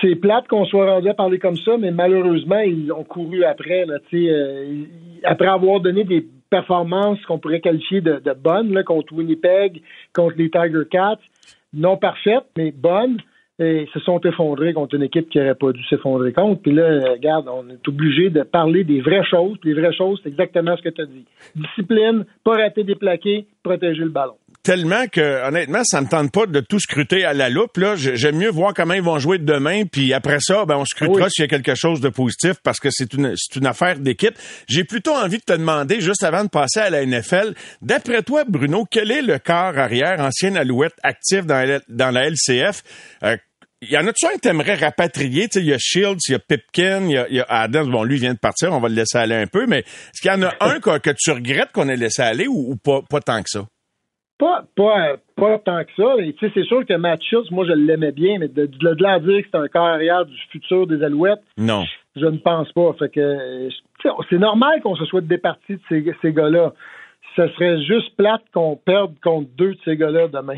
c'est 0.01 0.17
plate 0.17 0.49
qu'on 0.49 0.65
soit 0.65 0.87
rendu 0.87 1.09
à 1.09 1.15
parler 1.15 1.39
comme 1.39 1.57
ça, 1.57 1.77
mais 1.79 1.91
malheureusement, 1.91 2.61
ils 2.61 2.93
ont 2.93 3.05
couru 3.05 3.45
après, 3.45 3.87
là, 3.87 3.99
euh, 4.13 4.85
après 5.25 5.49
avoir 5.49 5.81
donné 5.81 6.05
des 6.05 6.27
performances 6.51 7.21
qu'on 7.27 7.39
pourrait 7.39 7.61
qualifier 7.61 8.01
de, 8.01 8.21
bonnes 8.35 8.73
là, 8.73 8.83
contre 8.83 9.13
Winnipeg, 9.13 9.83
contre 10.13 10.37
les 10.37 10.51
Tiger 10.51 10.85
Cats, 10.91 11.19
non 11.73 11.97
parfaites, 11.97 12.47
mais 12.57 12.73
bonnes, 12.73 13.19
et 13.61 13.87
se 13.93 14.01
sont 14.01 14.21
effondrés 14.21 14.73
contre 14.73 14.95
une 14.95 15.03
équipe 15.03 15.29
qui 15.29 15.39
n'aurait 15.39 15.55
pas 15.55 15.73
dû 15.73 15.85
s'effondrer 15.85 16.33
contre. 16.33 16.63
Puis 16.63 16.73
là, 16.73 17.13
regarde, 17.13 17.47
on 17.49 17.69
est 17.69 17.87
obligé 17.87 18.31
de 18.31 18.43
parler 18.43 18.85
des 18.85 19.03
vraies 19.03 19.25
choses. 19.25 19.59
Les 19.65 19.75
vraies 19.75 19.93
choses, 19.93 20.19
c'est 20.23 20.31
exactement 20.31 20.77
ce 20.79 20.83
que 20.83 20.89
tu 20.89 21.03
as 21.03 21.07
dit. 21.07 21.27
Discipline, 21.55 22.25
pas 22.43 22.57
rater 22.57 22.85
des 22.85 22.95
plaqués, 22.95 23.47
protéger 23.63 24.03
le 24.03 24.09
ballon 24.09 24.37
tellement 24.63 25.07
que 25.07 25.47
honnêtement, 25.47 25.83
ça 25.85 26.01
me 26.01 26.07
tente 26.07 26.33
pas 26.33 26.47
de 26.47 26.61
tout 26.61 26.79
scruter 26.79 27.25
à 27.25 27.33
la 27.33 27.49
loupe. 27.49 27.77
Là, 27.77 27.95
j'aime 27.97 28.37
mieux 28.37 28.51
voir 28.51 28.75
comment 28.75 28.95
ils 28.95 29.03
vont 29.03 29.19
jouer 29.19 29.39
demain, 29.39 29.85
puis 29.85 30.13
après 30.13 30.39
ça, 30.41 30.65
ben 30.65 30.77
on 30.77 30.85
scrutera 30.85 31.29
s'il 31.31 31.43
y 31.43 31.45
a 31.45 31.49
quelque 31.49 31.75
chose 31.75 32.01
de 32.01 32.09
positif 32.09 32.55
parce 32.63 32.79
que 32.79 32.89
c'est 32.91 33.13
une 33.15 33.35
c'est 33.37 33.59
une 33.59 33.67
affaire 33.67 33.99
d'équipe. 33.99 34.35
J'ai 34.69 34.85
plutôt 34.85 35.15
envie 35.15 35.39
de 35.39 35.45
te 35.45 35.53
demander 35.53 36.01
juste 36.01 36.23
avant 36.23 36.45
de 36.45 36.51
passer 36.51 36.81
à 36.81 36.91
la 36.91 37.05
NFL, 37.05 37.55
d'après 37.83 38.23
toi, 38.23 38.45
Bruno, 38.47 38.87
quel 38.91 39.11
est 39.11 39.23
le 39.23 39.39
quart 39.39 39.79
arrière 39.79 40.21
ancien 40.21 40.55
Alouette 40.57 40.95
actif 41.03 41.47
dans 41.47 41.67
la, 41.67 41.81
dans 41.89 42.11
la 42.11 42.29
LCF? 42.29 42.83
Euh, 43.23 43.37
il 43.83 43.91
y 43.91 43.97
en 43.97 44.07
a-tu 44.07 44.27
un 44.27 44.33
que 44.33 44.41
t'aimerais 44.41 44.75
rapatrier? 44.75 45.49
Il 45.55 45.65
y 45.65 45.73
a 45.73 45.79
Shields, 45.79 46.19
il 46.29 46.33
y 46.33 46.35
a 46.35 46.39
Pipkin, 46.39 47.09
il 47.09 47.35
y 47.35 47.41
a, 47.41 47.47
Adams. 47.49 47.91
Bon, 47.91 48.05
lui, 48.05 48.19
vient 48.19 48.35
de 48.35 48.39
partir, 48.39 48.73
on 48.73 48.81
va 48.81 48.89
le 48.89 48.95
laisser 48.95 49.17
aller 49.17 49.35
un 49.35 49.47
peu, 49.47 49.67
mais 49.67 49.79
est-ce 49.79 50.21
qu'il 50.21 50.31
y 50.31 50.35
en 50.35 50.43
a 50.43 50.53
un 50.61 50.81
que, 50.81 50.99
que 50.99 51.11
tu 51.17 51.31
regrettes 51.31 51.73
qu'on 51.73 51.89
ait 51.89 51.97
laissé 51.97 52.21
aller 52.21 52.47
ou, 52.47 52.77
pas, 52.77 53.01
pas 53.09 53.21
tant 53.21 53.43
que 53.43 53.49
ça? 53.49 53.67
Pas, 54.41 54.65
pas, 54.75 55.17
pas 55.37 55.59
tant 55.59 55.85
que 55.85 55.91
ça. 55.97 56.15
c'est 56.55 56.65
sûr 56.65 56.87
que 56.87 56.95
Matt 56.95 57.23
Shields, 57.23 57.51
moi, 57.51 57.67
je 57.67 57.73
l'aimais 57.73 58.11
bien, 58.11 58.39
mais 58.39 58.49
de, 58.49 58.65
de, 58.65 58.79
de 58.79 59.19
dire 59.21 59.43
que 59.43 59.49
c'est 59.53 59.59
un 59.59 59.69
carrière 59.69 60.25
du 60.25 60.35
futur 60.51 60.87
des 60.87 61.03
Alouettes, 61.03 61.43
non. 61.59 61.85
je 62.17 62.25
ne 62.25 62.39
pense 62.39 62.73
pas. 62.73 62.95
Fait 62.99 63.11
que 63.11 63.69
c'est 64.31 64.39
normal 64.39 64.81
qu'on 64.83 64.97
se 64.97 65.05
soit 65.05 65.21
départi 65.21 65.75
de 65.75 65.81
ces, 65.91 66.15
ces 66.23 66.33
gars-là. 66.33 66.73
Ce 67.37 67.47
serait 67.49 67.83
juste 67.83 68.17
plate 68.17 68.43
qu'on 68.55 68.77
perde 68.77 69.15
contre 69.23 69.51
deux 69.59 69.75
de 69.75 69.79
ces 69.85 69.97
gars-là 69.99 70.29
demain. 70.29 70.57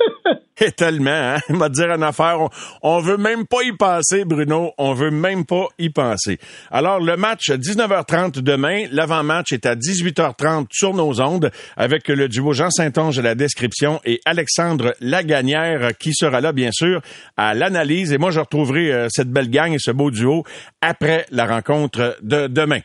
Et 0.60 0.72
tellement, 0.72 1.10
hein? 1.10 1.38
Il 1.50 1.56
va 1.56 1.68
dire 1.68 1.90
une 1.92 2.02
affaire. 2.02 2.38
On, 2.82 3.00
veut 3.00 3.18
même 3.18 3.46
pas 3.46 3.62
y 3.62 3.72
penser, 3.72 4.24
Bruno. 4.24 4.72
On 4.78 4.94
veut 4.94 5.10
même 5.10 5.44
pas 5.44 5.66
y 5.78 5.90
penser. 5.90 6.38
Alors, 6.70 6.98
le 6.98 7.16
match 7.16 7.50
19h30 7.50 8.40
demain. 8.40 8.86
L'avant-match 8.90 9.52
est 9.52 9.66
à 9.66 9.74
18h30 9.74 10.66
sur 10.70 10.94
nos 10.94 11.20
ondes 11.20 11.50
avec 11.76 12.08
le 12.08 12.28
duo 12.28 12.54
Jean 12.54 12.70
Saint-Onge 12.70 13.18
à 13.18 13.22
la 13.22 13.34
description 13.34 14.00
et 14.06 14.20
Alexandre 14.24 14.94
Lagagnère 15.00 15.96
qui 15.98 16.12
sera 16.14 16.40
là, 16.40 16.52
bien 16.52 16.70
sûr, 16.72 17.02
à 17.36 17.52
l'analyse. 17.52 18.12
Et 18.12 18.18
moi, 18.18 18.30
je 18.30 18.40
retrouverai 18.40 18.92
euh, 18.92 19.06
cette 19.10 19.30
belle 19.30 19.50
gang 19.50 19.72
et 19.74 19.78
ce 19.78 19.90
beau 19.90 20.10
duo 20.10 20.44
après 20.80 21.26
la 21.30 21.44
rencontre 21.44 22.16
de 22.22 22.46
demain. 22.46 22.80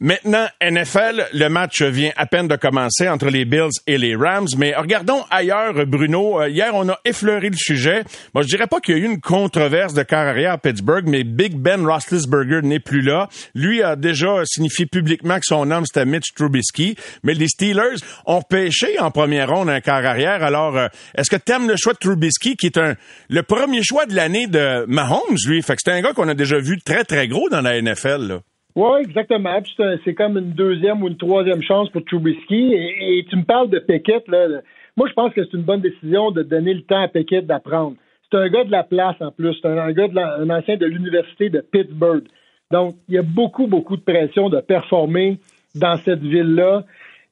Maintenant, 0.00 0.48
NFL, 0.60 1.28
le 1.32 1.48
match 1.48 1.80
vient 1.82 2.10
à 2.16 2.26
peine 2.26 2.48
de 2.48 2.56
commencer 2.56 3.08
entre 3.08 3.28
les 3.28 3.44
Bills 3.44 3.70
et 3.86 3.98
les 3.98 4.16
Rams, 4.16 4.48
mais 4.56 4.74
regardons 4.74 5.22
ailleurs, 5.30 5.86
Bruno. 5.86 6.40
Euh, 6.40 6.48
hier, 6.48 6.72
on 6.74 6.88
a 6.88 6.98
effleuré 7.04 7.50
le 7.50 7.56
sujet. 7.56 8.02
Moi, 8.34 8.42
je 8.42 8.48
dirais 8.48 8.66
pas 8.66 8.80
qu'il 8.80 8.96
y 8.96 9.00
a 9.00 9.02
eu 9.02 9.04
une 9.04 9.20
controverse 9.20 9.94
de 9.94 10.02
carrière 10.02 10.54
à 10.54 10.58
Pittsburgh, 10.58 11.04
mais 11.06 11.22
Big 11.22 11.54
Ben 11.54 11.86
Roethlisberger 11.86 12.62
n'est 12.62 12.80
plus 12.80 13.02
là. 13.02 13.28
Lui 13.54 13.82
a 13.82 13.94
déjà 13.94 14.44
signifié 14.44 14.86
publiquement 14.86 15.36
que 15.36 15.46
son 15.46 15.66
nom 15.66 15.84
c'était 15.84 16.06
Mitch 16.06 16.34
Trubisky, 16.34 16.96
mais 17.22 17.34
les 17.34 17.48
Steelers 17.48 18.00
ont 18.26 18.42
pêché 18.42 18.98
en 18.98 19.10
première 19.12 19.50
ronde 19.50 19.70
un 19.70 19.80
quart 19.80 20.04
arrière. 20.04 20.42
Alors, 20.42 20.76
euh, 20.76 20.88
est-ce 21.14 21.30
que 21.30 21.36
tu 21.36 21.52
aimes 21.52 21.68
le 21.68 21.76
choix 21.76 21.92
de 21.92 21.98
Trubisky, 21.98 22.56
qui 22.56 22.66
est 22.66 22.78
un 22.78 22.96
le 23.28 23.42
premier 23.44 23.84
choix 23.84 24.06
de 24.06 24.16
l'année 24.16 24.48
de 24.48 24.84
Mahomes, 24.88 25.36
lui? 25.46 25.62
Fait 25.62 25.76
que 25.76 25.82
c'est 25.84 25.92
un 25.92 26.00
gars 26.00 26.12
qu'on 26.12 26.28
a 26.28 26.34
déjà 26.34 26.58
vu 26.58 26.80
très, 26.80 27.04
très 27.04 27.28
gros 27.28 27.48
dans 27.50 27.60
la 27.60 27.80
NFL, 27.80 28.26
là. 28.26 28.40
Oui, 28.74 29.00
exactement. 29.00 29.58
C'est 30.04 30.14
comme 30.14 30.38
une 30.38 30.52
deuxième 30.52 31.02
ou 31.02 31.08
une 31.08 31.16
troisième 31.16 31.62
chance 31.62 31.90
pour 31.90 32.04
Trubisky. 32.04 32.72
Et, 32.74 33.24
tu 33.28 33.36
me 33.36 33.44
parles 33.44 33.68
de 33.68 33.78
Pickett. 33.78 34.26
Là. 34.28 34.62
Moi, 34.96 35.08
je 35.08 35.12
pense 35.12 35.32
que 35.34 35.44
c'est 35.44 35.56
une 35.56 35.62
bonne 35.62 35.80
décision 35.80 36.30
de 36.30 36.42
donner 36.42 36.74
le 36.74 36.82
temps 36.82 37.02
à 37.02 37.08
Pickett 37.08 37.46
d'apprendre. 37.46 37.96
C'est 38.30 38.38
un 38.38 38.48
gars 38.48 38.64
de 38.64 38.70
la 38.70 38.82
place 38.82 39.16
en 39.20 39.30
plus. 39.30 39.54
C'est 39.60 39.68
un, 39.68 39.92
gars 39.92 40.08
de 40.08 40.18
un 40.18 40.48
ancien 40.50 40.76
de 40.76 40.86
l'université 40.86 41.50
de 41.50 41.60
Pittsburgh. 41.60 42.24
Donc, 42.70 42.94
il 43.08 43.14
y 43.14 43.18
a 43.18 43.22
beaucoup, 43.22 43.66
beaucoup 43.66 43.98
de 43.98 44.02
pression 44.02 44.48
de 44.48 44.60
performer 44.60 45.38
dans 45.74 45.98
cette 45.98 46.22
ville-là. 46.22 46.84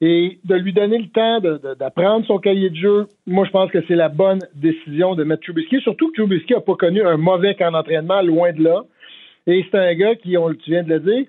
Et 0.03 0.39
de 0.45 0.55
lui 0.55 0.73
donner 0.73 0.97
le 0.97 1.09
temps 1.09 1.39
d'apprendre 1.79 2.25
son 2.25 2.39
cahier 2.39 2.71
de 2.71 2.75
jeu, 2.75 3.07
moi, 3.27 3.45
je 3.45 3.51
pense 3.51 3.69
que 3.69 3.83
c'est 3.87 3.95
la 3.95 4.09
bonne 4.09 4.39
décision 4.55 5.13
de 5.13 5.23
mettre 5.23 5.43
Trubisky. 5.43 5.79
Surtout 5.81 6.07
que 6.07 6.21
Trubisky 6.21 6.53
n'a 6.53 6.61
pas 6.61 6.73
connu 6.73 7.03
un 7.03 7.17
mauvais 7.17 7.53
camp 7.53 7.71
d'entraînement, 7.71 8.21
loin 8.23 8.51
de 8.51 8.63
là. 8.63 8.83
Et 9.47 9.65
c'est 9.69 9.77
un 9.77 9.93
gars 9.95 10.15
qui, 10.15 10.37
on, 10.37 10.53
tu 10.53 10.71
viens 10.71 10.83
de 10.83 10.89
le 10.89 10.99
dire, 10.99 11.25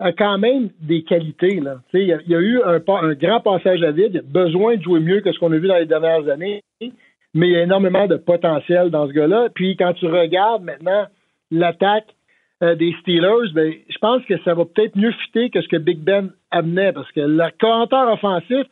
a 0.00 0.12
quand 0.12 0.38
même 0.38 0.70
des 0.80 1.02
qualités. 1.02 1.56
Il, 1.56 1.64
y 2.04 2.12
a, 2.12 2.18
il 2.24 2.30
y 2.30 2.34
a 2.34 2.40
eu 2.40 2.62
un, 2.62 2.78
grand 3.14 3.40
passage 3.40 3.82
à 3.82 3.90
vide. 3.90 4.10
Il 4.14 4.18
a 4.18 4.22
besoin 4.22 4.76
de 4.76 4.82
jouer 4.82 5.00
mieux 5.00 5.20
que 5.20 5.32
ce 5.32 5.38
qu'on 5.38 5.52
a 5.52 5.58
vu 5.58 5.66
dans 5.66 5.76
les 5.76 5.86
dernières 5.86 6.28
années. 6.28 6.62
Mais 7.34 7.48
il 7.48 7.52
y 7.52 7.56
a 7.56 7.62
énormément 7.62 8.06
de 8.06 8.16
potentiel 8.16 8.90
dans 8.90 9.06
ce 9.08 9.12
gars-là. 9.12 9.48
Puis 9.54 9.76
quand 9.76 9.92
tu 9.94 10.06
regardes 10.06 10.62
maintenant 10.62 11.06
l'attaque 11.50 12.06
euh, 12.62 12.74
des 12.74 12.94
Steelers, 13.00 13.52
ben, 13.52 13.72
je 13.88 13.98
pense 13.98 14.24
que 14.24 14.38
ça 14.44 14.54
va 14.54 14.64
peut-être 14.64 14.96
mieux 14.96 15.12
fitter 15.12 15.50
que 15.50 15.60
ce 15.60 15.68
que 15.68 15.76
Big 15.76 15.98
Ben 15.98 16.30
amenait. 16.50 16.92
Parce 16.92 17.10
que 17.12 17.20
le 17.20 17.44
commentaire 17.60 18.10
offensif 18.12 18.66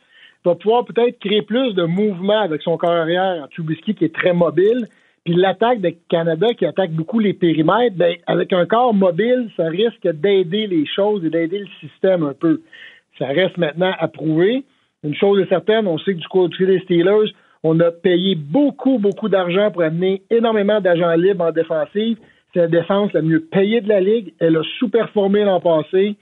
va 0.45 0.55
pouvoir 0.55 0.85
peut-être 0.85 1.19
créer 1.19 1.43
plus 1.43 1.75
de 1.75 1.85
mouvement 1.85 2.41
avec 2.41 2.63
son 2.63 2.77
corps 2.77 2.91
arrière 2.91 3.43
en 3.43 3.49
Trubisky 3.49 3.95
qui 3.95 4.05
est 4.05 4.15
très 4.15 4.33
mobile. 4.33 4.87
Puis 5.27 5.35
l'attaque 5.35 5.81
de 5.81 5.93
Canada 6.09 6.47
qui 6.57 6.65
attaque 6.67 6.93
beaucoup 6.93 7.19
les 7.19 7.35
périmètres, 7.35 7.97
ben, 7.97 8.15
avec 8.29 8.53
un 8.53 8.65
corps 8.65 8.95
mobile, 8.95 9.51
ça 9.57 9.65
risque 9.65 10.07
d'aider 10.09 10.69
les 10.69 10.87
choses 10.87 11.25
et 11.25 11.31
d'aider 11.31 11.59
le 11.59 11.67
système 11.81 12.23
un 12.23 12.33
peu. 12.33 12.61
Ça 13.19 13.27
reste 13.27 13.59
maintenant 13.59 13.93
à 13.99 14.07
prouver. 14.07 14.63
Une 15.03 15.17
chose 15.17 15.41
est 15.41 15.49
certaine, 15.49 15.89
on 15.89 15.99
sait 15.99 16.15
que 16.15 16.21
du 16.21 16.29
côté 16.29 16.65
des 16.65 16.79
Steelers, 16.79 17.33
on 17.65 17.81
a 17.81 17.91
payé 17.91 18.37
beaucoup, 18.37 18.99
beaucoup 18.99 19.29
d'argent 19.29 19.73
pour 19.73 19.83
amener 19.83 20.23
énormément 20.31 20.81
d'agents 20.81 21.17
libres 21.17 21.47
en 21.47 21.51
défensive. 21.51 22.19
C'est 22.55 22.61
la 22.61 22.69
défense 22.69 23.13
la 23.13 23.23
mieux 23.23 23.41
payée 23.41 23.81
de 23.81 23.89
la 23.89 24.01
Ligue. 24.01 24.33
Elle 24.39 24.57
a 24.57 24.63
sous-performé 24.79 25.43
l'an 25.43 25.59
passé. 25.59 26.15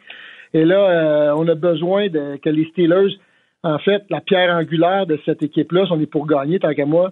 Et 0.55 0.65
là, 0.65 0.79
euh, 0.79 1.35
on 1.37 1.47
a 1.49 1.55
besoin 1.55 2.09
de, 2.09 2.37
que 2.37 2.49
les 2.49 2.65
Steelers, 2.71 3.19
en 3.65 3.79
fait, 3.81 4.03
la 4.09 4.23
pierre 4.23 4.57
angulaire 4.57 5.05
de 5.05 5.21
cette 5.27 5.43
équipe-là, 5.43 5.85
si 5.85 5.93
on 5.93 6.01
est 6.01 6.07
pour 6.07 6.27
gagner, 6.27 6.59
tant 6.59 6.73
qu'à 6.73 6.87
moi, 6.87 7.11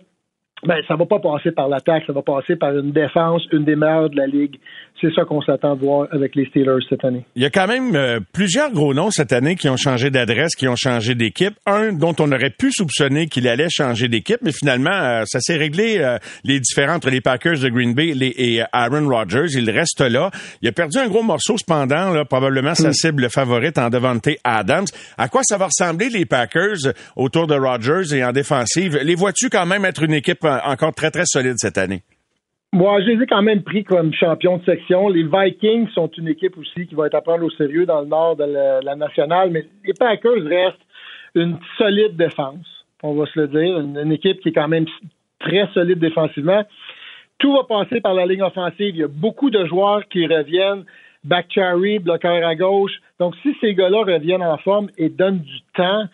ben, 0.65 0.81
ça 0.87 0.97
va 0.97 1.07
pas 1.07 1.19
passer 1.19 1.51
par 1.51 1.69
l'attaque, 1.69 2.05
ça 2.07 2.13
va 2.13 2.23
passer 2.23 2.57
par 2.57 2.77
une 2.77 2.93
défense, 2.93 3.47
une 3.53 3.65
des 3.65 3.77
meilleures 3.77 4.11
de 4.11 4.17
la 4.17 4.27
Ligue. 4.27 4.59
C'est 5.03 5.13
ça 5.15 5.25
qu'on 5.25 5.43
s'attend 5.43 5.75
de 5.75 5.81
voir 5.81 6.07
avec 6.13 6.37
les 6.37 6.47
Steelers 6.47 6.79
cette 6.89 7.05
année. 7.05 7.25
Il 7.35 7.43
y 7.43 7.45
a 7.45 7.51
quand 7.51 7.67
même 7.67 7.97
euh, 7.97 8.21
plusieurs 8.33 8.71
gros 8.71 8.95
noms 8.95 9.11
cette 9.11 9.33
année 9.33 9.57
qui 9.57 9.69
ont 9.69 9.77
changé 9.77 10.11
d'adresse, 10.11 10.55
qui 10.55 10.69
ont 10.69 10.77
changé 10.77 11.17
d'équipe. 11.17 11.55
Un 11.67 11.93
dont 11.93 12.15
on 12.21 12.31
aurait 12.31 12.51
pu 12.51 12.71
soupçonner 12.71 13.27
qu'il 13.27 13.49
allait 13.49 13.69
changer 13.69 14.07
d'équipe, 14.07 14.39
mais 14.43 14.53
finalement, 14.53 14.93
euh, 14.93 15.25
ça 15.27 15.41
s'est 15.41 15.57
réglé 15.57 15.99
euh, 15.99 16.19
les 16.45 16.61
différends 16.61 16.95
entre 16.95 17.11
les 17.11 17.21
Packers 17.21 17.59
de 17.59 17.69
Green 17.69 17.95
Bay 17.95 18.13
et 18.17 18.63
Aaron 18.73 19.09
Rodgers. 19.09 19.49
Il 19.55 19.69
reste 19.71 20.03
là. 20.03 20.31
Il 20.61 20.69
a 20.69 20.73
perdu 20.73 20.99
un 20.99 21.09
gros 21.09 21.25
morceau 21.25 21.59
cependant, 21.59 22.13
là, 22.13 22.25
probablement 22.25 22.77
sa 22.77 22.91
hmm. 22.91 22.95
cible 22.95 23.29
favorite 23.29 23.79
en 23.79 23.91
Devante 23.91 24.29
Adams. 24.45 24.87
À 25.19 25.27
quoi 25.27 25.41
ça 25.43 25.59
va 25.59 25.67
ressembler 25.67 26.11
les 26.11 26.27
Packers 26.27 26.93
autour 27.17 27.49
de 27.49 27.57
Rodgers 27.57 28.15
et 28.15 28.23
en 28.23 28.31
défensive? 28.31 29.01
Les 29.03 29.17
vois-tu 29.17 29.51
quand 29.51 29.67
même 29.67 29.85
être 29.85 30.05
une 30.05 30.15
équipe 30.15 30.45
encore 30.45 30.95
très, 30.95 31.11
très 31.11 31.25
solide 31.27 31.57
cette 31.59 31.77
année? 31.77 32.03
Moi, 32.75 33.03
je 33.03 33.09
les 33.09 33.23
ai 33.23 33.27
quand 33.27 33.43
même 33.43 33.63
pris 33.63 33.85
comme 33.85 34.15
champion 34.15 34.57
de 34.57 34.65
section. 34.65 35.11
Les 35.11 35.25
Vikings 35.25 35.91
sont 35.91 36.09
une 36.17 36.29
équipe 36.29 36.57
aussi 36.57 36.87
qui 36.87 36.95
va 36.95 37.07
être 37.07 37.15
à 37.15 37.21
prendre 37.21 37.45
au 37.45 37.51
sérieux 37.51 37.85
dans 37.85 38.01
le 38.01 38.07
nord 38.07 38.37
de 38.37 38.45
la, 38.45 38.97
nationale, 38.97 39.51
mais 39.51 39.67
les 39.85 39.93
Packers 39.93 40.43
restent 40.43 40.87
une 41.35 41.59
solide 41.77 42.17
défense, 42.17 42.87
on 43.03 43.13
va 43.13 43.27
se 43.27 43.41
le 43.41 43.49
dire, 43.49 43.79
une, 43.79 44.11
équipe 44.11 44.41
qui 44.41 44.49
est 44.49 44.53
quand 44.53 44.69
même 44.69 44.87
très 45.39 45.69
solide 45.75 45.99
défensivement. 45.99 46.65
Tout 47.39 47.55
va 47.55 47.65
passer 47.65 48.01
par 48.01 48.15
la 48.15 48.25
ligne 48.25 48.43
offensive. 48.43 48.95
Il 48.95 48.97
y 48.97 49.03
a 49.03 49.09
beaucoup 49.09 49.51
de 49.51 49.67
joueurs 49.67 50.09
qui 50.09 50.27
reviennent. 50.27 50.85
Bakhtiari, 51.25 51.99
bloqueur 51.99 52.47
à 52.47 52.55
gauche. 52.55 52.93
Donc, 53.21 53.35
si 53.43 53.55
ces 53.61 53.75
gars-là 53.75 53.99
reviennent 53.99 54.43
en 54.43 54.57
forme 54.57 54.89
et 54.97 55.11
donnent 55.11 55.41
du 55.41 55.61
temps 55.77 56.05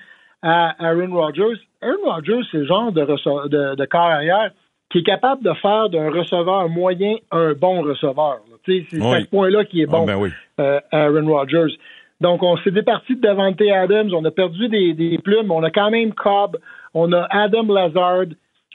à 0.43 0.75
Aaron 0.85 1.15
Rodgers, 1.15 1.61
Aaron 1.83 2.13
Rodgers, 2.15 2.43
c'est 2.51 2.59
le 2.59 2.67
genre 2.67 2.91
de, 2.91 3.03
de, 3.03 3.75
de 3.77 3.97
arrière 3.97 4.51
qui 4.91 4.99
est 4.99 5.03
capable 5.03 5.43
de 5.43 5.53
faire 5.55 5.89
d'un 5.91 6.11
receveur 6.11 6.69
moyen 6.69 7.17
un 7.31 7.53
bon 7.53 7.83
receveur. 7.83 8.39
C'est 8.67 8.83
à 9.01 9.21
ce 9.21 9.27
point-là 9.27 9.65
qui 9.65 9.83
est 9.83 9.87
bon, 9.87 10.07
ah, 10.09 10.17
ben 10.17 10.31
euh, 10.61 10.81
Aaron 10.93 11.27
Rodgers. 11.27 11.77
Donc, 12.21 12.43
on 12.43 12.57
s'est 12.59 12.71
départi 12.71 13.17
de 13.17 13.21
Davante 13.21 13.61
Adams, 13.61 14.13
on 14.13 14.25
a 14.25 14.31
perdu 14.31 14.69
des, 14.69 14.93
des, 14.93 15.19
plumes, 15.19 15.51
on 15.51 15.63
a 15.63 15.71
quand 15.71 15.91
même 15.91 16.13
Cobb, 16.13 16.57
on 16.93 17.13
a 17.13 17.27
Adam 17.31 17.73
Lazard, 17.73 18.27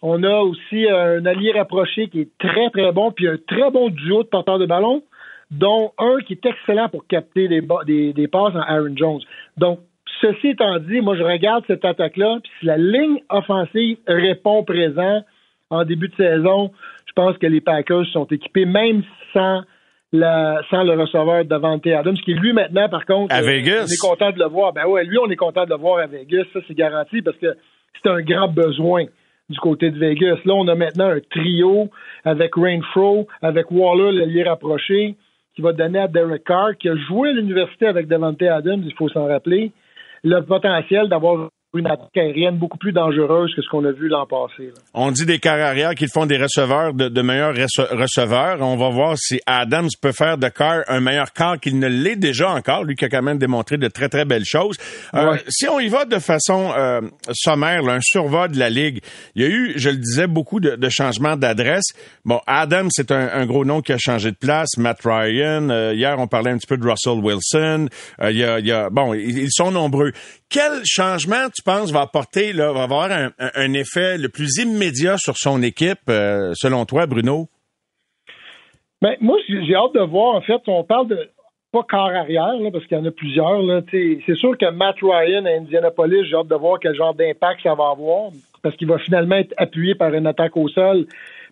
on 0.01 0.23
a 0.23 0.39
aussi 0.39 0.87
un 0.89 1.25
allié 1.25 1.51
rapproché 1.51 2.07
qui 2.07 2.21
est 2.21 2.29
très, 2.39 2.69
très 2.69 2.91
bon, 2.91 3.11
puis 3.11 3.27
un 3.27 3.37
très 3.47 3.69
bon 3.69 3.89
duo 3.89 4.23
de 4.23 4.29
porteurs 4.29 4.59
de 4.59 4.65
ballon, 4.65 5.03
dont 5.51 5.91
un 5.97 6.19
qui 6.25 6.33
est 6.33 6.45
excellent 6.45 6.89
pour 6.89 7.05
capter 7.07 7.47
des, 7.47 7.61
des, 7.85 8.13
des 8.13 8.27
passes 8.27 8.55
en 8.55 8.61
Aaron 8.61 8.95
Jones. 8.95 9.21
Donc, 9.57 9.79
Ceci 10.23 10.49
étant 10.49 10.79
dit, 10.79 11.01
moi, 11.01 11.17
je 11.17 11.23
regarde 11.23 11.65
cette 11.67 11.83
attaque-là, 11.83 12.39
puis 12.41 12.51
si 12.59 12.65
la 12.65 12.77
ligne 12.77 13.21
offensive 13.29 13.97
répond 14.07 14.63
présent 14.63 15.21
en 15.73 15.85
début 15.85 16.07
de 16.09 16.15
saison, 16.15 16.71
je 17.07 17.13
pense 17.13 17.37
que 17.37 17.47
les 17.47 17.61
Packers 17.61 18.05
sont 18.07 18.25
équipés, 18.25 18.65
même 18.65 19.03
sans 19.33 19.63
la, 20.11 20.61
sans 20.69 20.83
le 20.83 20.93
receveur 20.93 21.43
Davante 21.45 21.87
Adams, 21.87 22.17
qui 22.17 22.33
lui 22.33 22.53
maintenant, 22.53 22.87
par 22.87 23.05
contre, 23.05 23.33
à 23.33 23.41
Vegas. 23.41 23.85
on 23.87 23.93
est 23.93 24.09
content 24.09 24.31
de 24.31 24.39
le 24.39 24.47
voir. 24.47 24.73
Ben 24.73 24.85
ouais, 24.85 25.03
lui, 25.03 25.17
on 25.17 25.29
est 25.29 25.35
content 25.35 25.65
de 25.65 25.71
le 25.71 25.77
voir 25.77 25.99
à 25.99 26.07
Vegas, 26.07 26.43
ça 26.53 26.59
c'est 26.67 26.75
garanti 26.75 27.21
parce 27.21 27.37
que 27.37 27.55
c'est 28.01 28.09
un 28.09 28.21
grand 28.21 28.47
besoin 28.47 29.05
du 29.49 29.59
côté 29.59 29.89
de 29.89 29.97
Vegas. 29.97 30.37
Là, 30.45 30.53
on 30.53 30.67
a 30.67 30.75
maintenant 30.75 31.09
un 31.09 31.19
trio 31.31 31.89
avec 32.23 32.55
Rainfro, 32.55 33.27
avec 33.41 33.71
Waller, 33.71 34.11
le 34.11 34.25
lié 34.25 34.43
rapproché, 34.43 35.15
qui 35.55 35.61
va 35.61 35.73
donner 35.73 35.99
à 35.99 36.07
Derek 36.07 36.43
Carr, 36.43 36.77
qui 36.79 36.89
a 36.89 36.95
joué 36.95 37.29
à 37.29 37.33
l'université 37.33 37.87
avec 37.87 38.07
Davante 38.07 38.41
Adams, 38.41 38.81
il 38.85 38.93
faut 38.93 39.09
s'en 39.09 39.27
rappeler 39.27 39.71
le 40.23 40.39
potentiel 40.41 41.09
d'avoir 41.09 41.49
une 41.75 41.87
attaque 41.87 42.15
aérienne 42.15 42.57
beaucoup 42.57 42.77
plus 42.77 42.91
dangereuse 42.91 43.53
que 43.55 43.61
ce 43.61 43.69
qu'on 43.69 43.83
a 43.85 43.91
vu 43.91 44.07
l'an 44.07 44.27
passé. 44.27 44.71
On 44.93 45.11
dit 45.11 45.25
des 45.25 45.39
carrières 45.39 45.63
arrière 45.67 45.95
qu'ils 45.95 46.09
font 46.09 46.25
des 46.25 46.37
receveurs 46.37 46.93
de, 46.93 47.21
meilleurs 47.21 47.55
receveurs. 47.55 48.61
On 48.61 48.75
va 48.75 48.89
voir 48.89 49.17
si 49.17 49.39
Adams 49.47 49.89
peut 49.99 50.11
faire 50.11 50.37
de 50.37 50.49
Carr 50.49 50.83
un 50.87 50.99
meilleur 50.99 51.33
Carr 51.33 51.59
qu'il 51.59 51.79
ne 51.79 51.87
l'est 51.87 52.15
déjà 52.15 52.51
encore, 52.51 52.83
lui 52.83 52.95
qui 52.95 53.05
a 53.05 53.09
quand 53.09 53.23
même 53.23 53.39
démontré 53.39 53.77
de 53.77 53.87
très 53.87 54.07
très 54.07 54.25
belles 54.25 54.45
choses. 54.45 54.77
Euh, 55.15 55.37
si 55.47 55.67
on 55.67 55.79
y 55.79 55.87
va 55.87 56.05
de 56.05 56.19
façon 56.19 56.71
euh, 56.77 57.01
sommaire, 57.31 57.87
un 57.87 57.99
survol 58.01 58.51
de 58.51 58.59
la 58.59 58.69
ligue, 58.69 59.01
il 59.35 59.41
y 59.41 59.45
a 59.45 59.49
eu, 59.49 59.73
je 59.75 59.89
le 59.89 59.97
disais, 59.97 60.27
beaucoup 60.27 60.59
de, 60.59 60.77
changements 60.89 61.37
d'adresse. 61.37 61.93
Bon, 62.23 62.39
Adams 62.45 62.89
c'est 62.91 63.11
un, 63.11 63.45
gros 63.45 63.65
nom 63.65 63.81
qui 63.81 63.93
a 63.93 63.97
changé 63.97 64.31
de 64.31 64.37
place. 64.37 64.77
Matt 64.77 64.99
Ryan. 65.03 65.69
Euh, 65.69 65.93
hier, 65.95 66.19
on 66.19 66.27
parlait 66.27 66.51
un 66.51 66.57
petit 66.57 66.67
peu 66.67 66.77
de 66.77 66.87
Russell 66.87 67.19
Wilson. 67.19 67.87
il 68.21 68.37
y 68.37 68.43
a, 68.43 68.59
il 68.59 68.67
y 68.67 68.71
a, 68.71 68.89
bon, 68.91 69.13
ils 69.13 69.51
sont 69.51 69.71
nombreux 69.71 70.11
quel 70.53 70.83
changement 70.85 71.49
tu 71.53 71.63
penses 71.63 71.91
va 71.91 72.01
apporter, 72.01 72.53
là, 72.53 72.71
va 72.71 72.83
avoir 72.83 73.09
un, 73.11 73.73
effet 73.73 74.19
le 74.19 74.29
plus 74.29 74.61
immédiat 74.61 75.17
sur 75.17 75.35
son 75.35 75.63
équipe, 75.63 76.07
euh, 76.09 76.51
selon 76.53 76.85
toi, 76.85 77.07
Bruno? 77.07 77.47
Ben, 79.01 79.15
moi, 79.19 79.37
j'ai 79.49 79.75
hâte 79.75 79.95
de 79.95 80.05
voir. 80.05 80.35
En 80.35 80.41
fait, 80.41 80.61
on 80.67 80.83
parle 80.83 81.07
de 81.07 81.29
pas 81.71 81.83
corps 81.89 82.11
arrière, 82.11 82.53
parce 82.71 82.85
qu'il 82.85 82.97
y 82.97 83.01
en 83.01 83.05
a 83.05 83.11
plusieurs. 83.11 83.61
C'est 83.91 84.35
sûr 84.35 84.55
que 84.55 84.69
Matt 84.69 84.97
Ryan 85.01 85.43
à 85.45 85.57
Indianapolis, 85.57 86.27
j'ai 86.29 86.35
hâte 86.35 86.47
de 86.47 86.55
voir 86.55 86.77
quel 86.79 86.95
genre 86.95 87.15
d'impact 87.15 87.61
ça 87.63 87.73
va 87.73 87.89
avoir, 87.89 88.29
parce 88.61 88.75
qu'il 88.75 88.87
va 88.87 88.99
finalement 88.99 89.37
être 89.37 89.55
appuyé 89.57 89.95
par 89.95 90.13
une 90.13 90.27
attaque 90.27 90.55
au 90.55 90.69
sol, 90.69 91.07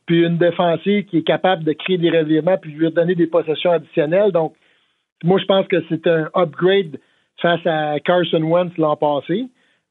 puis 0.06 0.24
une 0.24 0.38
défensive 0.38 1.06
qui 1.06 1.18
est 1.18 1.28
capable 1.28 1.64
de 1.64 1.74
créer 1.74 1.98
des 1.98 2.12
revirements, 2.12 2.58
puis 2.58 2.72
lui 2.72 2.92
donner 2.92 3.16
des 3.16 3.26
possessions 3.26 3.72
additionnelles. 3.72 4.32
Donc, 4.32 4.54
moi, 5.24 5.40
je 5.40 5.46
pense 5.46 5.68
que 5.68 5.84
c'est 5.90 6.06
un 6.06 6.30
upgrade 6.36 7.00
face 7.42 7.66
à 7.66 8.00
Carson 8.00 8.44
Wentz 8.44 8.78
l'an 8.78 8.96
passé. 8.96 9.46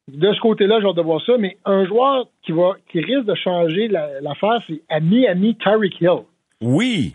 De 0.09 0.33
ce 0.33 0.41
côté-là, 0.41 0.81
j'ai 0.81 0.87
hâte 0.87 0.97
de 0.97 1.03
voir 1.03 1.21
ça, 1.25 1.37
mais 1.39 1.57
un 1.65 1.85
joueur 1.85 2.27
qui 2.43 2.53
va 2.53 2.73
qui 2.91 3.01
risque 3.01 3.27
de 3.27 3.35
changer 3.35 3.89
l'affaire, 3.89 4.63
c'est 4.67 4.81
à 4.89 5.01
Miami, 5.01 5.57
Tyreek 5.57 6.01
Hill. 6.01 6.25
Oui. 6.63 7.13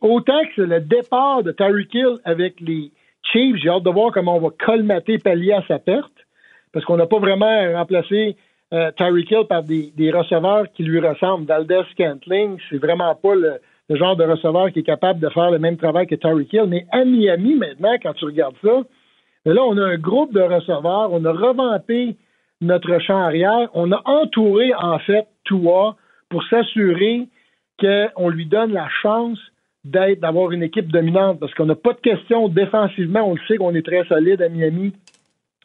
autant 0.00 0.40
que 0.54 0.62
le 0.62 0.80
départ 0.80 1.42
de 1.42 1.52
Tyreek 1.52 1.94
Hill 1.94 2.18
avec 2.24 2.60
les 2.60 2.90
Chiefs, 3.32 3.56
j'ai 3.56 3.70
hâte 3.70 3.82
de 3.82 3.90
voir 3.90 4.12
comment 4.12 4.36
on 4.36 4.40
va 4.40 4.50
colmater 4.50 5.18
pallier 5.18 5.52
à 5.52 5.64
sa 5.66 5.78
perte, 5.78 6.12
parce 6.72 6.84
qu'on 6.84 6.96
n'a 6.96 7.06
pas 7.06 7.18
vraiment 7.18 7.72
remplacé 7.72 8.36
euh, 8.72 8.90
Tyreek 8.96 9.30
Hill 9.30 9.44
par 9.48 9.62
des, 9.62 10.10
receveurs 10.12 10.70
qui 10.72 10.82
lui 10.82 11.00
ressemblent. 11.00 11.46
Valdez 11.46 11.82
Scantling, 11.92 12.58
c'est 12.68 12.78
vraiment 12.78 13.14
pas 13.14 13.34
le, 13.34 13.60
genre 13.90 14.16
de 14.16 14.24
receveur 14.24 14.70
qui 14.72 14.80
est 14.80 14.84
capable 14.84 15.20
de 15.20 15.28
faire 15.30 15.50
le 15.50 15.58
même 15.58 15.76
travail 15.76 16.06
que 16.06 16.14
Tyreek 16.14 16.52
Hill. 16.52 16.66
Mais 16.68 16.86
à 16.90 17.04
Miami, 17.04 17.54
maintenant, 17.54 17.94
quand 18.02 18.12
tu 18.14 18.26
regardes 18.26 18.56
ça, 18.62 18.82
là, 19.52 19.62
on 19.62 19.76
a 19.76 19.84
un 19.84 19.98
groupe 19.98 20.32
de 20.32 20.40
receveurs, 20.40 21.12
on 21.12 21.24
a 21.24 21.32
revampé 21.32 22.16
notre 22.60 22.98
champ 23.00 23.18
arrière, 23.18 23.68
on 23.74 23.92
a 23.92 24.00
entouré, 24.06 24.74
en 24.74 24.98
fait, 25.00 25.26
Tua 25.44 25.96
pour 26.30 26.42
s'assurer 26.44 27.28
qu'on 27.78 28.28
lui 28.28 28.46
donne 28.46 28.72
la 28.72 28.88
chance 29.02 29.38
d'avoir 29.84 30.52
une 30.52 30.62
équipe 30.62 30.90
dominante, 30.90 31.38
parce 31.40 31.52
qu'on 31.54 31.66
n'a 31.66 31.74
pas 31.74 31.92
de 31.92 32.00
question 32.00 32.48
défensivement, 32.48 33.28
on 33.28 33.34
le 33.34 33.40
sait 33.46 33.58
qu'on 33.58 33.74
est 33.74 33.84
très 33.84 34.04
solide 34.06 34.40
à 34.40 34.48
Miami. 34.48 34.94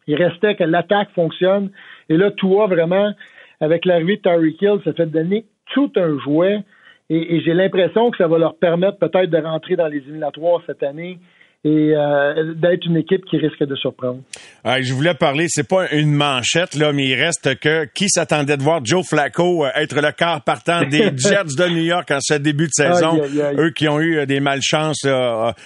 Il 0.07 0.15
restait 0.15 0.55
que 0.55 0.63
l'attaque 0.63 1.11
fonctionne. 1.11 1.69
Et 2.09 2.17
là, 2.17 2.31
Tua, 2.31 2.67
vraiment, 2.67 3.13
avec 3.61 3.85
l'arrivée 3.85 4.17
de 4.17 4.21
Tyreek 4.21 4.61
Hill, 4.61 4.79
ça 4.83 4.93
fait 4.93 5.05
donner 5.05 5.45
tout 5.73 5.91
un 5.95 6.17
jouet. 6.19 6.63
Et, 7.09 7.41
j'ai 7.41 7.53
l'impression 7.53 8.11
que 8.11 8.17
ça 8.17 8.27
va 8.27 8.37
leur 8.37 8.55
permettre 8.55 8.97
peut-être 8.97 9.29
de 9.29 9.37
rentrer 9.37 9.75
dans 9.75 9.87
les 9.87 9.97
éliminatoires 9.97 10.61
cette 10.65 10.83
année 10.83 11.19
et 11.65 11.93
euh, 11.93 12.53
d'être 12.53 12.85
une 12.85 12.95
équipe 12.95 13.25
qui 13.25 13.35
risque 13.35 13.61
de 13.61 13.75
surprendre. 13.75 14.21
je 14.63 14.93
voulais 14.93 15.13
parler, 15.13 15.47
c'est 15.49 15.67
pas 15.67 15.91
une 15.91 16.13
manchette 16.13 16.73
là, 16.73 16.93
mais 16.93 17.07
il 17.07 17.15
reste 17.15 17.59
que 17.59 17.83
qui 17.93 18.07
s'attendait 18.07 18.55
de 18.55 18.63
voir 18.63 18.79
Joe 18.85 19.05
Flacco 19.05 19.65
euh, 19.65 19.69
être 19.75 19.99
le 19.99 20.11
quart 20.13 20.41
partant 20.41 20.85
des 20.85 21.11
Jets 21.17 21.57
de 21.57 21.69
New 21.69 21.83
York 21.83 22.09
en 22.11 22.19
ce 22.21 22.35
début 22.35 22.67
de 22.67 22.71
saison, 22.71 23.19
eux 23.57 23.71
qui 23.71 23.89
ont 23.89 23.99
eu 23.99 24.19
euh, 24.19 24.25
des 24.25 24.39
malchances 24.39 25.05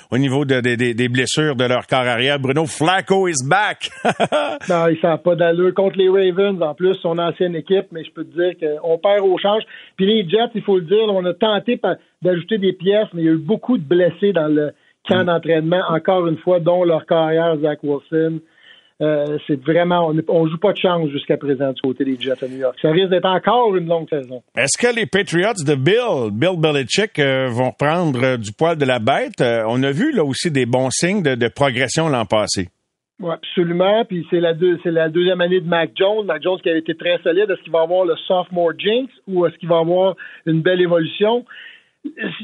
au 0.10 0.18
niveau 0.18 0.46
de, 0.46 0.62
des 0.62 1.10
blessures 1.10 1.56
de 1.56 1.66
leur 1.66 1.86
corps 1.86 2.00
arrière. 2.00 2.40
Bruno 2.40 2.66
Flacco 2.66 3.28
is 3.28 3.48
back. 3.48 3.92
non, 4.70 4.88
il 4.88 4.98
s'en 5.00 5.20
pas 5.20 5.36
d'allure 5.36 5.76
contre 5.76 5.98
les 5.98 6.10
Ravens 6.10 6.60
en 6.64 6.74
plus, 6.74 6.96
son 6.96 7.20
ancienne 7.20 7.56
équipe, 7.56 7.88
mais 7.92 8.04
je 8.04 8.12
peux 8.12 8.24
te 8.24 8.34
dire 8.36 8.54
qu'on 8.82 8.98
perd 8.98 9.24
au 9.24 9.38
change. 9.38 9.62
Puis 9.96 10.08
les 10.08 10.28
Jets, 10.28 10.54
il 10.56 10.64
faut 10.64 10.78
le 10.78 10.86
dire, 10.86 11.06
on 11.10 11.24
a 11.26 11.34
tenté 11.34 11.80
d'ajouter 12.24 12.58
des 12.58 12.74
pièces, 12.74 13.08
mais 13.14 13.22
il 13.22 13.26
y 13.26 13.30
a 13.30 13.34
eu 13.34 13.38
beaucoup 13.38 13.78
de 13.78 13.84
blessés 13.84 14.34
dans 14.34 14.48
le 14.48 14.74
camp 15.08 15.24
d'entraînement, 15.26 15.82
encore 15.90 16.28
une 16.28 16.38
fois, 16.38 16.60
dont 16.60 16.84
leur 16.84 17.06
carrière, 17.06 17.58
Zach 17.62 17.80
Wilson. 17.84 18.40
Euh, 19.02 19.38
c'est 19.48 19.60
vraiment, 19.62 20.08
on, 20.08 20.44
ne 20.46 20.50
joue 20.50 20.58
pas 20.60 20.72
de 20.72 20.78
chance 20.78 21.10
jusqu'à 21.10 21.36
présent 21.36 21.74
du 21.74 21.82
côté 21.82 22.06
des 22.06 22.18
Jets 22.18 22.44
à 22.44 22.48
New 22.48 22.58
York. 22.58 22.78
Ça 22.82 22.92
risque 22.92 23.10
d'être 23.10 23.26
encore 23.26 23.76
une 23.76 23.88
longue 23.88 24.08
saison. 24.08 24.44
Est-ce 24.56 24.78
que 24.78 24.96
les 24.96 25.06
Patriots 25.06 25.66
de 25.66 25.76
Bill, 25.76 26.32
Bill 26.32 26.58
Belichick, 26.58 27.20
euh, 27.20 27.48
vont 27.50 27.72
prendre 27.72 28.24
euh, 28.24 28.38
du 28.38 28.54
poil 28.54 28.78
de 28.78 28.86
la 28.86 29.00
bête? 29.00 29.42
on 29.42 29.82
a 29.84 29.92
vu 29.92 30.14
là 30.14 30.24
aussi 30.24 30.52
des 30.52 30.66
bons 30.66 30.90
signes 30.92 31.24
de, 31.24 31.48
progression 31.48 32.08
l'an 32.08 32.26
passé. 32.26 32.70
Oui, 33.20 33.32
absolument. 33.32 34.06
Puis 34.06 34.26
c'est 34.30 34.40
la, 34.40 34.54
c'est 34.84 34.92
la 34.92 35.10
deuxième 35.10 35.42
année 35.42 35.60
de 35.60 35.68
Mac 35.68 35.92
Jones. 35.96 36.26
Mac 36.26 36.42
Jones 36.42 36.60
qui 36.62 36.70
a 36.70 36.78
été 36.78 36.96
très 36.96 37.18
solide. 37.24 37.50
Est-ce 37.50 37.62
qu'il 37.64 37.72
va 37.72 37.82
avoir 37.82 38.06
le 38.06 38.16
sophomore 38.28 38.74
jinx 38.78 39.12
ou 39.28 39.46
est-ce 39.46 39.58
qu'il 39.58 39.70
va 39.70 39.80
avoir 39.80 40.16
une 40.46 40.62
belle 40.62 40.82
évolution? 40.82 41.46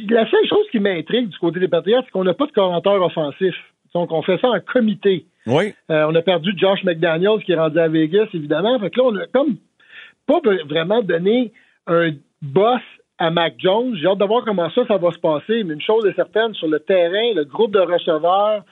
La 0.09 0.29
seule 0.29 0.47
chose 0.47 0.65
qui 0.71 0.79
m'intrigue 0.79 1.29
du 1.29 1.37
côté 1.37 1.59
des 1.59 1.67
Patriots, 1.67 2.01
c'est 2.03 2.11
qu'on 2.11 2.23
n'a 2.23 2.33
pas 2.33 2.45
de 2.45 2.51
commentateur 2.51 3.01
offensif. 3.01 3.55
Donc, 3.93 4.11
on 4.11 4.21
fait 4.21 4.39
ça 4.39 4.49
en 4.49 4.59
comité. 4.59 5.25
Oui. 5.47 5.73
Euh, 5.89 6.05
on 6.07 6.15
a 6.15 6.21
perdu 6.21 6.51
Josh 6.57 6.83
McDaniels 6.83 7.43
qui 7.43 7.51
est 7.51 7.55
rendu 7.55 7.79
à 7.79 7.87
Vegas, 7.87 8.27
évidemment. 8.33 8.79
Fait 8.79 8.89
que 8.89 8.99
là, 8.99 9.05
on 9.07 9.15
a 9.15 9.25
comme 9.27 9.57
pas 10.27 10.39
vraiment 10.67 11.01
donné 11.01 11.51
un 11.87 12.11
boss 12.41 12.81
à 13.17 13.31
Mac 13.31 13.55
Jones. 13.57 13.95
J'ai 13.95 14.07
hâte 14.07 14.19
de 14.19 14.25
voir 14.25 14.45
comment 14.45 14.69
ça, 14.69 14.85
ça 14.87 14.97
va 14.97 15.11
se 15.11 15.19
passer. 15.19 15.63
Mais 15.63 15.73
une 15.73 15.81
chose 15.81 16.05
est 16.05 16.15
certaine, 16.15 16.53
sur 16.53 16.67
le 16.67 16.79
terrain, 16.79 17.33
le 17.35 17.45
groupe 17.45 17.71
de 17.71 17.79
receveurs 17.79 18.63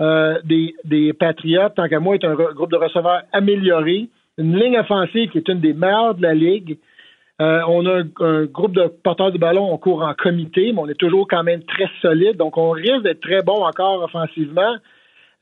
euh, 0.00 0.40
des, 0.44 0.74
des 0.84 1.12
Patriots, 1.12 1.70
tant 1.74 1.88
qu'à 1.88 2.00
moi, 2.00 2.16
est 2.16 2.24
un 2.24 2.34
groupe 2.34 2.70
de 2.70 2.76
receveurs 2.76 3.22
amélioré. 3.32 4.08
Une 4.36 4.58
ligne 4.58 4.78
offensive 4.78 5.30
qui 5.30 5.38
est 5.38 5.48
une 5.48 5.60
des 5.60 5.72
meilleures 5.72 6.14
de 6.14 6.22
la 6.22 6.34
Ligue. 6.34 6.76
Euh, 7.42 7.60
on 7.68 7.84
a 7.84 8.02
un, 8.20 8.44
groupe 8.46 8.72
de 8.72 8.86
porteurs 8.86 9.30
de 9.30 9.38
ballon, 9.38 9.70
on 9.70 9.76
court 9.76 10.02
en 10.02 10.14
comité, 10.14 10.72
mais 10.72 10.80
on 10.80 10.88
est 10.88 10.94
toujours 10.94 11.28
quand 11.28 11.42
même 11.42 11.62
très 11.64 11.88
solide. 12.00 12.36
Donc, 12.36 12.56
on 12.56 12.70
risque 12.70 13.02
d'être 13.02 13.20
très 13.20 13.42
bon 13.42 13.64
encore 13.64 14.02
offensivement. 14.02 14.76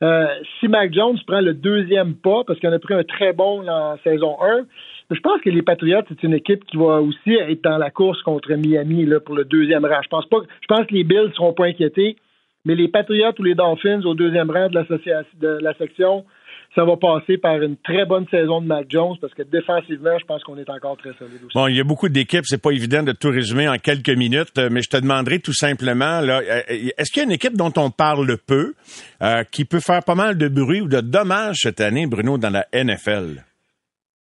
Euh, 0.03 0.27
si 0.59 0.67
Mac 0.67 0.93
Jones 0.93 1.17
prend 1.25 1.39
le 1.39 1.53
deuxième 1.53 2.15
pas, 2.15 2.43
parce 2.45 2.59
qu'on 2.59 2.73
a 2.73 2.79
pris 2.79 2.93
un 2.93 3.03
très 3.03 3.31
bon 3.31 3.65
en 3.69 3.97
saison 4.03 4.35
1, 4.41 4.65
je 5.11 5.19
pense 5.21 5.39
que 5.39 5.49
les 5.49 5.61
Patriots, 5.61 6.01
c'est 6.09 6.21
une 6.23 6.33
équipe 6.33 6.65
qui 6.65 6.75
va 6.75 7.01
aussi 7.01 7.33
être 7.33 7.63
dans 7.63 7.77
la 7.77 7.91
course 7.91 8.21
contre 8.23 8.51
Miami 8.53 9.07
pour 9.25 9.35
le 9.35 9.45
deuxième 9.45 9.85
rang. 9.85 10.01
Je 10.01 10.09
pense 10.09 10.85
que 10.87 10.93
les 10.93 11.05
Bills 11.05 11.27
ne 11.27 11.33
seront 11.33 11.53
pas 11.53 11.67
inquiétés, 11.67 12.17
mais 12.65 12.75
les 12.75 12.89
Patriots 12.89 13.31
ou 13.39 13.43
les 13.43 13.55
Dolphins 13.55 14.01
au 14.03 14.15
deuxième 14.15 14.51
rang 14.51 14.67
de 14.67 15.63
la 15.63 15.73
section 15.75 16.25
ça 16.75 16.83
va 16.83 16.97
passer 16.97 17.37
par 17.37 17.61
une 17.61 17.77
très 17.77 18.05
bonne 18.05 18.27
saison 18.29 18.61
de 18.61 18.67
Mac 18.67 18.87
Jones 18.89 19.15
parce 19.21 19.33
que 19.33 19.43
défensivement, 19.43 20.19
je 20.19 20.25
pense 20.25 20.43
qu'on 20.43 20.57
est 20.57 20.69
encore 20.69 20.97
très 20.97 21.13
solide 21.13 21.39
aussi. 21.45 21.53
Bon, 21.55 21.67
il 21.67 21.77
y 21.77 21.79
a 21.79 21.85
beaucoup 21.85 22.09
d'équipes, 22.09 22.43
c'est 22.43 22.61
pas 22.61 22.71
évident 22.71 23.01
de 23.01 23.13
tout 23.13 23.29
résumer 23.29 23.67
en 23.69 23.77
quelques 23.77 24.09
minutes, 24.09 24.57
mais 24.57 24.81
je 24.81 24.89
te 24.89 24.97
demanderai 24.97 25.39
tout 25.39 25.53
simplement, 25.53 26.19
là, 26.19 26.41
euh, 26.41 26.61
est-ce 26.97 27.11
qu'il 27.11 27.21
y 27.21 27.25
a 27.25 27.27
une 27.27 27.31
équipe 27.31 27.55
dont 27.55 27.71
on 27.77 27.89
parle 27.89 28.37
peu, 28.45 28.73
euh, 29.21 29.43
qui 29.51 29.63
peut 29.63 29.79
faire 29.79 30.03
pas 30.03 30.15
mal 30.15 30.37
de 30.37 30.49
bruit 30.49 30.81
ou 30.81 30.87
de 30.89 30.99
dommages 30.99 31.59
cette 31.61 31.79
année, 31.79 32.07
Bruno, 32.07 32.37
dans 32.37 32.49
la 32.49 32.65
NFL? 32.73 33.43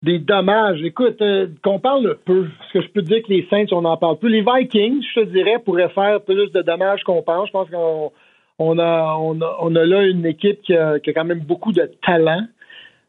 Des 0.02 0.18
dommages. 0.18 0.82
Écoute, 0.82 1.20
euh, 1.22 1.48
qu'on 1.64 1.80
parle 1.80 2.18
peu. 2.26 2.46
Ce 2.68 2.78
que 2.78 2.84
je 2.84 2.92
peux 2.92 3.02
dire 3.02 3.22
que 3.22 3.32
les 3.32 3.46
Saints, 3.48 3.72
on 3.72 3.84
en 3.86 3.96
parle 3.96 4.18
peu. 4.18 4.28
Les 4.28 4.42
Vikings, 4.42 5.02
je 5.02 5.20
te 5.20 5.26
dirais, 5.26 5.56
pourraient 5.64 5.88
faire 5.88 6.20
plus 6.20 6.52
de 6.52 6.60
dommages 6.60 7.02
qu'on 7.02 7.22
pense. 7.22 7.46
Je 7.46 7.52
pense 7.52 7.70
qu'on 7.70 8.12
on 8.58 8.78
a, 8.78 9.16
on 9.18 9.40
a, 9.40 9.56
on 9.60 9.74
a 9.76 9.84
là 9.84 10.06
une 10.06 10.26
équipe 10.26 10.62
qui 10.62 10.74
a, 10.74 10.98
qui 10.98 11.10
a 11.10 11.12
quand 11.12 11.24
même 11.24 11.40
beaucoup 11.40 11.72
de 11.72 11.90
talent. 12.04 12.46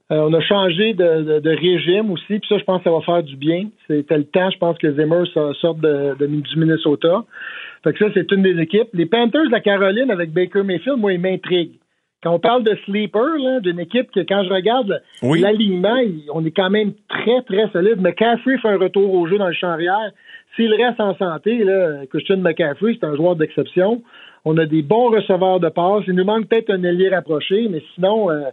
Euh, 0.09 0.19
on 0.29 0.33
a 0.33 0.39
changé 0.39 0.93
de, 0.93 1.39
de, 1.39 1.49
régime 1.49 2.11
aussi, 2.11 2.39
puis 2.39 2.47
ça, 2.47 2.57
je 2.57 2.63
pense 2.63 2.77
que 2.77 2.85
ça 2.85 2.91
va 2.91 3.01
faire 3.01 3.23
du 3.23 3.35
bien. 3.35 3.65
C'était 3.87 4.17
le 4.17 4.23
temps, 4.23 4.49
je 4.49 4.57
pense 4.57 4.77
que 4.77 4.93
Zimmer 4.93 5.23
sorte 5.59 5.79
de, 5.81 6.15
du 6.17 6.57
Minnesota. 6.59 7.25
Fait 7.83 7.91
que 7.91 7.99
ça, 7.99 8.11
c'est 8.13 8.31
une 8.31 8.41
des 8.41 8.57
équipes. 8.61 8.87
Les 8.93 9.05
Panthers 9.05 9.47
de 9.47 9.51
la 9.51 9.59
Caroline 9.59 10.09
avec 10.09 10.31
Baker 10.31 10.63
Mayfield, 10.63 10.97
moi, 10.97 11.11
ils 11.11 11.19
m'intriguent. 11.19 11.77
Quand 12.23 12.33
on 12.33 12.39
parle 12.39 12.63
de 12.63 12.75
sleeper, 12.85 13.61
d'une 13.61 13.79
équipe 13.79 14.09
que 14.11 14.21
quand 14.21 14.43
je 14.43 14.49
regarde 14.49 15.01
l'alignement, 15.21 15.99
on 16.33 16.43
est 16.45 16.51
quand 16.51 16.69
même 16.69 16.93
très, 17.09 17.41
très 17.43 17.69
solide. 17.71 18.01
McCaffrey 18.01 18.57
fait 18.57 18.69
un 18.69 18.77
retour 18.77 19.13
au 19.13 19.27
jeu 19.27 19.37
dans 19.37 19.47
le 19.47 19.53
champ 19.53 19.69
arrière. 19.69 20.11
S'il 20.55 20.73
reste 20.73 20.99
en 20.99 21.15
santé, 21.17 21.63
là, 21.63 22.05
Christian 22.09 22.37
McCaffrey, 22.37 22.97
c'est 22.99 23.05
un 23.05 23.15
joueur 23.15 23.35
d'exception. 23.35 24.01
On 24.49 24.57
a 24.57 24.65
des 24.65 24.81
bons 24.81 25.09
receveurs 25.09 25.59
de 25.59 25.67
passe. 25.67 26.03
Il 26.07 26.13
nous 26.13 26.23
manque 26.23 26.47
peut-être 26.47 26.69
un 26.69 26.81
ailier 26.83 27.09
rapproché, 27.09 27.67
mais 27.69 27.83
sinon, 27.93 28.31
euh, 28.31 28.43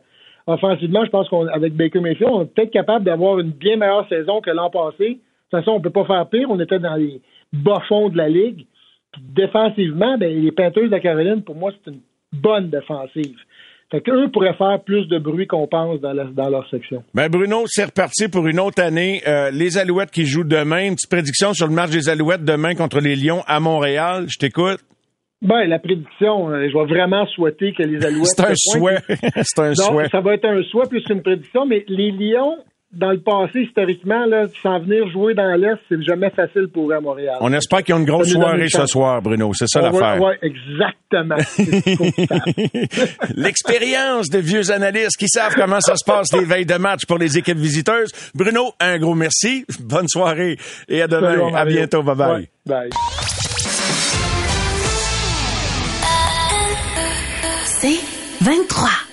offensivement, 0.48 1.04
je 1.04 1.10
pense 1.10 1.28
qu'avec 1.28 1.74
Baker 1.74 2.00
Mayfield, 2.00 2.32
on 2.32 2.42
est 2.42 2.52
peut-être 2.52 2.72
capable 2.72 3.04
d'avoir 3.04 3.38
une 3.38 3.52
bien 3.52 3.76
meilleure 3.76 4.08
saison 4.08 4.40
que 4.40 4.50
l'an 4.50 4.70
passé. 4.70 4.98
De 4.98 5.14
toute 5.14 5.60
façon, 5.60 5.70
on 5.70 5.78
ne 5.78 5.84
peut 5.84 5.90
pas 5.90 6.04
faire 6.04 6.28
pire. 6.28 6.50
On 6.50 6.58
était 6.58 6.80
dans 6.80 6.96
les 6.96 7.20
bas 7.52 7.80
fonds 7.88 8.08
de 8.08 8.16
la 8.16 8.28
Ligue. 8.28 8.66
défensivement, 9.20 10.18
ben, 10.18 10.42
les 10.42 10.50
Panthers 10.50 10.86
de 10.86 10.90
la 10.90 10.98
Caroline, 10.98 11.42
pour 11.42 11.54
moi, 11.54 11.70
c'est 11.70 11.92
une 11.92 12.00
bonne 12.32 12.70
défensive. 12.70 13.36
Fait 13.92 14.00
qu'eux 14.00 14.28
pourraient 14.32 14.54
faire 14.54 14.80
plus 14.84 15.06
de 15.06 15.18
bruit 15.20 15.46
qu'on 15.46 15.68
pense 15.68 16.00
dans, 16.00 16.12
leur 16.12 16.68
section. 16.70 17.04
Ben 17.14 17.28
Bruno, 17.28 17.62
c'est 17.66 17.84
reparti 17.84 18.26
pour 18.26 18.48
une 18.48 18.58
autre 18.58 18.82
année. 18.82 19.22
Euh, 19.28 19.52
les 19.52 19.78
Alouettes 19.78 20.10
qui 20.10 20.26
jouent 20.26 20.42
demain. 20.42 20.86
Une 20.86 20.94
petite 20.96 21.10
prédiction 21.10 21.54
sur 21.54 21.68
le 21.68 21.74
match 21.74 21.90
des 21.90 22.08
Alouettes 22.08 22.44
demain 22.44 22.74
contre 22.74 22.98
les 22.98 23.14
Lions 23.14 23.44
à 23.46 23.60
Montréal. 23.60 24.26
Je 24.26 24.38
t'écoute. 24.38 24.80
Ben, 25.44 25.66
la 25.66 25.78
prédiction, 25.78 26.48
euh, 26.48 26.68
je 26.72 26.76
vais 26.76 26.86
vraiment 26.86 27.26
souhaiter 27.26 27.72
que 27.72 27.82
les 27.82 28.04
Alouettes. 28.04 28.26
C'est 28.34 28.46
un 28.46 28.54
souhait. 28.54 28.98
C'est 29.42 29.58
un 29.60 29.74
souhait. 29.74 30.08
Ça 30.08 30.20
va 30.20 30.34
être 30.34 30.46
un 30.46 30.62
souhait 30.62 30.88
plus 30.88 31.02
qu'une 31.04 31.20
prédiction, 31.20 31.66
mais 31.66 31.84
les 31.86 32.10
Lions, 32.12 32.56
dans 32.92 33.10
le 33.10 33.20
passé, 33.20 33.60
historiquement, 33.60 34.24
là, 34.24 34.46
sans 34.62 34.78
venir 34.78 35.06
jouer 35.10 35.34
dans 35.34 35.54
l'Est, 35.54 35.78
c'est 35.90 36.02
jamais 36.02 36.30
facile 36.30 36.68
pour 36.72 36.90
eux 36.90 36.94
à 36.94 37.00
Montréal. 37.00 37.36
On 37.40 37.52
espère 37.52 37.82
qu'il 37.82 37.94
y 37.94 37.98
a 37.98 38.00
une 38.00 38.06
grosse 38.06 38.30
soirée 38.30 38.68
ce 38.70 38.86
soir, 38.86 39.20
Bruno. 39.20 39.52
C'est 39.52 39.66
ça 39.66 39.82
l'affaire. 39.82 40.18
Oui, 40.18 40.32
exactement. 40.40 41.36
L'expérience 43.36 44.30
de 44.30 44.38
vieux 44.38 44.70
analystes 44.70 45.18
qui 45.18 45.28
savent 45.28 45.54
comment 45.56 45.80
ça 45.80 45.96
se 45.96 46.04
passe 46.06 46.32
les 46.32 46.44
veilles 46.44 46.66
de 46.66 46.76
match 46.76 47.04
pour 47.04 47.18
les 47.18 47.36
équipes 47.36 47.58
visiteuses. 47.58 48.12
Bruno, 48.34 48.72
un 48.80 48.98
gros 48.98 49.14
merci. 49.14 49.66
Bonne 49.80 50.08
soirée 50.08 50.56
et 50.88 51.02
à 51.02 51.06
demain. 51.06 51.54
à 51.54 51.66
bientôt. 51.66 52.02
Bye 52.02 52.16
bye. 52.16 52.48
bye. 52.64 52.90
23. 58.44 59.03